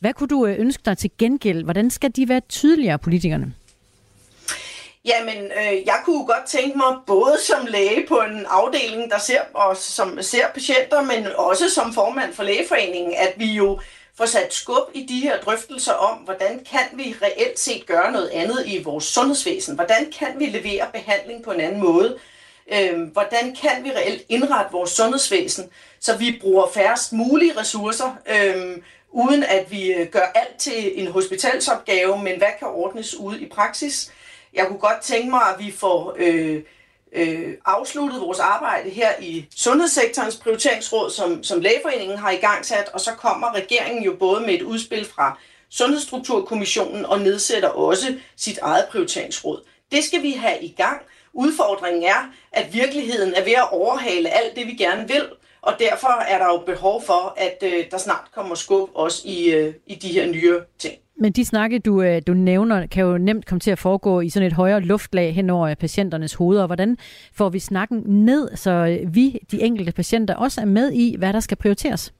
Hvad 0.00 0.12
kunne 0.12 0.28
du 0.28 0.46
øh, 0.46 0.60
ønske 0.60 0.82
dig 0.84 0.98
til 0.98 1.10
gengæld? 1.18 1.64
Hvordan 1.64 1.90
skal 1.90 2.10
de 2.10 2.28
være 2.28 2.40
tydeligere, 2.48 2.98
politikerne? 2.98 3.54
Jamen, 5.04 5.44
øh, 5.44 5.86
jeg 5.86 5.98
kunne 6.04 6.26
godt 6.26 6.46
tænke 6.46 6.76
mig, 6.78 6.96
både 7.06 7.36
som 7.46 7.66
læge 7.66 8.06
på 8.08 8.14
en 8.14 8.46
afdeling, 8.48 9.10
der 9.10 9.18
ser, 9.18 9.40
os, 9.54 9.78
som 9.78 10.18
ser 10.20 10.44
patienter, 10.54 11.02
men 11.02 11.26
også 11.36 11.70
som 11.70 11.92
formand 11.92 12.32
for 12.32 12.42
lægeforeningen, 12.42 13.14
at 13.18 13.32
vi 13.36 13.52
jo 13.52 13.80
får 14.16 14.26
sat 14.26 14.54
skub 14.54 14.88
i 14.94 15.06
de 15.06 15.20
her 15.20 15.40
drøftelser 15.40 15.92
om, 15.92 16.18
hvordan 16.18 16.64
kan 16.70 16.88
vi 16.92 17.14
reelt 17.22 17.58
set 17.58 17.86
gøre 17.86 18.12
noget 18.12 18.28
andet 18.28 18.66
i 18.66 18.82
vores 18.82 19.04
sundhedsvæsen? 19.04 19.74
Hvordan 19.74 20.12
kan 20.18 20.28
vi 20.38 20.46
levere 20.46 20.86
behandling 20.92 21.44
på 21.44 21.50
en 21.50 21.60
anden 21.60 21.80
måde? 21.80 22.18
Øhm, 22.72 23.02
hvordan 23.02 23.56
kan 23.62 23.84
vi 23.84 23.90
reelt 23.90 24.22
indrette 24.28 24.72
vores 24.72 24.90
sundhedsvæsen, 24.90 25.70
så 26.00 26.16
vi 26.16 26.38
bruger 26.40 26.66
færrest 26.74 27.12
mulige 27.12 27.60
ressourcer, 27.60 28.16
øhm, 28.26 28.82
uden 29.10 29.44
at 29.44 29.70
vi 29.70 29.92
øh, 29.92 30.06
gør 30.08 30.32
alt 30.34 30.58
til 30.58 31.00
en 31.00 31.06
hospitalsopgave, 31.06 32.22
men 32.22 32.38
hvad 32.38 32.48
kan 32.58 32.68
ordnes 32.68 33.14
ude 33.14 33.40
i 33.40 33.48
praksis? 33.48 34.12
Jeg 34.54 34.66
kunne 34.66 34.78
godt 34.78 35.00
tænke 35.02 35.30
mig, 35.30 35.42
at 35.42 35.64
vi 35.64 35.72
får 35.72 36.14
øh, 36.18 36.62
øh, 37.14 37.54
afsluttet 37.64 38.20
vores 38.20 38.38
arbejde 38.38 38.90
her 38.90 39.10
i 39.20 39.46
Sundhedssektorens 39.56 40.36
prioriteringsråd, 40.36 41.10
som, 41.10 41.42
som 41.42 41.60
Lægeforeningen 41.60 42.18
har 42.18 42.30
i 42.30 42.36
gang 42.36 42.64
sat, 42.64 42.90
og 42.92 43.00
så 43.00 43.10
kommer 43.10 43.54
regeringen 43.54 44.04
jo 44.04 44.16
både 44.18 44.40
med 44.40 44.54
et 44.54 44.62
udspil 44.62 45.04
fra 45.04 45.38
Sundhedsstrukturkommissionen 45.70 47.06
og 47.06 47.20
nedsætter 47.20 47.68
også 47.68 48.18
sit 48.36 48.58
eget 48.58 48.86
prioriteringsråd. 48.90 49.64
Det 49.92 50.04
skal 50.04 50.22
vi 50.22 50.32
have 50.32 50.62
i 50.62 50.74
gang. 50.76 51.02
Udfordringen 51.32 52.02
er, 52.02 52.32
at 52.52 52.74
virkeligheden 52.74 53.34
er 53.34 53.44
ved 53.44 53.52
at 53.52 53.72
overhale 53.72 54.30
alt 54.30 54.56
det, 54.56 54.66
vi 54.66 54.74
gerne 54.74 55.08
vil, 55.08 55.28
og 55.62 55.74
derfor 55.78 56.08
er 56.08 56.38
der 56.38 56.46
jo 56.46 56.58
behov 56.58 57.02
for, 57.02 57.34
at 57.36 57.58
øh, 57.62 57.84
der 57.90 57.98
snart 57.98 58.24
kommer 58.34 58.54
skub 58.54 58.90
også 58.94 59.22
i, 59.24 59.50
øh, 59.50 59.74
i 59.86 59.94
de 59.94 60.08
her 60.08 60.26
nye 60.26 60.60
ting. 60.78 61.01
Men 61.20 61.32
de 61.32 61.44
snakke, 61.44 61.78
du, 61.78 62.02
øh, 62.02 62.22
du 62.26 62.34
nævner, 62.34 62.86
kan 62.86 63.04
jo 63.04 63.18
nemt 63.18 63.46
komme 63.46 63.60
til 63.60 63.70
at 63.70 63.78
foregå 63.78 64.20
i 64.20 64.28
sådan 64.28 64.46
et 64.46 64.52
højere 64.52 64.80
luftlag 64.80 65.34
hen 65.34 65.50
over 65.50 65.74
patienternes 65.74 66.34
hoveder. 66.34 66.66
Hvordan 66.66 66.98
får 67.32 67.48
vi 67.48 67.58
snakken 67.58 68.02
ned, 68.06 68.56
så 68.56 69.00
vi, 69.08 69.38
de 69.50 69.62
enkelte 69.62 69.92
patienter, 69.92 70.34
også 70.34 70.60
er 70.60 70.64
med 70.64 70.92
i, 70.92 71.16
hvad 71.18 71.32
der 71.32 71.40
skal 71.40 71.56
prioriteres? 71.56 72.12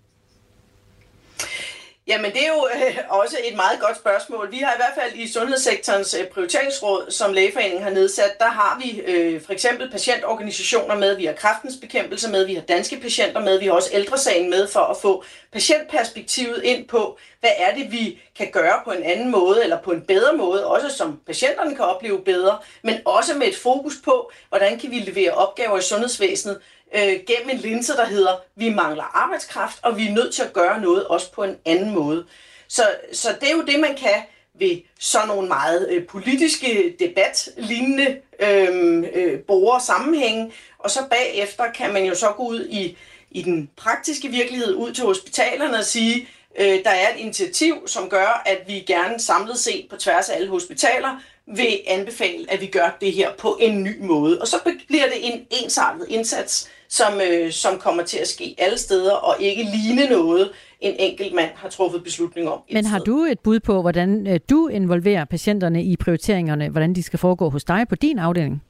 Jamen 2.07 2.32
det 2.32 2.44
er 2.44 2.48
jo 2.48 2.68
øh, 2.74 2.98
også 3.09 3.36
et 3.44 3.57
meget 3.57 3.80
godt 3.80 3.96
spørgsmål. 3.96 4.53
Vi 4.53 4.57
har 4.59 4.72
i 4.72 4.76
hvert 4.76 5.03
fald 5.03 5.20
i 5.20 5.32
Sundhedssektorens 5.32 6.14
øh, 6.14 6.26
prioriteringsråd, 6.26 7.11
som 7.11 7.32
Lægeforeningen 7.32 7.82
har 7.82 7.90
nedsat, 7.90 8.38
der 8.38 8.48
har 8.48 8.80
vi 8.84 9.00
øh, 9.00 9.42
for 9.42 9.53
eksempel 9.53 9.90
patientorganisationer 9.90 10.94
med, 10.94 11.16
vi 11.16 11.24
har 11.24 11.32
kraftens 11.32 11.76
bekæmpelse 11.80 12.30
med, 12.30 12.46
vi 12.46 12.55
har 12.55 12.62
danske 12.62 13.00
patienter 13.00 13.40
med, 13.40 13.59
vi 13.59 13.66
har 13.66 13.72
også 13.72 13.90
ældresagen 13.92 14.50
med 14.50 14.68
for 14.68 14.80
at 14.80 14.96
få 15.03 15.24
patientperspektivet 15.53 16.62
ind 16.62 16.88
på, 16.88 17.18
hvad 17.40 17.50
er 17.57 17.74
det, 17.74 17.92
vi 17.92 18.20
kan 18.38 18.50
gøre 18.53 18.80
på 18.84 18.90
en 18.90 19.03
anden 19.03 19.30
måde, 19.30 19.62
eller 19.62 19.78
på 19.78 19.90
en 19.90 20.03
bedre 20.03 20.36
måde, 20.36 20.66
også 20.66 20.88
som 20.96 21.20
patienterne 21.26 21.76
kan 21.76 21.84
opleve 21.84 22.24
bedre, 22.24 22.59
men 22.82 22.94
også 23.05 23.34
med 23.34 23.46
et 23.46 23.57
fokus 23.57 23.94
på, 24.05 24.32
hvordan 24.48 24.78
kan 24.78 24.90
vi 24.90 24.96
levere 24.96 25.32
opgaver 25.32 25.78
i 25.78 25.82
sundhedsvæsenet 25.82 26.61
øh, 26.95 27.20
gennem 27.26 27.51
en 27.51 27.57
linse, 27.57 27.93
der 27.93 28.07
hedder, 28.07 28.32
vi 28.57 28.68
mangler 28.68 29.16
arbejdskraft, 29.16 29.78
og 29.82 29.97
vi 29.99 30.09
er 30.09 30.12
nødt 30.12 30.34
til 30.34 30.43
at 30.43 30.53
gøre 30.53 30.80
noget 30.80 31.05
også 31.05 31.32
på 31.32 31.45
en 31.45 31.57
anden 31.64 31.90
måde. 31.90 32.24
Så, 32.68 32.82
så 33.12 33.28
det 33.40 33.51
er 33.51 33.57
jo 33.57 33.62
det, 33.62 33.80
man 33.80 33.97
kan 33.97 34.22
ved 34.59 34.80
sådan 35.01 35.28
nogle 35.28 35.49
meget 35.49 35.88
øh, 35.90 36.07
politiske 36.07 36.97
debatlignende 36.99 38.20
øhm, 38.40 39.05
øh, 39.05 39.11
øh, 39.14 39.40
borger 39.40 39.78
sammenhænge, 39.78 40.53
og 40.78 40.90
så 40.90 41.01
bagefter 41.11 41.64
kan 41.72 41.93
man 41.93 42.05
jo 42.05 42.14
så 42.14 42.32
gå 42.36 42.43
ud 42.43 42.66
i, 42.70 42.97
i 43.30 43.43
den 43.43 43.70
praktiske 43.76 44.28
virkelighed, 44.28 44.74
ud 44.74 44.93
til 44.93 45.05
hospitalerne 45.05 45.78
og 45.78 45.84
sige, 45.84 46.28
øh, 46.59 46.84
der 46.84 46.90
er 46.90 47.14
et 47.14 47.20
initiativ, 47.20 47.88
som 47.88 48.09
gør, 48.09 48.43
at 48.47 48.59
vi 48.66 48.72
gerne 48.72 49.20
samlet 49.20 49.59
set 49.59 49.86
på 49.90 49.97
tværs 49.97 50.28
af 50.28 50.36
alle 50.36 50.49
hospitaler 50.49 51.20
vil 51.47 51.80
anbefale, 51.86 52.47
at 52.49 52.61
vi 52.61 52.66
gør 52.66 52.97
det 53.01 53.12
her 53.12 53.32
på 53.38 53.59
en 53.61 53.82
ny 53.82 54.01
måde. 54.01 54.40
Og 54.40 54.49
så 54.49 54.59
bliver 54.88 55.05
det 55.05 55.32
en 55.32 55.47
ensartet 55.51 56.07
indsats, 56.09 56.70
som, 56.93 57.20
øh, 57.20 57.53
som 57.53 57.78
kommer 57.78 58.03
til 58.03 58.18
at 58.18 58.28
ske 58.28 58.55
alle 58.59 58.78
steder, 58.78 59.12
og 59.12 59.36
ikke 59.40 59.62
ligne 59.62 60.07
noget, 60.11 60.51
en 60.80 60.95
enkelt 60.99 61.34
mand 61.34 61.51
har 61.55 61.68
truffet 61.68 62.05
beslutning 62.05 62.49
om. 62.49 62.61
Men 62.72 62.84
har 62.84 62.99
du 62.99 63.18
et 63.18 63.40
bud 63.40 63.61
på, 63.61 63.80
hvordan 63.80 64.26
øh, 64.26 64.40
du 64.51 64.68
involverer 64.68 65.24
patienterne 65.24 65.82
i 65.82 65.97
prioriteringerne, 65.97 66.68
hvordan 66.68 66.95
de 66.95 67.03
skal 67.03 67.18
foregå 67.18 67.51
hos 67.51 67.64
dig 67.64 67.88
på 67.88 67.95
din 67.95 68.18
afdeling? 68.18 68.62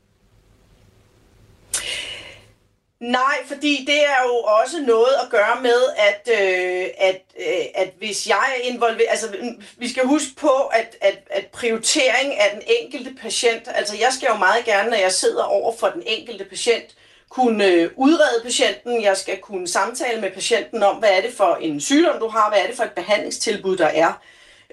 Nej, 3.00 3.36
fordi 3.46 3.84
det 3.86 4.00
er 4.04 4.22
jo 4.28 4.34
også 4.62 4.76
noget 4.86 5.14
at 5.22 5.30
gøre 5.30 5.62
med, 5.62 5.80
at, 6.08 6.28
øh, 6.40 6.86
at, 6.98 7.22
øh, 7.38 7.64
at 7.74 7.92
hvis 7.98 8.28
jeg 8.28 8.44
er 8.56 8.72
involveret, 8.72 9.06
altså 9.10 9.26
vi 9.78 9.88
skal 9.88 10.06
huske 10.06 10.36
på, 10.36 10.52
at, 10.72 10.96
at, 11.00 11.18
at 11.30 11.46
prioritering 11.46 12.38
af 12.40 12.48
den 12.54 12.62
enkelte 12.80 13.14
patient, 13.22 13.68
altså 13.74 13.96
jeg 13.96 14.08
skal 14.12 14.28
jo 14.32 14.36
meget 14.36 14.64
gerne, 14.64 14.90
når 14.90 14.96
jeg 14.96 15.12
sidder 15.12 15.42
over 15.44 15.72
for 15.80 15.86
den 15.86 16.02
enkelte 16.06 16.44
patient, 16.44 16.94
kunne 17.32 17.66
øh, 17.66 17.90
udrede 17.96 18.42
patienten, 18.42 19.02
jeg 19.02 19.16
skal 19.16 19.38
kunne 19.38 19.68
samtale 19.68 20.20
med 20.20 20.30
patienten 20.30 20.82
om, 20.82 20.96
hvad 20.96 21.10
er 21.10 21.20
det 21.20 21.34
for 21.34 21.58
en 21.60 21.80
sygdom, 21.80 22.20
du 22.20 22.28
har, 22.28 22.50
hvad 22.50 22.58
er 22.58 22.66
det 22.66 22.76
for 22.76 22.84
et 22.84 22.92
behandlingstilbud, 22.92 23.76
der 23.76 23.86
er. 23.86 24.12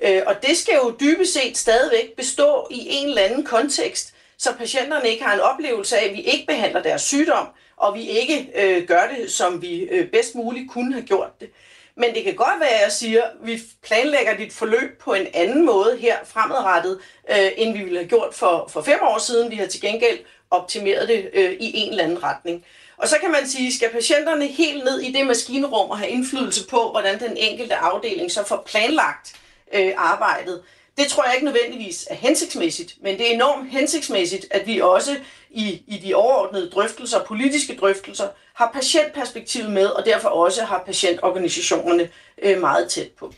Øh, 0.01 0.21
og 0.27 0.35
det 0.41 0.57
skal 0.57 0.73
jo 0.75 0.95
dybest 0.99 1.33
set 1.33 1.57
stadigvæk 1.57 2.15
bestå 2.17 2.67
i 2.71 2.87
en 2.89 3.07
eller 3.09 3.21
anden 3.21 3.43
kontekst, 3.43 4.13
så 4.37 4.53
patienterne 4.53 5.09
ikke 5.09 5.23
har 5.23 5.33
en 5.33 5.39
oplevelse 5.39 5.97
af, 5.97 6.05
at 6.05 6.13
vi 6.13 6.21
ikke 6.21 6.45
behandler 6.47 6.81
deres 6.81 7.01
sygdom, 7.01 7.47
og 7.77 7.95
vi 7.95 8.09
ikke 8.09 8.49
øh, 8.55 8.87
gør 8.87 9.01
det, 9.17 9.31
som 9.31 9.61
vi 9.61 9.81
øh, 9.81 10.11
bedst 10.11 10.35
muligt 10.35 10.71
kunne 10.71 10.93
have 10.93 11.05
gjort 11.05 11.39
det. 11.39 11.49
Men 11.95 12.15
det 12.15 12.23
kan 12.23 12.35
godt 12.35 12.59
være, 12.59 12.69
at 12.69 12.83
jeg 12.83 12.91
siger, 12.91 13.23
at 13.23 13.31
vi 13.43 13.61
planlægger 13.83 14.37
dit 14.37 14.53
forløb 14.53 14.99
på 14.99 15.13
en 15.13 15.27
anden 15.33 15.65
måde 15.65 15.97
her 15.97 16.17
fremadrettet, 16.25 16.99
øh, 17.29 17.51
end 17.57 17.77
vi 17.77 17.83
ville 17.83 17.99
have 17.99 18.09
gjort 18.09 18.33
for, 18.33 18.69
for 18.73 18.81
fem 18.81 18.99
år 19.01 19.17
siden. 19.17 19.51
Vi 19.51 19.55
har 19.55 19.67
til 19.67 19.81
gengæld 19.81 20.19
optimeret 20.51 21.07
det 21.07 21.29
øh, 21.33 21.51
i 21.51 21.71
en 21.77 21.89
eller 21.91 22.03
anden 22.03 22.23
retning. 22.23 22.65
Og 22.97 23.07
så 23.07 23.15
kan 23.21 23.31
man 23.31 23.47
sige, 23.47 23.75
skal 23.75 23.89
patienterne 23.89 24.47
helt 24.47 24.83
ned 24.83 24.99
i 24.99 25.11
det 25.11 25.27
maskinrum 25.27 25.89
og 25.89 25.97
have 25.97 26.11
indflydelse 26.11 26.67
på, 26.67 26.91
hvordan 26.91 27.19
den 27.19 27.37
enkelte 27.37 27.75
afdeling 27.75 28.31
så 28.31 28.43
får 28.43 28.63
planlagt 28.65 29.35
øh, 29.73 29.91
arbejdet. 29.97 30.61
Det 30.97 31.07
tror 31.07 31.23
jeg 31.23 31.33
ikke 31.33 31.45
nødvendigvis 31.45 32.07
er 32.09 32.15
hensigtsmæssigt, 32.15 32.95
men 33.01 33.17
det 33.17 33.29
er 33.29 33.33
enormt 33.33 33.71
hensigtsmæssigt, 33.71 34.45
at 34.51 34.67
vi 34.67 34.81
også 34.81 35.15
i, 35.49 35.83
i 35.87 35.97
de 35.97 36.15
overordnede 36.15 36.69
drøftelser, 36.69 37.23
politiske 37.23 37.75
drøftelser, 37.75 38.27
har 38.53 38.71
patientperspektivet 38.73 39.71
med, 39.71 39.85
og 39.85 40.05
derfor 40.05 40.29
også 40.29 40.63
har 40.63 40.83
patientorganisationerne 40.85 42.09
øh, 42.41 42.59
meget 42.59 42.91
tæt 42.91 43.11
på. 43.11 43.33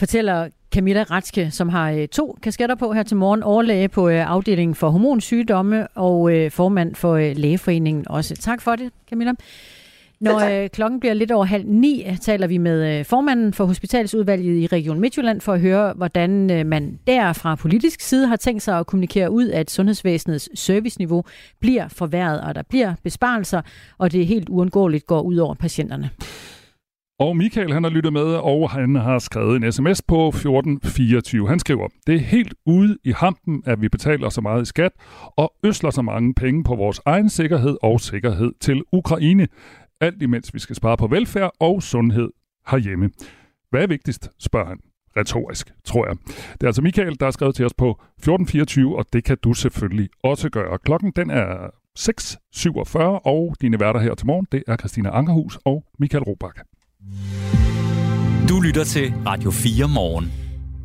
Fortæller 0.00 0.48
Camilla 0.72 1.02
Ratske, 1.02 1.50
som 1.50 1.68
har 1.68 1.90
øh, 1.90 2.08
to 2.08 2.38
kasketter 2.42 2.74
på 2.74 2.92
her 2.92 3.02
til 3.02 3.16
morgen, 3.16 3.42
overlæge 3.42 3.88
på 3.88 4.08
øh, 4.08 4.30
afdelingen 4.30 4.74
for 4.74 4.90
hormonsygdomme 4.90 5.88
og 5.88 6.32
øh, 6.32 6.50
formand 6.50 6.94
for 6.94 7.34
Lægeforeningen 7.34 8.08
også. 8.08 8.36
Tak 8.36 8.60
for 8.60 8.76
det, 8.76 8.92
Camilla. 9.10 9.32
Når 10.20 10.62
øh, 10.62 10.68
klokken 10.68 11.00
bliver 11.00 11.14
lidt 11.14 11.30
over 11.30 11.44
halv 11.44 11.66
ni, 11.66 12.06
taler 12.20 12.46
vi 12.46 12.58
med 12.58 12.98
øh, 12.98 13.04
formanden 13.04 13.52
for 13.52 13.64
hospitalsudvalget 13.64 14.56
i 14.56 14.66
Region 14.66 15.00
Midtjylland 15.00 15.40
for 15.40 15.52
at 15.52 15.60
høre, 15.60 15.92
hvordan 15.92 16.50
øh, 16.50 16.66
man 16.66 16.98
der 17.06 17.32
fra 17.32 17.54
politisk 17.54 18.00
side 18.00 18.26
har 18.26 18.36
tænkt 18.36 18.62
sig 18.62 18.78
at 18.78 18.86
kommunikere 18.86 19.30
ud, 19.30 19.48
at 19.48 19.70
sundhedsvæsenets 19.70 20.60
serviceniveau 20.60 21.24
bliver 21.60 21.88
forværret, 21.88 22.40
og 22.40 22.54
der 22.54 22.62
bliver 22.62 22.94
besparelser, 23.02 23.62
og 23.98 24.12
det 24.12 24.26
helt 24.26 24.48
uundgåeligt 24.48 25.06
går 25.06 25.20
ud 25.20 25.36
over 25.36 25.54
patienterne. 25.54 26.10
Og 27.20 27.36
Michael 27.36 27.72
han 27.72 27.82
har 27.82 27.90
lyttet 27.90 28.12
med, 28.12 28.22
og 28.22 28.70
han 28.70 28.94
har 28.94 29.18
skrevet 29.18 29.56
en 29.56 29.72
sms 29.72 30.02
på 30.02 30.28
1424. 30.28 31.48
Han 31.48 31.58
skriver, 31.58 31.88
det 32.06 32.14
er 32.14 32.18
helt 32.18 32.54
ude 32.66 32.98
i 33.04 33.12
hampen, 33.12 33.62
at 33.66 33.82
vi 33.82 33.88
betaler 33.88 34.28
så 34.28 34.40
meget 34.40 34.62
i 34.62 34.64
skat 34.64 34.92
og 35.36 35.52
øsler 35.64 35.90
så 35.90 36.02
mange 36.02 36.34
penge 36.34 36.64
på 36.64 36.74
vores 36.74 37.00
egen 37.06 37.28
sikkerhed 37.28 37.76
og 37.82 38.00
sikkerhed 38.00 38.52
til 38.60 38.82
Ukraine. 38.92 39.48
Alt 40.00 40.22
imens 40.22 40.54
vi 40.54 40.58
skal 40.58 40.76
spare 40.76 40.96
på 40.96 41.06
velfærd 41.06 41.50
og 41.60 41.82
sundhed 41.82 42.30
herhjemme. 42.70 43.10
Hvad 43.70 43.82
er 43.82 43.86
vigtigst, 43.86 44.30
spørger 44.38 44.68
han. 44.68 44.78
Retorisk, 45.16 45.72
tror 45.84 46.06
jeg. 46.06 46.16
Det 46.52 46.62
er 46.62 46.66
altså 46.66 46.82
Michael, 46.82 47.20
der 47.20 47.26
har 47.26 47.30
skrevet 47.30 47.54
til 47.54 47.64
os 47.64 47.74
på 47.74 47.90
1424, 47.90 48.96
og 48.96 49.04
det 49.12 49.24
kan 49.24 49.36
du 49.44 49.52
selvfølgelig 49.52 50.08
også 50.22 50.50
gøre. 50.50 50.78
Klokken 50.78 51.12
den 51.16 51.30
er 51.30 51.70
6.47, 51.98 52.98
og 53.24 53.56
dine 53.60 53.80
værter 53.80 54.00
her 54.00 54.14
til 54.14 54.26
morgen, 54.26 54.46
det 54.52 54.62
er 54.68 54.76
Christina 54.76 55.10
Ankerhus 55.10 55.58
og 55.64 55.84
Michael 55.98 56.24
Robach. 56.24 56.60
Du 58.48 58.60
lytter 58.60 58.84
til 58.84 59.12
Radio 59.26 59.50
4 59.50 59.88
morgen. 59.88 60.32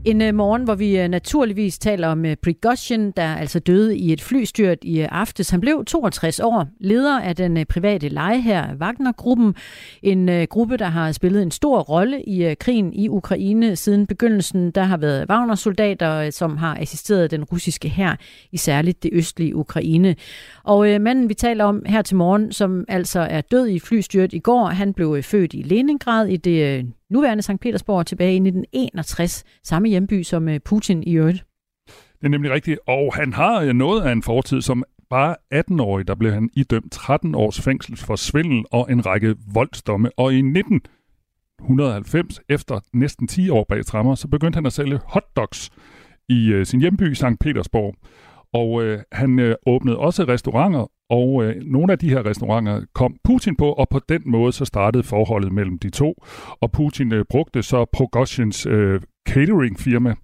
En 0.06 0.22
øh, 0.22 0.36
morgen, 0.36 0.64
hvor 0.64 0.76
vi 0.76 1.00
øh, 1.00 1.08
naturligvis 1.08 1.80
taler 1.80 2.08
om 2.08 2.26
øh, 2.26 2.36
Prigozhin, 2.44 3.12
der 3.12 3.36
altså 3.36 3.60
døde 3.60 3.98
i 3.98 4.14
et 4.14 4.22
flystyrt 4.22 4.78
i 4.82 5.00
aftes. 5.00 5.50
Han 5.50 5.62
blev 5.62 5.86
62 5.86 6.40
år, 6.40 6.68
leder 6.80 7.20
af 7.20 7.36
den 7.36 7.66
private 7.70 8.10
leje 8.10 8.42
her, 8.42 8.76
Wagner-gruppen. 8.76 9.56
En 10.04 10.48
gruppe, 10.48 10.78
der 10.78 10.86
har 10.86 11.12
spillet 11.12 11.42
en 11.42 11.52
stor 11.52 11.80
rolle 11.80 12.22
i 12.24 12.56
krigen 12.56 12.94
i 12.94 13.10
Ukraine 13.10 13.76
siden 13.76 14.08
begyndelsen. 14.08 14.72
Der 14.72 14.84
har 14.84 14.98
været 14.98 15.30
Wagner-soldater, 15.30 16.32
som 16.32 16.58
har 16.58 16.78
assisteret 16.80 17.32
den 17.32 17.44
russiske 17.44 17.90
hær 17.90 18.16
i 18.52 18.58
særligt 18.58 19.04
det 19.04 19.10
østlige 19.14 19.56
Ukraine. 19.56 20.16
Og 20.66 20.94
øh, 20.94 21.02
manden, 21.02 21.30
vi 21.30 21.34
taler 21.34 21.64
om 21.64 21.84
her 21.86 22.02
til 22.02 22.16
morgen, 22.16 22.52
som 22.52 22.86
altså 22.88 23.20
er 23.20 23.42
død 23.42 23.68
i 23.68 23.80
flystyrt 23.80 24.34
i 24.34 24.40
går, 24.40 24.66
han 24.66 24.94
blev 24.94 25.14
øh, 25.18 25.24
født 25.24 25.54
i 25.54 25.62
Leningrad 25.62 26.28
i 26.28 26.38
det 26.38 26.78
øh, 26.78 26.86
nuværende 27.10 27.44
St. 27.44 27.60
Petersborg 27.62 28.06
tilbage 28.06 28.32
i 28.32 28.36
1961, 28.36 29.44
samme 29.64 29.88
hjemby 29.88 30.24
som 30.24 30.50
øh, 30.50 30.60
Putin 30.60 31.04
i 31.04 31.16
øvrigt. 31.16 31.46
Det 31.88 32.26
er 32.26 32.30
nemlig 32.30 32.52
rigtigt, 32.52 32.80
og 32.88 33.16
han 33.16 33.34
har 33.34 33.62
øh, 33.62 33.74
noget 33.74 34.02
af 34.02 34.12
en 34.12 34.24
fortid 34.24 34.62
som 34.62 34.84
bare 35.10 35.36
18-årig, 35.54 36.08
der 36.08 36.16
blev 36.16 36.32
han 36.32 36.50
idømt 36.54 36.92
13 36.92 37.36
års 37.36 37.62
fængsel 37.62 37.98
for 37.98 38.16
svindel 38.16 38.66
og 38.72 38.92
en 38.92 39.06
række 39.06 39.36
voldsdomme. 39.54 40.10
Og 40.18 40.34
i 40.34 40.38
1990, 40.38 42.40
efter 42.50 42.80
næsten 42.94 43.28
10 43.28 43.50
år 43.50 43.66
bag 43.70 43.86
trammer, 43.86 44.16
så 44.16 44.28
begyndte 44.28 44.58
han 44.58 44.66
at 44.66 44.74
sælge 44.74 45.00
hotdogs 45.06 45.72
i 46.30 46.48
øh, 46.48 46.66
sin 46.66 46.80
hjemby 46.80 47.14
St. 47.14 47.40
Petersborg. 47.40 47.96
Og 48.60 48.84
øh, 48.84 49.00
han 49.12 49.40
øh, 49.40 49.56
åbnede 49.66 49.98
også 49.98 50.24
restauranter, 50.24 50.92
og 51.10 51.44
øh, 51.44 51.56
nogle 51.64 51.92
af 51.92 52.00
de 52.00 52.10
her 52.10 52.26
restauranter 52.26 52.82
kom 52.94 53.16
Putin 53.24 53.56
på, 53.56 53.74
og 53.74 53.90
på 53.90 54.00
den 54.10 54.22
måde 54.26 54.52
så 54.52 54.66
startede 54.66 55.04
forholdet 55.04 55.52
mellem 55.52 55.80
de 55.80 55.90
to. 55.90 56.14
Og 56.62 56.72
Putin 56.72 57.14
øh, 57.14 57.26
brugte 57.30 57.64
så 57.64 57.86
Progozhins 57.94 58.66
øh, 58.66 59.02
cateringfirma, 59.30 60.16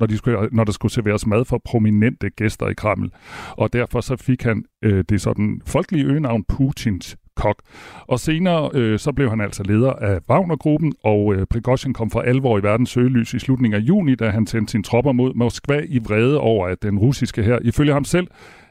når, 0.00 0.06
de 0.06 0.16
skulle, 0.16 0.48
når 0.52 0.64
der 0.64 0.72
skulle 0.72 0.92
serveres 0.92 1.26
mad 1.26 1.44
for 1.44 1.60
prominente 1.64 2.30
gæster 2.30 2.68
i 2.68 2.74
Kreml. 2.74 3.10
Og 3.50 3.72
derfor 3.72 4.00
så 4.00 4.16
fik 4.16 4.42
han 4.42 4.64
øh, 4.84 5.04
det 5.08 5.20
sådan 5.20 5.60
folkelige 5.66 6.04
øgenavn 6.04 6.44
Putins 6.44 7.16
kok. 7.38 7.62
Og 8.06 8.20
senere 8.20 8.70
øh, 8.74 8.98
så 8.98 9.12
blev 9.12 9.30
han 9.30 9.40
altså 9.40 9.62
leder 9.62 9.92
af 9.92 10.20
Wagner-gruppen, 10.30 10.92
og 11.04 11.34
øh, 11.34 11.46
Prigozhin 11.46 11.92
kom 11.92 12.10
for 12.10 12.20
alvor 12.20 12.58
i 12.58 12.62
verdens 12.62 12.90
søgelys 12.90 13.34
i 13.34 13.38
slutningen 13.38 13.80
af 13.80 13.84
juni, 13.84 14.14
da 14.14 14.30
han 14.30 14.46
sendte 14.46 14.70
sine 14.70 14.82
tropper 14.82 15.12
mod 15.12 15.34
Moskva 15.34 15.80
i 15.88 15.98
vrede 15.98 16.40
over, 16.40 16.66
at 16.66 16.82
den 16.82 16.98
russiske 16.98 17.42
her, 17.42 17.58
ifølge 17.62 17.92
ham 17.92 18.04
selv, 18.04 18.26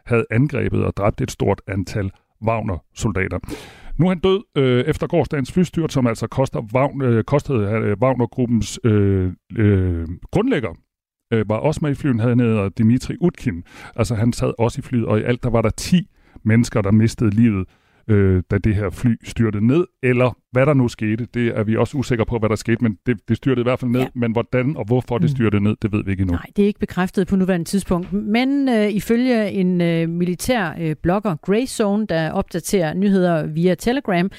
havde 0.06 0.26
angrebet 0.32 0.84
og 0.84 0.94
dræbt 0.98 1.22
et 1.22 1.32
stort 1.32 1.62
antal 1.68 2.12
Wagner-soldater. 2.46 3.40
Nu 3.98 4.06
er 4.06 4.10
han 4.10 4.20
død 4.20 4.44
øh, 4.58 4.86
efter 4.86 5.08
gårdsdagens 5.08 5.52
flystyrt, 5.52 5.94
som 5.94 6.08
altså 6.08 6.28
koster 6.28 6.62
Wagner, 6.74 7.10
øh, 7.10 7.24
kostede 7.24 7.60
øh, 7.60 7.98
Wagner-gruppens 8.02 8.80
øh, 8.84 9.32
øh, 9.58 10.08
grundlægger, 10.32 10.70
øh, 11.34 11.50
var 11.50 11.56
også 11.56 11.80
med 11.84 11.92
i 11.92 11.96
flyet, 11.96 12.22
han 12.22 12.40
hedder 12.40 12.70
Dimitri 12.70 13.16
Utkin. 13.22 13.64
Altså 13.96 14.16
han 14.16 14.34
sad 14.34 14.54
også 14.60 14.80
i 14.80 14.82
flyet, 14.82 15.06
og 15.06 15.20
i 15.20 15.24
alt 15.24 15.44
der 15.44 15.50
var 15.50 15.62
der 15.62 15.70
10 15.70 16.08
mennesker, 16.44 16.82
der 16.82 16.92
mistede 16.92 17.30
livet 17.30 17.68
øh, 18.10 18.44
da 18.52 18.58
det 18.58 18.76
her 18.76 18.90
fly 18.90 19.16
styrtede 19.24 19.68
ned, 19.68 19.86
eller 20.04 20.38
hvad 20.52 20.66
der 20.66 20.74
nu 20.74 20.88
skete, 20.88 21.28
det 21.34 21.48
er 21.48 21.64
vi 21.64 21.78
også 21.78 21.98
usikre 21.98 22.26
på, 22.26 22.40
hvad 22.40 22.50
der 22.50 22.56
skete, 22.56 22.84
men 22.84 22.98
det, 23.06 23.18
det 23.30 23.38
styrtede 23.38 23.62
i 23.62 23.64
hvert 23.64 23.80
fald 23.80 23.92
ned, 23.92 24.02
ja. 24.02 24.08
men 24.16 24.32
hvordan 24.32 24.78
og 24.78 24.86
hvorfor 24.86 25.18
det 25.18 25.24
mm. 25.24 25.36
styrtede 25.36 25.64
ned, 25.64 25.76
det 25.82 25.92
ved 25.92 26.04
vi 26.04 26.12
ikke 26.12 26.22
endnu. 26.22 26.36
Nej, 26.36 26.46
det 26.56 26.64
er 26.64 26.68
ikke 26.68 26.80
bekræftet 26.80 27.28
på 27.28 27.36
nuværende 27.36 27.66
tidspunkt, 27.66 28.14
men 28.14 28.70
øh, 28.70 28.90
ifølge 28.90 29.52
en 29.52 29.82
øh, 29.82 30.10
militær 30.10 30.76
øh, 30.80 30.96
blogger, 31.04 31.36
Grayzone, 31.36 32.08
der 32.08 32.32
opdaterer 32.32 32.94
nyheder 32.94 33.48
via 33.48 33.76
Telegram, 33.76 34.32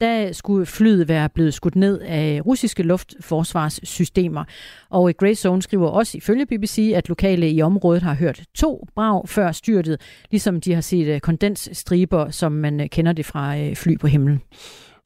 der 0.00 0.32
skulle 0.32 0.66
flyet 0.66 1.08
være 1.08 1.28
blevet 1.28 1.54
skudt 1.54 1.76
ned 1.76 2.00
af 2.00 2.40
russiske 2.46 2.82
luftforsvarssystemer. 2.82 4.44
Og 4.90 5.12
Grey 5.18 5.34
Zone 5.34 5.62
skriver 5.62 5.88
også 5.88 6.18
ifølge 6.18 6.46
BBC, 6.46 6.92
at 6.94 7.08
lokale 7.08 7.50
i 7.50 7.62
området 7.62 8.02
har 8.02 8.14
hørt 8.14 8.42
to 8.54 8.86
brag 8.94 9.28
før 9.28 9.52
styrtet, 9.52 10.00
ligesom 10.30 10.60
de 10.60 10.74
har 10.74 10.80
set 10.80 11.06
øh, 11.06 11.20
kondensstriber, 11.20 12.30
som 12.30 12.52
man 12.52 12.80
øh, 12.80 12.86
kender 12.88 13.12
det 13.12 13.26
fra 13.26 13.58
øh, 13.58 13.76
fly 13.76 13.98
på 13.98 14.06
himlen. 14.06 14.42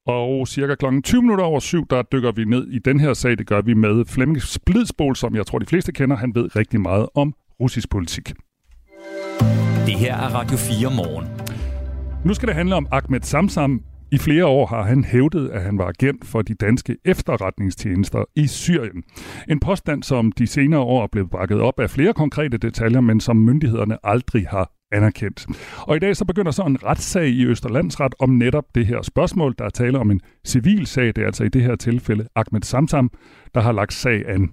Og 0.06 0.48
cirka 0.48 0.74
kl. 0.74 0.84
20 1.04 1.22
minutter 1.22 1.44
over 1.44 1.60
syv, 1.60 1.86
der 1.90 2.02
dykker 2.02 2.32
vi 2.32 2.44
ned 2.44 2.66
i 2.68 2.78
den 2.78 3.00
her 3.00 3.14
sag. 3.14 3.38
Det 3.38 3.46
gør 3.46 3.60
vi 3.60 3.74
med 3.74 4.04
Flemming 4.04 4.42
Splidsbol, 4.42 5.16
som 5.16 5.34
jeg 5.34 5.46
tror 5.46 5.58
de 5.58 5.66
fleste 5.66 5.92
kender. 5.92 6.16
Han 6.16 6.34
ved 6.34 6.56
rigtig 6.56 6.80
meget 6.80 7.06
om 7.14 7.34
russisk 7.60 7.90
politik. 7.90 8.32
Det 9.86 9.94
her 9.94 10.16
er 10.16 10.34
Radio 10.34 10.56
4 10.56 10.90
morgen. 10.96 11.26
Nu 12.24 12.34
skal 12.34 12.48
det 12.48 12.56
handle 12.56 12.74
om 12.74 12.86
Ahmed 12.90 13.20
Samsam. 13.20 13.89
I 14.12 14.18
flere 14.18 14.46
år 14.46 14.66
har 14.66 14.82
han 14.82 15.04
hævdet, 15.04 15.48
at 15.48 15.62
han 15.62 15.78
var 15.78 15.88
agent 15.88 16.24
for 16.24 16.42
de 16.42 16.54
danske 16.54 16.96
efterretningstjenester 17.04 18.24
i 18.36 18.46
Syrien. 18.46 19.02
En 19.48 19.60
påstand, 19.60 20.02
som 20.02 20.32
de 20.32 20.46
senere 20.46 20.80
år 20.80 21.02
er 21.02 21.06
blevet 21.12 21.30
bakket 21.30 21.60
op 21.60 21.80
af 21.80 21.90
flere 21.90 22.12
konkrete 22.12 22.58
detaljer, 22.58 23.00
men 23.00 23.20
som 23.20 23.36
myndighederne 23.36 23.98
aldrig 24.04 24.46
har 24.48 24.72
anerkendt. 24.92 25.46
Og 25.86 25.96
i 25.96 25.98
dag 25.98 26.16
så 26.16 26.24
begynder 26.24 26.50
så 26.50 26.62
en 26.62 26.84
retssag 26.84 27.28
i 27.28 27.46
Østerlandsret 27.46 28.14
om 28.18 28.30
netop 28.30 28.64
det 28.74 28.86
her 28.86 29.02
spørgsmål. 29.02 29.54
Der 29.58 29.64
er 29.64 29.70
tale 29.70 29.98
om 29.98 30.10
en 30.10 30.20
civil 30.46 30.86
sag. 30.86 31.06
Det 31.06 31.18
er 31.18 31.26
altså 31.26 31.44
i 31.44 31.48
det 31.48 31.62
her 31.62 31.76
tilfælde 31.76 32.28
Ahmed 32.36 32.62
Samsam, 32.62 33.10
der 33.54 33.60
har 33.60 33.72
lagt 33.72 33.92
sag 33.92 34.28
an. 34.28 34.50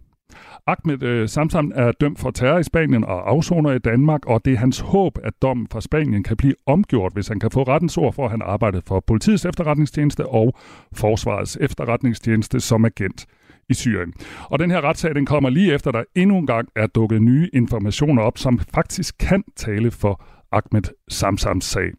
Ahmed 0.67 1.03
øh, 1.03 1.29
Samsam 1.29 1.71
er 1.75 1.91
dømt 1.91 2.19
for 2.19 2.31
terror 2.31 2.59
i 2.59 2.63
Spanien 2.63 3.03
og 3.03 3.29
afsoner 3.29 3.71
i 3.71 3.79
Danmark, 3.79 4.25
og 4.25 4.45
det 4.45 4.53
er 4.53 4.57
hans 4.57 4.79
håb, 4.79 5.17
at 5.23 5.33
dommen 5.41 5.67
fra 5.71 5.81
Spanien 5.81 6.23
kan 6.23 6.37
blive 6.37 6.53
omgjort, 6.65 7.13
hvis 7.13 7.27
han 7.27 7.39
kan 7.39 7.51
få 7.51 7.63
rettens 7.63 7.97
ord 7.97 8.13
for, 8.13 8.25
at 8.25 8.31
han 8.31 8.41
arbejdede 8.41 8.81
for 8.87 8.99
politiets 8.99 9.45
efterretningstjeneste 9.45 10.25
og 10.25 10.53
forsvarets 10.93 11.57
efterretningstjeneste 11.61 12.59
som 12.59 12.85
agent 12.85 13.25
i 13.69 13.73
Syrien. 13.73 14.13
Og 14.43 14.59
den 14.59 14.71
her 14.71 14.81
retssag, 14.81 15.15
den 15.15 15.25
kommer 15.25 15.49
lige 15.49 15.73
efter, 15.73 15.91
der 15.91 16.03
endnu 16.15 16.37
en 16.37 16.47
gang 16.47 16.69
er 16.75 16.87
dukket 16.87 17.21
nye 17.21 17.49
informationer 17.53 18.21
op, 18.21 18.37
som 18.37 18.59
faktisk 18.59 19.17
kan 19.17 19.43
tale 19.55 19.91
for 19.91 20.23
Ahmed 20.51 20.83
Samsams 21.07 21.65
sag. 21.65 21.91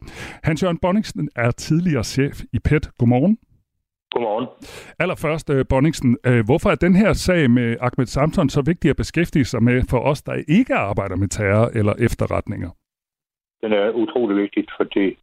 Hans-Jørgen 0.43 0.77
Bonningsen 0.81 1.29
er 1.35 1.51
tidligere 1.51 2.03
chef 2.03 2.41
i 2.53 2.59
PET. 2.59 2.89
Godmorgen. 2.97 3.37
Godmorgen. 4.11 4.47
Allerførst, 4.99 5.49
uh, 5.49 5.61
Bonningsen, 5.69 6.17
uh, 6.29 6.39
hvorfor 6.45 6.69
er 6.69 6.75
den 6.75 6.95
her 6.95 7.13
sag 7.13 7.51
med 7.51 7.77
Ahmed 7.81 8.07
Samson 8.15 8.49
så 8.49 8.61
vigtig 8.71 8.89
at 8.89 8.95
beskæftige 8.95 9.45
sig 9.45 9.63
med 9.63 9.81
for 9.89 9.99
os, 9.99 10.21
der 10.21 10.43
ikke 10.47 10.75
arbejder 10.75 11.15
med 11.15 11.27
terror 11.27 11.67
eller 11.79 11.93
efterretninger? 12.07 12.69
Den 13.63 13.73
er 13.73 13.89
utrolig 13.89 14.37
vigtig, 14.37 14.65
fordi 14.77 15.17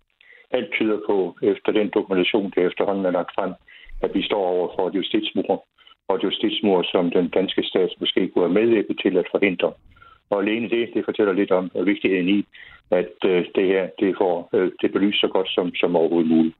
alt 0.51 0.71
tyder 0.73 0.99
på, 1.09 1.37
efter 1.43 1.73
den 1.73 1.91
dokumentation, 1.95 2.53
der 2.55 2.69
efterhånden 2.69 3.05
er 3.07 3.11
lagt 3.11 3.35
frem, 3.35 3.53
at 4.03 4.11
vi 4.15 4.23
står 4.23 4.43
over 4.55 4.69
for 4.77 4.89
et 4.89 4.95
justitsmord, 4.95 5.67
og 6.09 6.17
et 6.17 6.25
justitsmord, 6.25 6.85
som 6.85 7.11
den 7.11 7.29
danske 7.29 7.63
stat 7.63 7.91
måske 8.01 8.29
kunne 8.29 8.45
have 8.45 8.59
medvirket 8.61 8.97
til 9.03 9.17
at 9.17 9.29
forhindre. 9.31 9.73
Og 10.31 10.43
alene 10.43 10.71
det, 10.71 10.91
det 10.95 11.05
fortæller 11.05 11.33
lidt 11.33 11.51
om 11.51 11.71
vigtigheden 11.75 12.29
i, 12.29 12.47
at 12.91 13.15
uh, 13.25 13.41
det 13.57 13.67
her 13.73 13.89
det 14.01 14.15
får 14.21 14.35
det 14.81 14.93
belyst 14.93 15.21
så 15.21 15.29
godt 15.29 15.49
som, 15.51 15.75
som 15.75 15.97
overhovedet 15.97 16.31
muligt. 16.31 16.57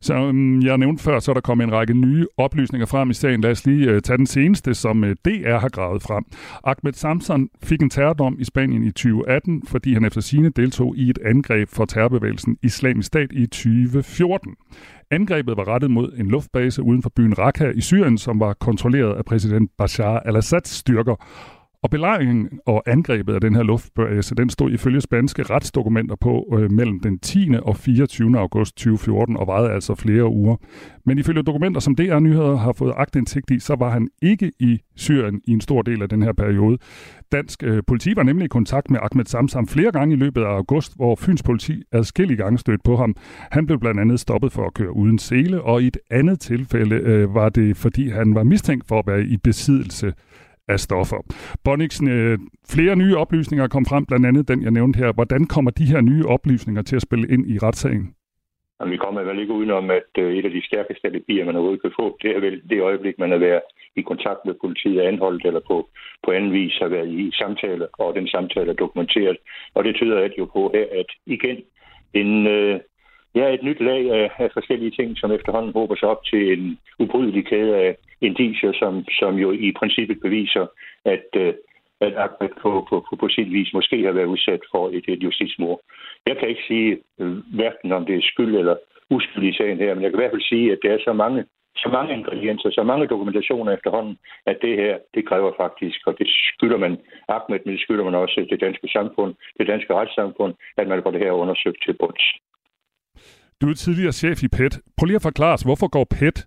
Som 0.00 0.16
øhm, 0.16 0.28
um, 0.28 0.62
jeg 0.62 0.78
nævnte 0.78 1.02
før, 1.02 1.18
så 1.18 1.32
er 1.32 1.34
der 1.34 1.40
kommet 1.40 1.64
en 1.64 1.72
række 1.72 1.94
nye 1.94 2.26
oplysninger 2.36 2.86
frem 2.86 3.10
i 3.10 3.14
sagen. 3.14 3.40
Lad 3.40 3.50
os 3.50 3.66
lige 3.66 3.94
uh, 3.94 4.00
tage 4.00 4.16
den 4.16 4.26
seneste, 4.26 4.74
som 4.74 5.04
øh, 5.04 5.10
uh, 5.10 5.16
DR 5.24 5.58
har 5.58 5.68
gravet 5.68 6.02
frem. 6.02 6.24
Ahmed 6.64 6.92
Samson 6.92 7.48
fik 7.62 7.82
en 7.82 7.90
terrordom 7.90 8.36
i 8.38 8.44
Spanien 8.44 8.82
i 8.82 8.90
2018, 8.90 9.62
fordi 9.66 9.94
han 9.94 10.04
efter 10.04 10.20
sine 10.20 10.50
deltog 10.50 10.96
i 10.96 11.10
et 11.10 11.18
angreb 11.24 11.68
for 11.68 11.84
terrorbevægelsen 11.84 12.56
Islamisk 12.62 13.06
Stat 13.06 13.32
i 13.32 13.46
2014. 13.46 14.54
Angrebet 15.10 15.56
var 15.56 15.68
rettet 15.68 15.90
mod 15.90 16.12
en 16.18 16.28
luftbase 16.28 16.82
uden 16.82 17.02
for 17.02 17.10
byen 17.16 17.38
Raqqa 17.38 17.70
i 17.70 17.80
Syrien, 17.80 18.18
som 18.18 18.40
var 18.40 18.52
kontrolleret 18.52 19.14
af 19.14 19.24
præsident 19.24 19.70
Bashar 19.78 20.18
al-Assads 20.18 20.68
styrker, 20.68 21.16
og 21.84 21.90
belejringen 21.90 22.48
og 22.66 22.82
angrebet 22.86 23.34
af 23.34 23.40
den 23.40 23.54
her 23.54 23.62
luftbase, 23.62 24.34
den 24.34 24.50
stod 24.50 24.70
ifølge 24.70 25.00
spanske 25.00 25.42
retsdokumenter 25.42 26.16
på 26.20 26.56
øh, 26.58 26.72
mellem 26.72 27.00
den 27.00 27.18
10. 27.18 27.50
og 27.62 27.76
24. 27.76 28.38
august 28.38 28.76
2014 28.76 29.36
og 29.36 29.46
varede 29.46 29.70
altså 29.70 29.94
flere 29.94 30.28
uger. 30.28 30.56
Men 31.06 31.18
ifølge 31.18 31.42
dokumenter, 31.42 31.80
som 31.80 31.96
DR 31.96 32.18
Nyheder 32.18 32.56
har 32.56 32.72
fået 32.72 32.92
agtindsigt 32.96 33.50
i, 33.50 33.58
så 33.58 33.76
var 33.78 33.90
han 33.90 34.08
ikke 34.22 34.52
i 34.60 34.80
Syrien 34.96 35.40
i 35.44 35.50
en 35.50 35.60
stor 35.60 35.82
del 35.82 36.02
af 36.02 36.08
den 36.08 36.22
her 36.22 36.32
periode. 36.32 36.78
Dansk 37.32 37.62
øh, 37.62 37.82
politi 37.86 38.16
var 38.16 38.22
nemlig 38.22 38.44
i 38.44 38.48
kontakt 38.48 38.90
med 38.90 38.98
Ahmed 39.02 39.24
Samsam 39.24 39.66
flere 39.66 39.92
gange 39.92 40.14
i 40.14 40.18
løbet 40.18 40.42
af 40.42 40.56
august, 40.56 40.96
hvor 40.96 41.16
Fyns 41.16 41.42
politi 41.42 41.82
adskillige 41.92 42.36
gange 42.36 42.58
stødt 42.58 42.82
på 42.84 42.96
ham. 42.96 43.14
Han 43.50 43.66
blev 43.66 43.80
blandt 43.80 44.00
andet 44.00 44.20
stoppet 44.20 44.52
for 44.52 44.66
at 44.66 44.74
køre 44.74 44.96
uden 44.96 45.18
sele, 45.18 45.62
og 45.62 45.82
i 45.82 45.86
et 45.86 45.96
andet 46.10 46.40
tilfælde 46.40 46.96
øh, 46.96 47.34
var 47.34 47.48
det, 47.48 47.76
fordi 47.76 48.08
han 48.08 48.34
var 48.34 48.42
mistænkt 48.42 48.88
for 48.88 48.98
at 48.98 49.06
være 49.06 49.24
i 49.24 49.36
besiddelse 49.36 50.12
af 50.68 50.80
stoffer. 50.80 51.20
Bonniksen, 51.64 52.08
øh, 52.08 52.38
flere 52.74 52.96
nye 52.96 53.16
oplysninger 53.16 53.68
kom 53.68 53.86
frem, 53.86 54.06
blandt 54.06 54.26
andet 54.26 54.48
den, 54.48 54.62
jeg 54.62 54.70
nævnte 54.70 54.98
her. 54.98 55.12
Hvordan 55.12 55.46
kommer 55.46 55.70
de 55.70 55.84
her 55.84 56.00
nye 56.00 56.24
oplysninger 56.26 56.82
til 56.82 56.96
at 56.96 57.02
spille 57.02 57.28
ind 57.34 57.50
i 57.50 57.58
retssagen? 57.58 58.14
Jamen, 58.80 58.92
vi 58.92 58.96
kommer 58.96 59.22
vel 59.22 59.38
ikke 59.38 59.52
udenom, 59.52 59.90
at 59.90 60.10
øh, 60.18 60.34
et 60.36 60.44
af 60.44 60.50
de 60.50 60.66
stærkeste 60.66 61.06
alibier, 61.08 61.44
man 61.44 61.56
overhovedet 61.56 61.82
kan 61.82 61.96
få, 62.00 62.18
det 62.22 62.30
er 62.36 62.40
vel 62.40 62.62
det 62.70 62.80
øjeblik, 62.80 63.18
man 63.18 63.30
har 63.30 63.38
været 63.38 63.62
i 63.96 64.02
kontakt 64.02 64.40
med 64.44 64.54
politiet 64.60 65.00
anholdt, 65.00 65.46
eller 65.46 65.60
på, 65.70 65.88
på 66.24 66.30
anden 66.30 66.52
vis 66.52 66.78
har 66.82 66.88
været 66.88 67.08
i 67.08 67.30
samtale, 67.32 67.86
og 67.92 68.14
den 68.14 68.28
samtale 68.28 68.70
er 68.70 68.82
dokumenteret. 68.84 69.36
Og 69.74 69.84
det 69.84 69.96
tyder 69.96 70.18
alt 70.20 70.38
jo 70.38 70.44
på 70.44 70.70
her, 70.74 70.86
at 71.00 71.06
igen 71.26 71.58
en, 72.14 72.46
øh, 72.46 72.80
ja, 73.34 73.54
et 73.54 73.62
nyt 73.62 73.80
lag 73.80 74.10
af, 74.10 74.30
af 74.38 74.50
forskellige 74.52 74.90
ting, 74.90 75.18
som 75.18 75.32
efterhånden 75.32 75.72
håber 75.72 75.94
sig 75.96 76.08
op 76.08 76.24
til 76.24 76.52
en 76.52 76.78
ubrydelig 76.98 77.46
kæde 77.46 77.76
af 77.76 77.96
indiger, 78.20 78.72
som, 78.72 79.04
som 79.20 79.34
jo 79.34 79.52
i 79.52 79.72
princippet 79.78 80.20
beviser, 80.20 80.66
at, 81.04 81.26
øh, 81.36 81.54
at 82.00 82.14
Ahmed 82.24 82.50
på, 82.62 82.86
på, 82.88 83.06
på, 83.08 83.16
på 83.16 83.28
sin 83.28 83.52
vis 83.52 83.72
måske 83.74 84.04
har 84.04 84.12
været 84.12 84.32
udsat 84.34 84.60
for 84.70 84.88
et, 84.88 85.04
et 85.08 85.22
justitsmord. 85.22 85.80
Jeg 86.26 86.36
kan 86.38 86.48
ikke 86.48 86.64
sige 86.68 86.98
øh, 87.20 87.36
hverken 87.54 87.92
om 87.92 88.06
det 88.06 88.16
er 88.16 88.30
skyld 88.32 88.56
eller 88.56 88.76
uskyld 89.10 89.44
i 89.44 89.56
sagen 89.56 89.78
her, 89.78 89.94
men 89.94 90.02
jeg 90.02 90.10
kan 90.10 90.20
i 90.20 90.22
hvert 90.22 90.34
fald 90.34 90.50
sige, 90.52 90.72
at 90.72 90.78
der 90.82 90.92
er 90.92 90.98
så 91.04 91.12
mange 91.12 91.44
så 91.76 91.88
mange 91.88 92.14
ingredienser, 92.14 92.70
så 92.70 92.82
mange 92.82 93.06
dokumentationer 93.06 93.72
efterhånden, 93.72 94.18
at 94.46 94.58
det 94.62 94.76
her, 94.76 94.98
det 95.14 95.28
kræver 95.28 95.52
faktisk, 95.56 96.00
og 96.06 96.18
det 96.18 96.28
skylder 96.28 96.76
man 96.76 96.92
Ahmed, 97.28 97.60
men 97.64 97.72
det 97.74 97.80
skylder 97.80 98.04
man 98.04 98.14
også 98.14 98.46
det 98.50 98.60
danske 98.60 98.88
samfund, 98.88 99.34
det 99.58 99.66
danske 99.66 99.94
retssamfund, 99.94 100.54
at 100.76 100.88
man 100.88 101.02
får 101.02 101.10
det 101.10 101.20
her 101.20 101.32
undersøgt 101.32 101.82
til 101.84 101.96
bunds. 102.00 102.24
Du 103.60 103.66
er 103.70 103.74
tidligere 103.74 104.12
chef 104.12 104.42
i 104.42 104.48
PET. 104.48 104.74
Prøv 104.96 105.06
lige 105.06 105.16
at 105.16 105.28
forklare 105.30 105.54
os, 105.54 105.62
hvorfor 105.62 105.88
går 105.88 106.06
PET 106.16 106.38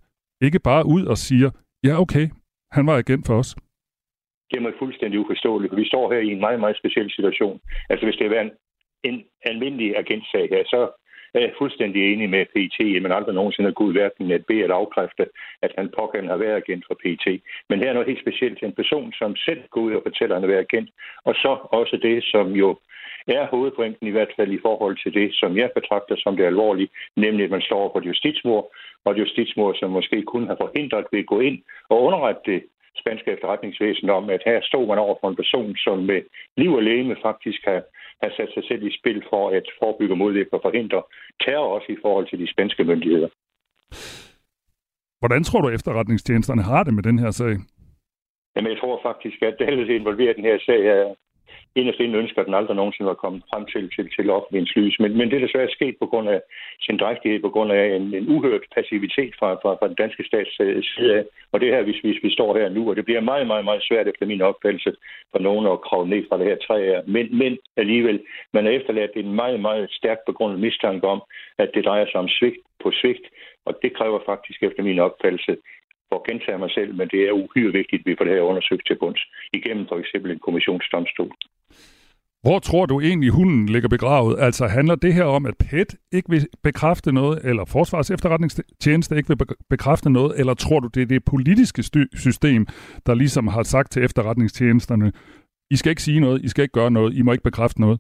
ikke 0.42 0.60
bare 0.60 0.84
ud 0.86 1.06
og 1.06 1.18
siger, 1.18 1.50
ja 1.84 2.02
okay, 2.02 2.26
han 2.72 2.88
var 2.88 2.98
igen 2.98 3.24
for 3.28 3.36
os? 3.42 3.56
Det 4.50 4.58
er 4.58 4.62
mig 4.62 4.74
fuldstændig 4.80 5.20
uforståeligt, 5.20 5.76
vi 5.76 5.88
står 5.88 6.14
her 6.14 6.20
i 6.20 6.32
en 6.32 6.40
meget, 6.40 6.60
meget 6.60 6.78
speciel 6.78 7.12
situation. 7.12 7.60
Altså 7.90 8.06
hvis 8.06 8.16
det 8.16 8.38
er 8.38 8.42
en, 8.42 8.52
en 9.04 9.24
almindelig 9.42 9.98
agentsag 9.98 10.50
her, 10.50 10.64
så 10.66 10.82
er 11.34 11.40
jeg 11.40 11.54
fuldstændig 11.58 12.14
enig 12.14 12.30
med 12.30 12.46
PT, 12.54 12.78
at 12.96 13.02
man 13.02 13.12
aldrig 13.12 13.36
nogensinde 13.36 13.70
har 13.70 13.80
gået 13.82 13.94
hverken 13.94 14.32
at 14.32 14.46
bede 14.46 14.64
at 14.64 14.72
afkræfte, 14.72 15.26
at 15.62 15.72
han 15.78 15.90
pågældende 15.98 16.34
har 16.34 16.44
været 16.46 16.62
agent 16.62 16.84
for 16.88 16.96
PT. 17.04 17.26
Men 17.70 17.80
her 17.80 17.90
er 17.90 17.94
noget 17.94 18.08
helt 18.08 18.24
specielt 18.26 18.58
til 18.58 18.68
en 18.68 18.80
person, 18.82 19.14
som 19.14 19.36
selv 19.36 19.62
går 19.72 19.82
ud 19.82 19.94
og 19.94 20.04
fortæller, 20.08 20.36
at 20.36 20.42
han 20.42 20.50
har 20.50 20.56
været 20.56 20.68
agent. 20.70 20.90
Og 21.28 21.34
så 21.34 21.52
også 21.80 22.00
det, 22.08 22.24
som 22.24 22.48
jo 22.52 22.70
er 23.28 23.48
hovedpointen 23.48 24.08
i 24.08 24.12
hvert 24.12 24.34
fald 24.36 24.52
i 24.52 24.60
forhold 24.62 24.98
til 25.04 25.14
det, 25.14 25.30
som 25.34 25.58
jeg 25.58 25.70
betragter 25.76 26.16
som 26.18 26.38
det 26.38 26.46
alvorlige, 26.46 26.90
nemlig 27.16 27.44
at 27.46 27.52
man 27.52 27.62
står 27.62 27.90
på 27.90 27.98
et 27.98 28.06
justitsmord, 28.06 28.66
og 29.06 29.12
et 29.12 29.20
justitsmord, 29.20 29.76
som 29.76 29.90
måske 29.92 30.24
kun 30.24 30.48
har 30.48 30.58
forhindret 30.64 31.06
ved 31.12 31.20
at 31.20 31.32
gå 31.34 31.40
ind 31.40 31.58
og 31.90 32.04
underrette 32.04 32.42
det 32.46 32.64
spanske 33.02 33.32
efterretningsvæsen 33.32 34.10
om, 34.10 34.30
at 34.30 34.42
her 34.46 34.60
stod 34.62 34.88
man 34.88 34.98
over 34.98 35.16
for 35.22 35.30
en 35.30 35.36
person, 35.36 35.76
som 35.76 35.98
med 35.98 36.22
liv 36.58 36.72
og 36.74 36.84
læge 36.84 37.18
faktisk 37.22 37.60
har, 37.66 37.82
har 38.22 38.32
sat 38.38 38.50
sig 38.54 38.64
selv 38.68 38.84
i 38.88 38.98
spil 39.00 39.24
for 39.30 39.50
at 39.50 39.66
forebygge 39.80 40.16
modvirke 40.16 40.54
og 40.54 40.62
forhindre 40.64 41.04
terror 41.44 41.68
også 41.76 41.92
i 41.92 41.98
forhold 42.02 42.28
til 42.30 42.40
de 42.40 42.52
spanske 42.54 42.84
myndigheder. 42.84 43.30
Hvordan 45.20 45.44
tror 45.44 45.62
du, 45.62 45.70
efterretningstjenesterne 45.70 46.62
har 46.62 46.84
det 46.84 46.94
med 46.94 47.04
den 47.04 47.20
her 47.20 47.32
sag? 47.32 47.56
Jamen, 48.56 48.72
jeg 48.72 48.80
tror 48.80 49.00
faktisk, 49.04 49.42
at 49.42 49.56
alle 49.60 49.96
involveret 49.96 50.34
i 50.34 50.42
den 50.42 50.50
her 50.52 50.60
sag 50.60 50.82
er, 50.86 51.16
inderst 51.76 52.00
inden 52.00 52.22
ønsker, 52.22 52.40
at 52.42 52.48
den 52.48 52.60
aldrig 52.60 52.76
nogensinde 52.76 53.08
var 53.08 53.24
kommet 53.24 53.44
frem 53.52 53.66
til, 53.74 53.84
til, 53.96 54.06
til 54.16 54.30
offentligens 54.30 54.76
lys. 54.76 54.96
Men, 55.00 55.18
men 55.18 55.30
det 55.30 55.36
er 55.36 55.46
desværre 55.46 55.76
sket 55.78 55.96
på 56.00 56.06
grund 56.06 56.30
af 56.30 56.40
sin 56.86 56.98
drægtighed, 56.98 57.40
på 57.42 57.50
grund 57.50 57.72
af 57.72 57.86
en, 57.96 58.06
en 58.20 58.30
uhørt 58.36 58.62
passivitet 58.76 59.34
fra, 59.40 59.50
fra, 59.62 59.72
fra 59.80 59.88
den 59.88 59.96
danske 60.04 60.24
stats 60.30 60.54
øh, 60.60 60.84
side 60.84 61.16
af. 61.18 61.24
Og 61.52 61.60
det 61.62 61.70
her, 61.74 61.82
hvis, 61.84 62.00
hvis 62.06 62.24
vi 62.24 62.32
står 62.34 62.58
her 62.58 62.70
nu, 62.70 62.90
og 62.90 62.96
det 62.96 63.06
bliver 63.06 63.22
meget, 63.22 63.48
meget, 63.48 63.66
meget 63.66 63.84
svært 63.84 64.08
efter 64.08 64.26
min 64.26 64.42
opfattelse 64.42 64.92
for 65.32 65.40
nogen 65.40 65.66
at 65.68 65.82
kravle 65.82 66.10
ned 66.10 66.24
fra 66.30 66.38
det 66.38 66.46
her 66.46 66.58
træ 66.68 66.86
her. 66.86 67.02
Men, 67.08 67.38
men 67.38 67.58
alligevel, 67.78 68.20
man 68.54 68.66
har 68.66 68.72
efterladt 68.72 69.12
en 69.16 69.34
meget, 69.34 69.60
meget 69.60 69.92
stærkt 69.92 70.26
begrundet 70.26 70.60
mistanke 70.60 71.08
om, 71.08 71.22
at 71.58 71.70
det 71.74 71.86
drejer 71.86 72.06
sig 72.06 72.16
om 72.16 72.30
svigt 72.30 72.58
på 72.84 72.92
svigt, 72.92 73.26
og 73.66 73.80
det 73.82 73.92
kræver 73.98 74.20
faktisk 74.26 74.64
efter 74.64 74.84
min 74.84 75.00
opfattelse 75.00 75.58
for 76.10 76.16
at 76.20 76.28
gentage 76.30 76.58
mig 76.58 76.72
selv, 76.78 76.92
men 77.00 77.08
det 77.14 77.22
er 77.28 77.32
uhyre 77.32 77.72
vigtigt, 77.80 78.00
at 78.02 78.06
vi 78.10 78.16
får 78.18 78.26
det 78.26 78.34
her 78.34 78.50
undersøgt 78.52 78.86
til 78.88 78.98
bunds 79.02 79.22
igennem 79.54 79.86
for 79.90 79.98
eksempel 80.04 80.32
en 80.32 80.46
kommissionsdomstol. 80.48 81.34
Hvor 82.42 82.60
tror 82.60 82.86
du 82.86 83.00
egentlig, 83.00 83.30
hunden 83.30 83.70
ligger 83.70 83.90
begravet? 83.90 84.36
Altså 84.40 84.68
handler 84.68 84.96
det 84.96 85.14
her 85.14 85.24
om, 85.24 85.46
at 85.46 85.58
PET 85.58 85.96
ikke 86.12 86.30
vil 86.30 86.48
bekræfte 86.64 87.12
noget, 87.12 87.40
eller 87.44 87.66
Forsvars 87.66 88.12
efterretningstjeneste 88.12 89.18
ikke 89.18 89.28
vil 89.28 89.38
bekræfte 89.70 90.10
noget, 90.10 90.40
eller 90.40 90.54
tror 90.54 90.80
du, 90.80 90.88
det 90.88 91.02
er 91.02 91.06
det 91.06 91.26
politiske 91.26 91.84
system, 92.14 92.68
der 93.06 93.14
ligesom 93.14 93.48
har 93.48 93.64
sagt 93.64 93.92
til 93.92 94.04
efterretningstjenesterne, 94.04 95.12
I 95.72 95.76
skal 95.76 95.90
ikke 95.90 96.04
sige 96.04 96.20
noget, 96.20 96.46
I 96.46 96.48
skal 96.48 96.62
ikke 96.62 96.74
gøre 96.74 96.92
noget, 96.92 97.16
I 97.16 97.22
må 97.22 97.32
ikke 97.32 97.44
bekræfte 97.44 97.82
noget? 97.82 98.00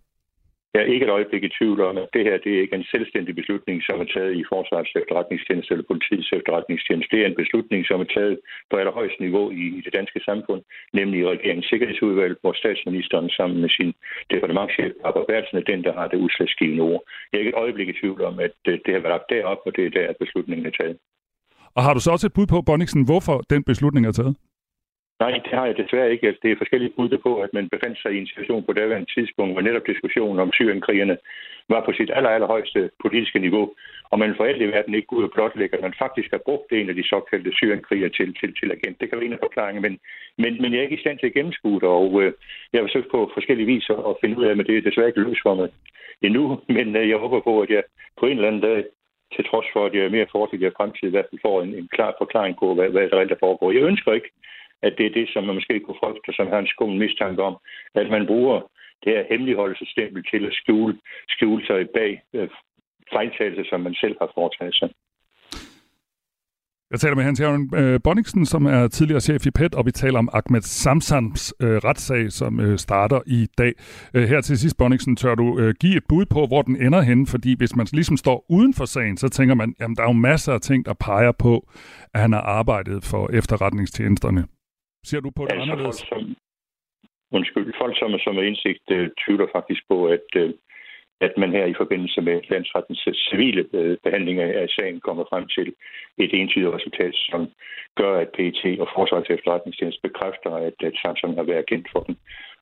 Jeg 0.73 0.81
er 0.81 0.93
ikke 0.93 1.05
et 1.05 1.17
øjeblik 1.17 1.43
i 1.43 1.55
tvivl 1.57 1.79
om, 1.89 1.95
at 1.97 2.09
det 2.15 2.23
her 2.27 2.37
det 2.43 2.51
er 2.53 2.61
ikke 2.61 2.75
en 2.75 2.91
selvstændig 2.93 3.33
beslutning, 3.39 3.77
som 3.87 3.99
er 4.03 4.09
taget 4.15 4.33
i 4.41 4.43
Forsvarets 4.51 4.95
efterretningstjeneste 5.01 5.71
eller 5.73 5.91
politiets 5.91 6.31
efterretningstjeneste. 6.37 7.11
Det 7.13 7.21
er 7.21 7.29
en 7.29 7.41
beslutning, 7.43 7.81
som 7.85 8.01
er 8.05 8.09
taget 8.17 8.37
på 8.69 8.75
allerhøjeste 8.77 9.21
niveau 9.25 9.45
i 9.51 9.81
det 9.85 9.93
danske 9.99 10.19
samfund, 10.29 10.61
nemlig 10.99 11.17
i 11.19 11.29
regeringens 11.33 11.69
sikkerhedsudvalg, 11.71 12.35
hvor 12.41 12.53
statsministeren 12.61 13.29
sammen 13.29 13.57
med 13.63 13.69
sin 13.77 13.91
departementchef, 14.33 14.91
Barbara 15.03 15.25
Bertelsen, 15.29 15.57
er 15.57 15.65
den, 15.71 15.83
der 15.87 15.93
har 15.99 16.07
det 16.07 16.17
udslagsgivende 16.25 16.83
ord. 16.91 17.01
Jeg 17.29 17.37
er 17.37 17.43
ikke 17.43 17.55
et 17.55 17.63
øjeblik 17.63 17.87
i 17.89 17.99
tvivl 18.01 18.21
om, 18.29 18.35
at 18.47 18.57
øh, 18.67 18.79
det 18.85 18.91
har 18.93 19.01
været 19.03 19.15
lagt 19.17 19.29
derop, 19.33 19.61
og 19.67 19.71
det 19.75 19.83
er 19.85 19.89
der, 19.97 20.05
at 20.11 20.17
beslutningen 20.23 20.65
er 20.65 20.75
taget. 20.79 20.97
Og 21.77 21.81
har 21.83 21.93
du 21.93 21.99
så 21.99 22.11
også 22.11 22.27
et 22.27 22.33
bud 22.37 22.47
på, 22.53 22.57
Bonniksen, 22.61 23.05
hvorfor 23.05 23.37
den 23.53 23.63
beslutning 23.63 24.03
er 24.07 24.11
taget? 24.11 24.35
Nej, 25.19 25.31
det 25.45 25.53
har 25.57 25.65
jeg 25.65 25.77
desværre 25.77 26.11
ikke. 26.11 26.27
Altså, 26.27 26.39
det 26.43 26.51
er 26.51 26.57
forskellige 26.57 26.93
bud 26.95 27.17
på, 27.23 27.41
at 27.41 27.53
man 27.53 27.69
befandt 27.69 27.97
sig 28.01 28.11
i 28.13 28.17
en 28.17 28.27
situation 28.27 28.63
på 28.63 28.73
daværende 28.73 29.13
tidspunkt, 29.13 29.53
hvor 29.53 29.61
netop 29.61 29.87
diskussionen 29.87 30.39
om 30.39 30.53
syrienkrigerne 30.53 31.17
var 31.69 31.81
på 31.85 31.91
sit 31.97 32.11
aller, 32.13 32.29
allerhøjeste 32.29 32.89
politiske 33.01 33.39
niveau, 33.39 33.73
og 34.11 34.19
man 34.19 34.35
for 34.37 34.43
alt 34.45 34.61
i 34.61 34.71
verden 34.73 34.93
ikke 34.95 35.13
ud 35.13 35.23
og 35.23 35.31
blotlægge, 35.31 35.77
at 35.77 35.83
man 35.83 35.93
faktisk 35.99 36.29
har 36.31 36.41
brugt 36.45 36.71
en 36.71 36.89
af 36.89 36.95
de 36.95 37.07
såkaldte 37.07 37.51
syrienkriger 37.53 38.09
til, 38.09 38.35
til, 38.39 38.55
til 38.59 38.71
agent. 38.71 38.99
Det 38.99 39.09
kan 39.09 39.17
være 39.17 39.25
en 39.25 39.37
af 39.37 39.43
forklaringen, 39.45 39.81
men, 39.81 39.99
men, 40.37 40.61
men 40.61 40.71
jeg 40.71 40.79
er 40.79 40.83
ikke 40.83 40.99
i 40.99 41.03
stand 41.03 41.19
til 41.19 41.27
at 41.27 41.33
gennemskue 41.33 41.79
det, 41.79 41.89
og 41.89 42.21
øh, 42.21 42.33
jeg 42.71 42.79
har 42.79 42.87
forsøgt 42.87 43.11
på 43.11 43.31
forskellige 43.33 43.67
vis 43.73 43.89
at 43.89 44.15
finde 44.21 44.37
ud 44.37 44.45
af, 44.45 44.55
men 44.55 44.65
det 44.65 44.77
er 44.77 44.81
desværre 44.81 45.07
ikke 45.07 45.21
løs 45.21 45.39
for 45.43 45.55
mig 45.55 45.69
endnu, 46.21 46.61
men 46.67 46.95
øh, 46.95 47.09
jeg 47.09 47.17
håber 47.17 47.39
på, 47.39 47.61
at 47.61 47.69
jeg 47.69 47.83
på 48.19 48.25
en 48.25 48.37
eller 48.37 48.47
anden 48.47 48.61
dag 48.61 48.83
til 49.35 49.45
trods 49.45 49.65
for, 49.73 49.85
at 49.85 49.93
jeg 49.93 50.03
er 50.03 50.15
mere 50.17 50.31
fortsat 50.31 50.61
i 50.61 50.77
fremtiden, 50.77 51.09
i 51.09 51.15
hvert 51.15 51.29
fald 51.29 51.41
får 51.47 51.61
en, 51.61 51.73
en 51.75 51.89
klar 51.95 52.15
forklaring 52.17 52.55
på, 52.59 52.73
hvad, 52.75 52.89
hvad 52.89 53.09
der 53.09 53.17
reelt 53.17 53.39
foregår. 53.39 53.71
Jeg 53.71 53.83
ønsker 53.83 54.13
ikke, 54.13 54.31
at 54.81 54.93
det 54.97 55.05
er 55.05 55.13
det, 55.19 55.29
som 55.29 55.43
man 55.43 55.55
måske 55.55 55.79
kunne 55.79 56.01
frygte, 56.03 56.33
som 56.33 56.47
har 56.47 56.59
en 56.59 56.73
skummel 56.73 56.99
mistanke 56.99 57.43
om, 57.43 57.57
at 57.95 58.09
man 58.09 58.27
bruger 58.27 58.59
det 59.03 59.13
her 59.13 59.23
hemmeligholdelsestempel 59.29 60.23
til 60.31 60.45
at 60.45 60.53
skjule, 60.53 60.97
skjule 61.29 61.65
sig 61.65 61.89
bag 61.89 62.21
øh, 62.33 62.49
fejltagelser, 63.13 63.63
som 63.69 63.79
man 63.81 63.95
selv 63.95 64.15
har 64.21 64.31
foretaget 64.35 64.75
sig. 64.75 64.89
Jeg 66.91 66.99
taler 66.99 67.15
med 67.15 67.23
Hans 67.23 67.41
Jørgen 67.41 67.75
øh, 67.75 67.99
Bonningsen, 68.03 68.45
som 68.45 68.65
er 68.65 68.87
tidligere 68.87 69.21
chef 69.21 69.45
i 69.45 69.51
PET, 69.51 69.75
og 69.75 69.85
vi 69.85 69.91
taler 69.91 70.19
om 70.19 70.29
Ahmed 70.33 70.61
Samsams 70.61 71.53
øh, 71.61 71.77
retssag, 71.77 72.31
som 72.31 72.59
øh, 72.59 72.77
starter 72.77 73.21
i 73.25 73.47
dag. 73.57 73.73
Øh, 74.13 74.23
her 74.23 74.41
til 74.41 74.57
sidst, 74.59 74.77
Bonningsen, 74.77 75.15
tør 75.15 75.35
du 75.35 75.59
øh, 75.59 75.73
give 75.79 75.97
et 75.97 76.03
bud 76.09 76.25
på, 76.25 76.45
hvor 76.45 76.61
den 76.61 76.81
ender 76.81 77.01
henne? 77.01 77.27
Fordi 77.27 77.55
hvis 77.57 77.75
man 77.75 77.87
ligesom 77.93 78.17
står 78.17 78.45
uden 78.49 78.73
for 78.73 78.85
sagen, 78.85 79.17
så 79.17 79.29
tænker 79.29 79.55
man, 79.55 79.75
jamen 79.79 79.95
der 79.95 80.03
er 80.03 80.07
jo 80.07 80.13
masser 80.13 80.53
af 80.53 80.61
ting, 80.61 80.85
der 80.85 80.93
peger 80.93 81.31
på, 81.31 81.67
at 82.13 82.21
han 82.21 82.33
har 82.33 82.41
arbejdet 82.41 83.03
for 83.03 83.29
efterretningstjenesterne. 83.33 84.43
Ser 85.09 85.19
du 85.25 85.29
på 85.37 85.43
det 85.43 85.51
altså, 85.51 85.63
anderledes? 85.63 85.99
Folk, 86.09 86.21
som, 86.21 86.35
undskyld, 87.37 87.67
folk 87.81 87.95
som, 87.99 88.09
som 88.25 88.37
er 88.37 88.45
indsigt, 88.49 88.85
øh, 88.91 89.09
tvivler 89.21 89.47
faktisk 89.57 89.81
på, 89.91 89.97
at, 90.15 90.29
øh, 90.41 90.53
at 91.21 91.33
man 91.41 91.51
her 91.57 91.65
i 91.65 91.79
forbindelse 91.81 92.21
med 92.21 92.37
landsrettens 92.49 93.07
civile 93.29 93.65
øh, 93.73 93.97
behandling 94.03 94.39
af 94.39 94.69
sagen 94.69 94.99
kommer 94.99 95.23
frem 95.31 95.45
til 95.55 95.67
et 96.23 96.31
entydigt 96.39 96.75
resultat, 96.77 97.13
som 97.29 97.41
gør, 97.95 98.13
at 98.23 98.29
PET 98.35 98.79
og 98.83 98.87
Forsvarets 98.95 99.29
efterretningstjeneste 99.29 100.01
bekræfter, 100.07 100.51
at, 100.67 100.77
at 100.87 100.95
Samsung 101.03 101.35
har 101.35 101.43
været 101.51 101.69
kendt 101.71 101.87
for 101.91 102.01
dem. 102.07 102.15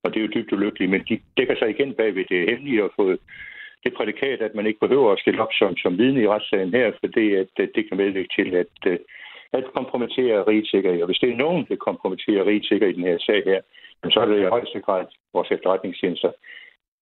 Og 0.04 0.08
det 0.10 0.18
er 0.18 0.26
jo 0.26 0.34
dybt 0.36 0.54
ulykkeligt, 0.54 0.92
men 0.92 1.04
de 1.10 1.20
dækker 1.38 1.56
sig 1.58 1.70
igen 1.70 1.94
bag 1.94 2.16
ved 2.16 2.26
det 2.30 2.50
hemmelige 2.50 2.84
og 2.84 2.92
fået 2.96 3.20
det 3.84 3.94
prædikat, 3.98 4.42
at 4.42 4.56
man 4.56 4.68
ikke 4.68 4.80
behøver 4.80 5.12
at 5.12 5.20
stille 5.20 5.42
op 5.42 5.54
som, 5.60 5.78
som 5.78 5.98
vidne 5.98 6.22
i 6.22 6.28
retssagen 6.28 6.74
her, 6.74 6.92
fordi 7.00 7.26
at, 7.34 7.50
at 7.58 7.70
det 7.76 7.84
kan 7.88 7.98
medvirke 7.98 8.34
til, 8.38 8.56
at, 8.56 8.74
at 8.94 9.00
kompromittere 9.78 10.48
rigsikkerhed. 10.48 11.02
Og 11.02 11.06
hvis 11.06 11.20
det 11.20 11.30
er 11.30 11.44
nogen, 11.46 11.66
der 11.70 11.76
kompromitterer 11.76 12.46
rigsikkerhed 12.46 12.94
i 12.94 12.98
den 12.98 13.08
her 13.10 13.18
sag 13.20 13.44
her, 13.46 13.62
så 14.14 14.20
er 14.20 14.26
det 14.26 14.42
i 14.42 14.54
højeste 14.56 14.80
grad 14.80 15.06
vores 15.34 15.52
efterretningstjenester. 15.52 16.32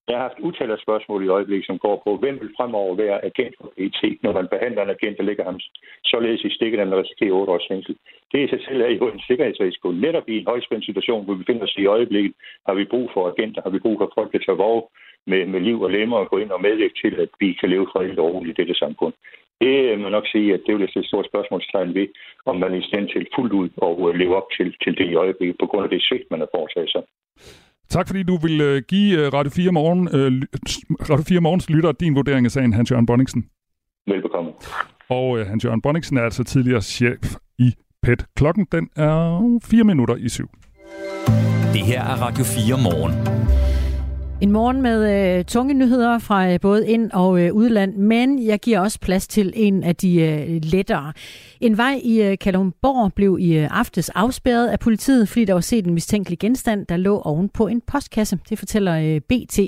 Jeg 0.08 0.18
har 0.18 0.28
haft 0.28 0.46
utallet 0.48 0.82
spørgsmål 0.82 1.26
i 1.26 1.34
øjeblikket, 1.38 1.68
som 1.68 1.80
går 1.80 2.02
på, 2.06 2.18
hvem 2.18 2.39
vil 2.41 2.56
fremover 2.58 2.96
være 2.96 3.26
agent 3.26 3.56
for 3.58 3.74
PET, 3.78 4.18
når 4.24 4.34
man 4.34 4.48
behandler 4.48 4.82
en 4.84 4.96
agent, 4.98 5.18
der 5.18 5.24
ligger 5.24 5.44
ham 5.44 5.60
således 6.04 6.41
i 6.44 6.56
stikket, 6.56 6.80
at 6.80 6.88
man 6.88 7.00
risikerer 7.00 7.34
8 7.34 7.52
års 7.54 7.68
fængsel. 7.72 7.96
Det 8.32 8.39
i 8.39 8.48
sig 8.48 8.62
selv 8.68 8.82
er 8.82 8.89
jo 8.89 9.08
en 9.10 9.22
sikkerhedsrisiko. 9.28 9.91
Netop 9.91 10.30
i 10.30 10.38
en 10.38 10.48
højspændt 10.48 10.86
situation, 10.86 11.26
hvor 11.26 11.34
vi 11.34 11.44
befinder 11.44 11.64
os 11.64 11.78
i 11.78 11.86
øjeblikket, 11.86 12.34
har 12.68 12.74
vi 12.74 12.86
brug 12.86 13.12
for 13.14 13.28
agenter, 13.32 13.62
har 13.62 13.70
vi 13.70 13.80
brug 13.80 13.98
for 14.00 14.12
folk, 14.16 14.32
der 14.32 14.39
tager 14.39 14.64
våge 14.66 14.84
med, 15.28 15.46
med 15.46 15.60
liv 15.60 15.82
og 15.82 15.91
lemmer 15.91 16.18
og 16.18 16.30
gå 16.30 16.38
ind 16.38 16.52
og 16.52 16.62
medvirke 16.62 16.96
til, 17.04 17.14
at 17.22 17.30
vi 17.39 17.54
kan 17.54 17.70
leve 17.70 17.88
fredeligt 17.91 18.20
og 18.20 18.34
roligt 18.34 18.60
i 18.60 18.62
dette 18.62 18.76
samfund. 18.76 19.14
Det 19.62 19.99
må 19.99 20.10
nok 20.10 20.28
sige, 20.34 20.54
at 20.54 20.62
det 20.66 20.76
vil 20.76 20.84
et 20.84 21.06
stort 21.06 21.26
spørgsmålstegn 21.32 21.93
ved, 21.93 22.08
om 22.45 22.56
man 22.60 22.72
er 22.74 22.80
i 22.80 22.88
stand 22.89 23.10
til 23.10 23.28
fuldt 23.36 23.54
ud 23.54 23.70
og 23.78 24.14
leve 24.16 24.36
op 24.36 24.47
til, 24.58 24.76
til 24.84 24.97
det 24.97 25.08
i 25.12 25.16
øjeblikket, 25.16 25.56
på 25.60 25.66
grund 25.66 25.84
af 25.84 25.89
det 25.89 26.01
svigt, 26.04 26.32
man 26.32 26.39
har 26.39 26.49
foretaget 26.56 26.89
sig. 26.95 27.04
Tak 27.89 28.08
fordi 28.08 28.24
du 28.24 28.36
vil 28.45 28.62
øh, 28.62 28.82
give 28.88 29.30
Radio 29.30 29.51
4, 29.56 29.72
Morgen, 29.72 30.04
øh, 30.18 30.32
Radio 31.12 31.24
4 31.30 31.41
Morgens 31.41 31.70
lytter 31.70 31.91
din 31.91 32.16
vurdering 32.16 32.45
af 32.45 32.51
sagen, 32.51 32.74
Hans-Jørgen 32.74 33.06
Bonningsen. 33.06 33.45
Velbekomme. 34.08 34.51
Og 35.10 35.39
øh, 35.39 35.45
Hans-Jørgen 35.45 35.82
Bonningsen 35.82 36.18
er 36.18 36.22
altså 36.22 36.43
tidligere 36.43 36.82
chef 36.82 37.36
i 37.60 37.72
PET. 38.04 38.26
Klokken 38.36 38.68
den 38.72 38.89
er 38.95 39.60
4 39.64 39.84
minutter 39.84 40.16
i 40.16 40.30
syv. 40.30 40.49
Det 41.74 41.82
her 41.82 42.01
er 42.01 42.16
Radio 42.26 42.43
4 42.43 42.78
Morgen. 42.84 43.43
En 44.44 44.52
morgen 44.52 44.82
med 44.82 45.38
øh, 45.38 45.46
tunge 45.46 45.74
nyheder 45.74 46.20
fra 46.20 46.52
øh, 46.52 46.60
både 46.60 46.88
ind- 46.88 47.12
og 47.12 47.41
øh, 47.41 47.54
udland, 47.54 47.96
men 47.96 48.46
jeg 48.46 48.60
giver 48.60 48.80
også 48.80 49.00
plads 49.00 49.28
til 49.28 49.54
en 49.56 49.84
af 49.84 49.96
de 49.96 50.22
øh, 50.22 50.60
lettere. 50.64 51.14
En 51.62 51.78
vej 51.78 52.02
i 52.04 52.22
øh, 52.22 52.38
Kalundborg 52.38 53.14
blev 53.14 53.38
i 53.39 53.58
øh, 53.58 53.68
aftes 53.72 54.10
afspærret 54.10 54.68
af 54.68 54.80
politiet, 54.80 55.30
fordi 55.30 55.46
der 55.46 55.54
var 55.54 55.62
set 55.62 55.88
en 55.88 55.94
mistænkelig 55.94 56.39
genstand, 56.39 56.86
der 56.86 56.98
lå 56.98 57.20
oven 57.20 57.50
på 57.50 57.68
en 57.68 57.82
postkasse. 57.88 58.39
Det 58.50 58.60
fortæller 58.60 58.96
øh, 58.96 59.22
BT. 59.22 59.60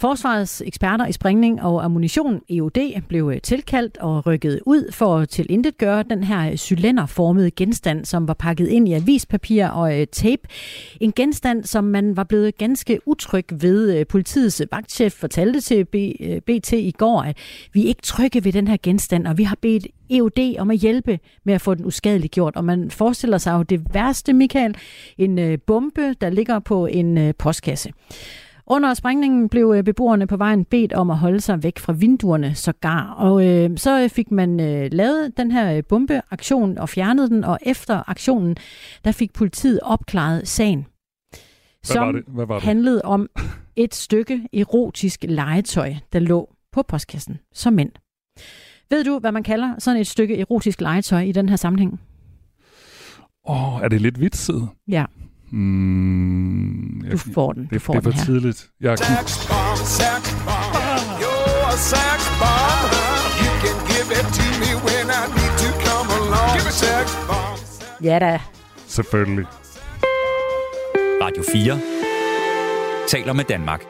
Forsvarets 0.00 0.62
eksperter 0.66 1.06
i 1.06 1.12
sprængning 1.12 1.62
og 1.62 1.84
ammunition, 1.84 2.40
EOD, 2.50 3.02
blev 3.08 3.30
øh, 3.34 3.40
tilkaldt 3.40 3.96
og 3.96 4.26
rykket 4.26 4.60
ud 4.66 4.92
for 4.92 5.18
at 5.18 5.28
tilintetgøre 5.28 6.02
den 6.02 6.24
her 6.24 6.50
øh, 6.50 6.56
cylinderformede 6.56 7.50
genstand, 7.50 8.04
som 8.04 8.28
var 8.28 8.34
pakket 8.34 8.68
ind 8.68 8.88
i 8.88 8.92
avispapir 8.92 9.66
og 9.66 10.00
øh, 10.00 10.06
tape. 10.06 10.42
En 11.00 11.12
genstand, 11.12 11.64
som 11.64 11.84
man 11.84 12.16
var 12.16 12.24
blevet 12.24 12.58
ganske 12.58 13.00
utryg 13.06 13.44
ved. 13.50 14.04
Politiets 14.04 14.62
vagtchef 14.72 15.12
fortalte 15.12 15.60
til 15.60 15.84
BT 16.46 16.72
i 16.72 16.94
går, 16.98 17.22
at 17.22 17.36
vi 17.72 17.82
ikke 17.82 18.02
trygge 18.02 18.44
ved 18.44 18.52
den 18.52 18.68
her 18.68 18.76
genstand, 18.82 19.26
og 19.26 19.38
vi 19.38 19.42
har 19.42 19.56
bedt 19.62 19.86
EOD 20.10 20.56
om 20.58 20.70
at 20.70 20.76
hjælpe 20.76 21.18
med 21.44 21.54
at 21.54 21.60
få 21.60 21.74
den 21.74 21.84
uskadeligt 21.84 22.32
gjort. 22.34 22.56
Og 22.56 22.64
man 22.64 22.90
forestiller 22.90 23.38
sig 23.38 23.52
jo 23.52 23.62
det 23.62 23.94
værste, 23.94 24.32
Michael, 24.32 24.76
en 25.18 25.58
bombe, 25.66 26.14
der 26.20 26.30
ligger 26.30 26.58
på 26.58 26.86
en 26.86 27.34
postkasse. 27.38 27.92
Under 28.70 28.94
sprængningen 28.94 29.48
blev 29.48 29.74
øh, 29.76 29.84
beboerne 29.84 30.26
på 30.26 30.36
vejen 30.36 30.64
bedt 30.64 30.92
om 30.92 31.10
at 31.10 31.18
holde 31.18 31.40
sig 31.40 31.62
væk 31.62 31.78
fra 31.78 31.92
vinduerne 31.92 32.54
sågar. 32.54 33.14
Og 33.14 33.46
øh, 33.46 33.70
så 33.76 34.08
fik 34.12 34.30
man 34.30 34.60
øh, 34.60 34.88
lavet 34.92 35.36
den 35.36 35.50
her 35.52 35.76
øh, 35.76 35.84
bombeaktion 35.88 36.78
og 36.78 36.88
fjernet 36.88 37.30
den, 37.30 37.44
og 37.44 37.58
efter 37.62 38.02
aktionen, 38.06 38.56
der 39.04 39.12
fik 39.12 39.32
politiet 39.32 39.80
opklaret 39.82 40.48
sagen. 40.48 40.86
Som 41.82 41.96
Hvad 41.96 42.06
var 42.06 42.12
det? 42.12 42.24
Hvad 42.26 42.46
var 42.46 42.54
det? 42.54 42.64
handlede 42.64 43.02
om 43.04 43.28
et 43.76 43.94
stykke 43.94 44.48
erotisk 44.52 45.24
legetøj, 45.28 45.94
der 46.12 46.18
lå 46.18 46.54
på 46.72 46.82
postkassen 46.82 47.38
som 47.52 47.72
mænd. 47.72 47.90
Ved 48.90 49.04
du, 49.04 49.18
hvad 49.18 49.32
man 49.32 49.42
kalder 49.42 49.74
sådan 49.78 50.00
et 50.00 50.06
stykke 50.06 50.40
erotisk 50.40 50.80
legetøj 50.80 51.20
i 51.20 51.32
den 51.32 51.48
her 51.48 51.56
sammenhæng? 51.56 52.00
Åh, 53.48 53.74
oh, 53.74 53.82
er 53.82 53.88
det 53.88 54.00
lidt 54.00 54.20
vitset? 54.20 54.68
Ja. 54.88 55.04
Mm, 55.50 57.04
jeg, 57.04 57.12
du 57.12 57.18
får 57.18 57.52
den. 57.52 57.62
Du 57.62 57.68
det, 57.74 57.82
får 57.82 57.92
det 57.92 57.98
er 57.98 58.02
for 58.02 58.10
den 58.10 58.18
her. 58.18 58.24
tidligt. 58.24 58.70
Jeg 58.80 58.92
er 58.92 58.96
Ja 68.02 68.18
da. 68.18 68.40
Selvfølgelig. 68.86 69.46
Radio 71.22 71.42
4 71.52 71.80
taler 73.08 73.32
med 73.32 73.44
Danmark. 73.44 73.84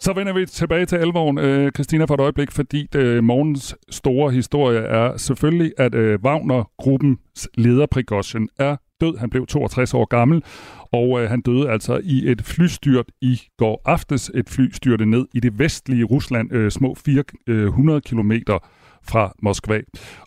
Så 0.00 0.12
vender 0.12 0.32
vi 0.32 0.46
tilbage 0.46 0.86
til 0.86 0.96
alvoren, 0.96 1.38
øh, 1.38 1.72
Christina, 1.72 2.04
for 2.04 2.14
et 2.14 2.20
øjeblik, 2.20 2.52
fordi 2.52 2.88
øh, 2.94 3.24
morgens 3.24 3.76
store 3.90 4.32
historie 4.32 4.78
er 4.78 5.16
selvfølgelig, 5.16 5.72
at 5.78 5.94
øh, 5.94 6.18
Wagner-gruppens 6.24 7.48
leder 7.54 7.86
Prigozhin 7.86 8.48
er 8.58 8.76
død. 9.00 9.18
Han 9.18 9.30
blev 9.30 9.46
62 9.46 9.94
år 9.94 10.04
gammel, 10.04 10.44
og 10.92 11.22
øh, 11.22 11.30
han 11.30 11.40
døde 11.40 11.70
altså 11.70 12.00
i 12.04 12.30
et 12.30 12.42
flystyrt 12.42 13.06
i 13.20 13.40
går 13.56 13.82
aftes. 13.84 14.30
Et 14.34 14.48
fly 14.48 14.70
styrte 14.72 15.06
ned 15.06 15.26
i 15.34 15.40
det 15.40 15.58
vestlige 15.58 16.04
Rusland, 16.04 16.52
øh, 16.52 16.70
små 16.70 16.94
400 16.94 17.96
øh, 17.96 18.02
kilometer 18.02 18.58
fra 19.02 19.32
Moskva. 19.42 19.80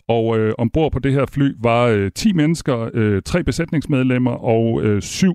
Og 0.08 0.38
øh, 0.38 0.54
ombord 0.58 0.92
på 0.92 0.98
det 0.98 1.12
her 1.12 1.26
fly 1.26 1.54
var 1.62 1.84
øh, 1.86 2.10
10 2.14 2.32
mennesker, 2.32 2.90
øh, 2.94 3.22
tre 3.22 3.44
besætningsmedlemmer 3.44 4.32
og 4.32 4.82
øh, 4.82 5.02
syv 5.02 5.34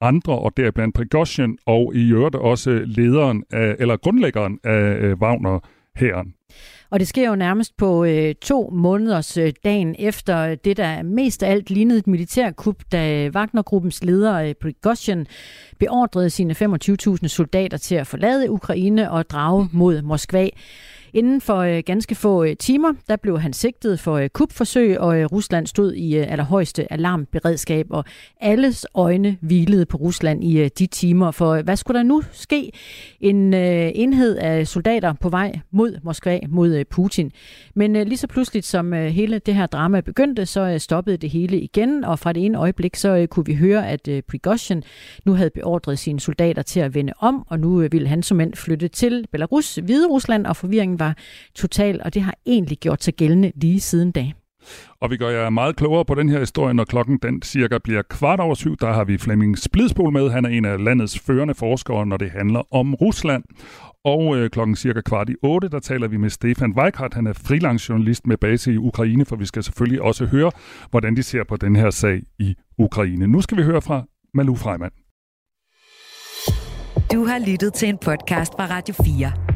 andre, 0.00 0.38
og 0.38 0.56
deriblandt 0.56 0.94
Prigozhin, 0.94 1.58
og 1.66 1.94
i 1.94 2.12
øvrigt 2.12 2.34
også 2.34 2.82
lederen 2.84 3.44
af, 3.52 3.76
eller 3.78 3.96
grundlæggeren 3.96 4.58
af 4.64 4.96
øh, 5.00 5.16
Wagner, 5.16 5.58
hæren. 5.96 6.34
Og 6.90 7.00
det 7.00 7.08
sker 7.08 7.28
jo 7.28 7.36
nærmest 7.36 7.76
på 7.76 8.04
øh, 8.04 8.34
to 8.34 8.70
måneders 8.72 9.36
øh, 9.36 9.52
dagen 9.64 9.96
efter 9.98 10.38
øh, 10.38 10.56
det, 10.64 10.76
der 10.76 11.02
mest 11.02 11.42
af 11.42 11.50
alt 11.50 11.70
lignede 11.70 11.98
et 11.98 12.06
militærkup, 12.06 12.82
da 12.92 13.30
Wagnergruppens 13.34 14.04
leder 14.04 14.34
øh, 14.34 14.54
Prigozhin 14.54 15.26
beordrede 15.78 16.30
sine 16.30 16.54
25.000 17.22 17.28
soldater 17.28 17.76
til 17.76 17.94
at 17.94 18.06
forlade 18.06 18.50
Ukraine 18.50 19.10
og 19.10 19.30
drage 19.30 19.68
mod 19.72 20.02
Moskva. 20.02 20.48
Inden 21.12 21.40
for 21.40 21.56
øh, 21.56 21.82
ganske 21.86 22.14
få 22.14 22.44
øh, 22.44 22.56
timer, 22.56 22.92
der 23.08 23.16
blev 23.16 23.38
han 23.40 23.52
sigtet 23.52 24.00
for 24.00 24.14
øh, 24.14 24.28
kupforsøg, 24.28 25.00
og 25.00 25.32
Rusland 25.32 25.66
stod 25.66 25.92
i 25.92 26.14
allerhøjeste 26.14 26.92
alarmberedskab, 26.92 27.86
og 27.90 28.04
alles 28.40 28.86
øjne 28.94 29.36
hvilede 29.40 29.86
på 29.86 29.96
Rusland 29.96 30.44
i 30.44 30.68
de 30.68 30.86
timer. 30.86 31.30
For 31.30 31.62
hvad 31.62 31.76
skulle 31.76 31.98
der 31.98 32.04
nu 32.04 32.22
ske? 32.32 32.72
En 33.20 33.54
enhed 33.54 34.36
af 34.36 34.66
soldater 34.66 35.12
på 35.12 35.28
vej 35.28 35.58
mod 35.70 35.98
Moskva, 36.02 36.40
mod 36.48 36.84
Putin. 36.84 37.32
Men 37.74 37.92
lige 37.92 38.16
så 38.16 38.26
pludseligt 38.26 38.66
som 38.66 38.92
hele 38.92 39.38
det 39.38 39.54
her 39.54 39.66
drama 39.66 40.00
begyndte, 40.00 40.46
så 40.46 40.78
stoppede 40.78 41.16
det 41.16 41.30
hele 41.30 41.60
igen, 41.60 42.04
og 42.04 42.18
fra 42.18 42.32
det 42.32 42.44
ene 42.44 42.58
øjeblik, 42.58 42.96
så 42.96 43.26
kunne 43.30 43.46
vi 43.46 43.54
høre, 43.54 43.88
at 43.88 44.08
Prigozhin 44.28 44.82
nu 45.24 45.32
havde 45.32 45.50
beordret 45.50 45.98
sine 45.98 46.20
soldater 46.20 46.62
til 46.62 46.80
at 46.80 46.94
vende 46.94 47.12
om, 47.18 47.44
og 47.48 47.60
nu 47.60 47.76
ville 47.76 48.08
han 48.08 48.22
som 48.22 48.36
mænd 48.36 48.54
flytte 48.54 48.88
til 48.88 49.26
Belarus, 49.32 49.74
Hvide 49.74 50.06
Rusland, 50.06 50.46
og 50.46 50.56
forvirringen 50.56 50.98
var 50.98 51.05
total, 51.54 52.00
og 52.04 52.14
det 52.14 52.22
har 52.22 52.34
egentlig 52.46 52.78
gjort 52.78 53.04
sig 53.04 53.14
gældende 53.14 53.52
lige 53.54 53.80
siden 53.80 54.12
da. 54.12 54.32
Og 55.00 55.10
vi 55.10 55.16
gør 55.16 55.28
jer 55.28 55.50
meget 55.50 55.76
klogere 55.76 56.04
på 56.04 56.14
den 56.14 56.28
her 56.28 56.38
historie, 56.38 56.74
når 56.74 56.84
klokken 56.84 57.18
den 57.22 57.42
cirka 57.42 57.78
bliver 57.84 58.02
kvart 58.02 58.40
over 58.40 58.54
syv. 58.54 58.76
Der 58.76 58.92
har 58.92 59.04
vi 59.04 59.18
Flemming 59.18 59.58
Splidsbol 59.58 60.12
med. 60.12 60.30
Han 60.30 60.44
er 60.44 60.48
en 60.48 60.64
af 60.64 60.84
landets 60.84 61.18
førende 61.18 61.54
forskere, 61.54 62.06
når 62.06 62.16
det 62.16 62.30
handler 62.30 62.74
om 62.74 62.94
Rusland. 62.94 63.44
Og 64.04 64.36
øh, 64.36 64.50
klokken 64.50 64.76
cirka 64.76 65.00
kvart 65.00 65.30
i 65.30 65.34
otte, 65.42 65.68
der 65.68 65.78
taler 65.78 66.08
vi 66.08 66.16
med 66.16 66.30
Stefan 66.30 66.72
Weikart. 66.76 67.14
Han 67.14 67.26
er 67.26 67.32
freelance 67.32 67.90
journalist 67.90 68.26
med 68.26 68.36
base 68.36 68.72
i 68.72 68.76
Ukraine, 68.76 69.24
for 69.24 69.36
vi 69.36 69.46
skal 69.46 69.62
selvfølgelig 69.62 70.02
også 70.02 70.26
høre, 70.26 70.50
hvordan 70.90 71.16
de 71.16 71.22
ser 71.22 71.44
på 71.44 71.56
den 71.56 71.76
her 71.76 71.90
sag 71.90 72.22
i 72.38 72.54
Ukraine. 72.78 73.26
Nu 73.26 73.40
skal 73.40 73.58
vi 73.58 73.62
høre 73.62 73.82
fra 73.82 74.02
Malu 74.34 74.54
Freimann. 74.54 74.92
Du 77.12 77.24
har 77.24 77.50
lyttet 77.50 77.74
til 77.74 77.88
en 77.88 77.98
podcast 77.98 78.52
fra 78.52 78.66
Radio 78.66 78.94
4. 79.04 79.55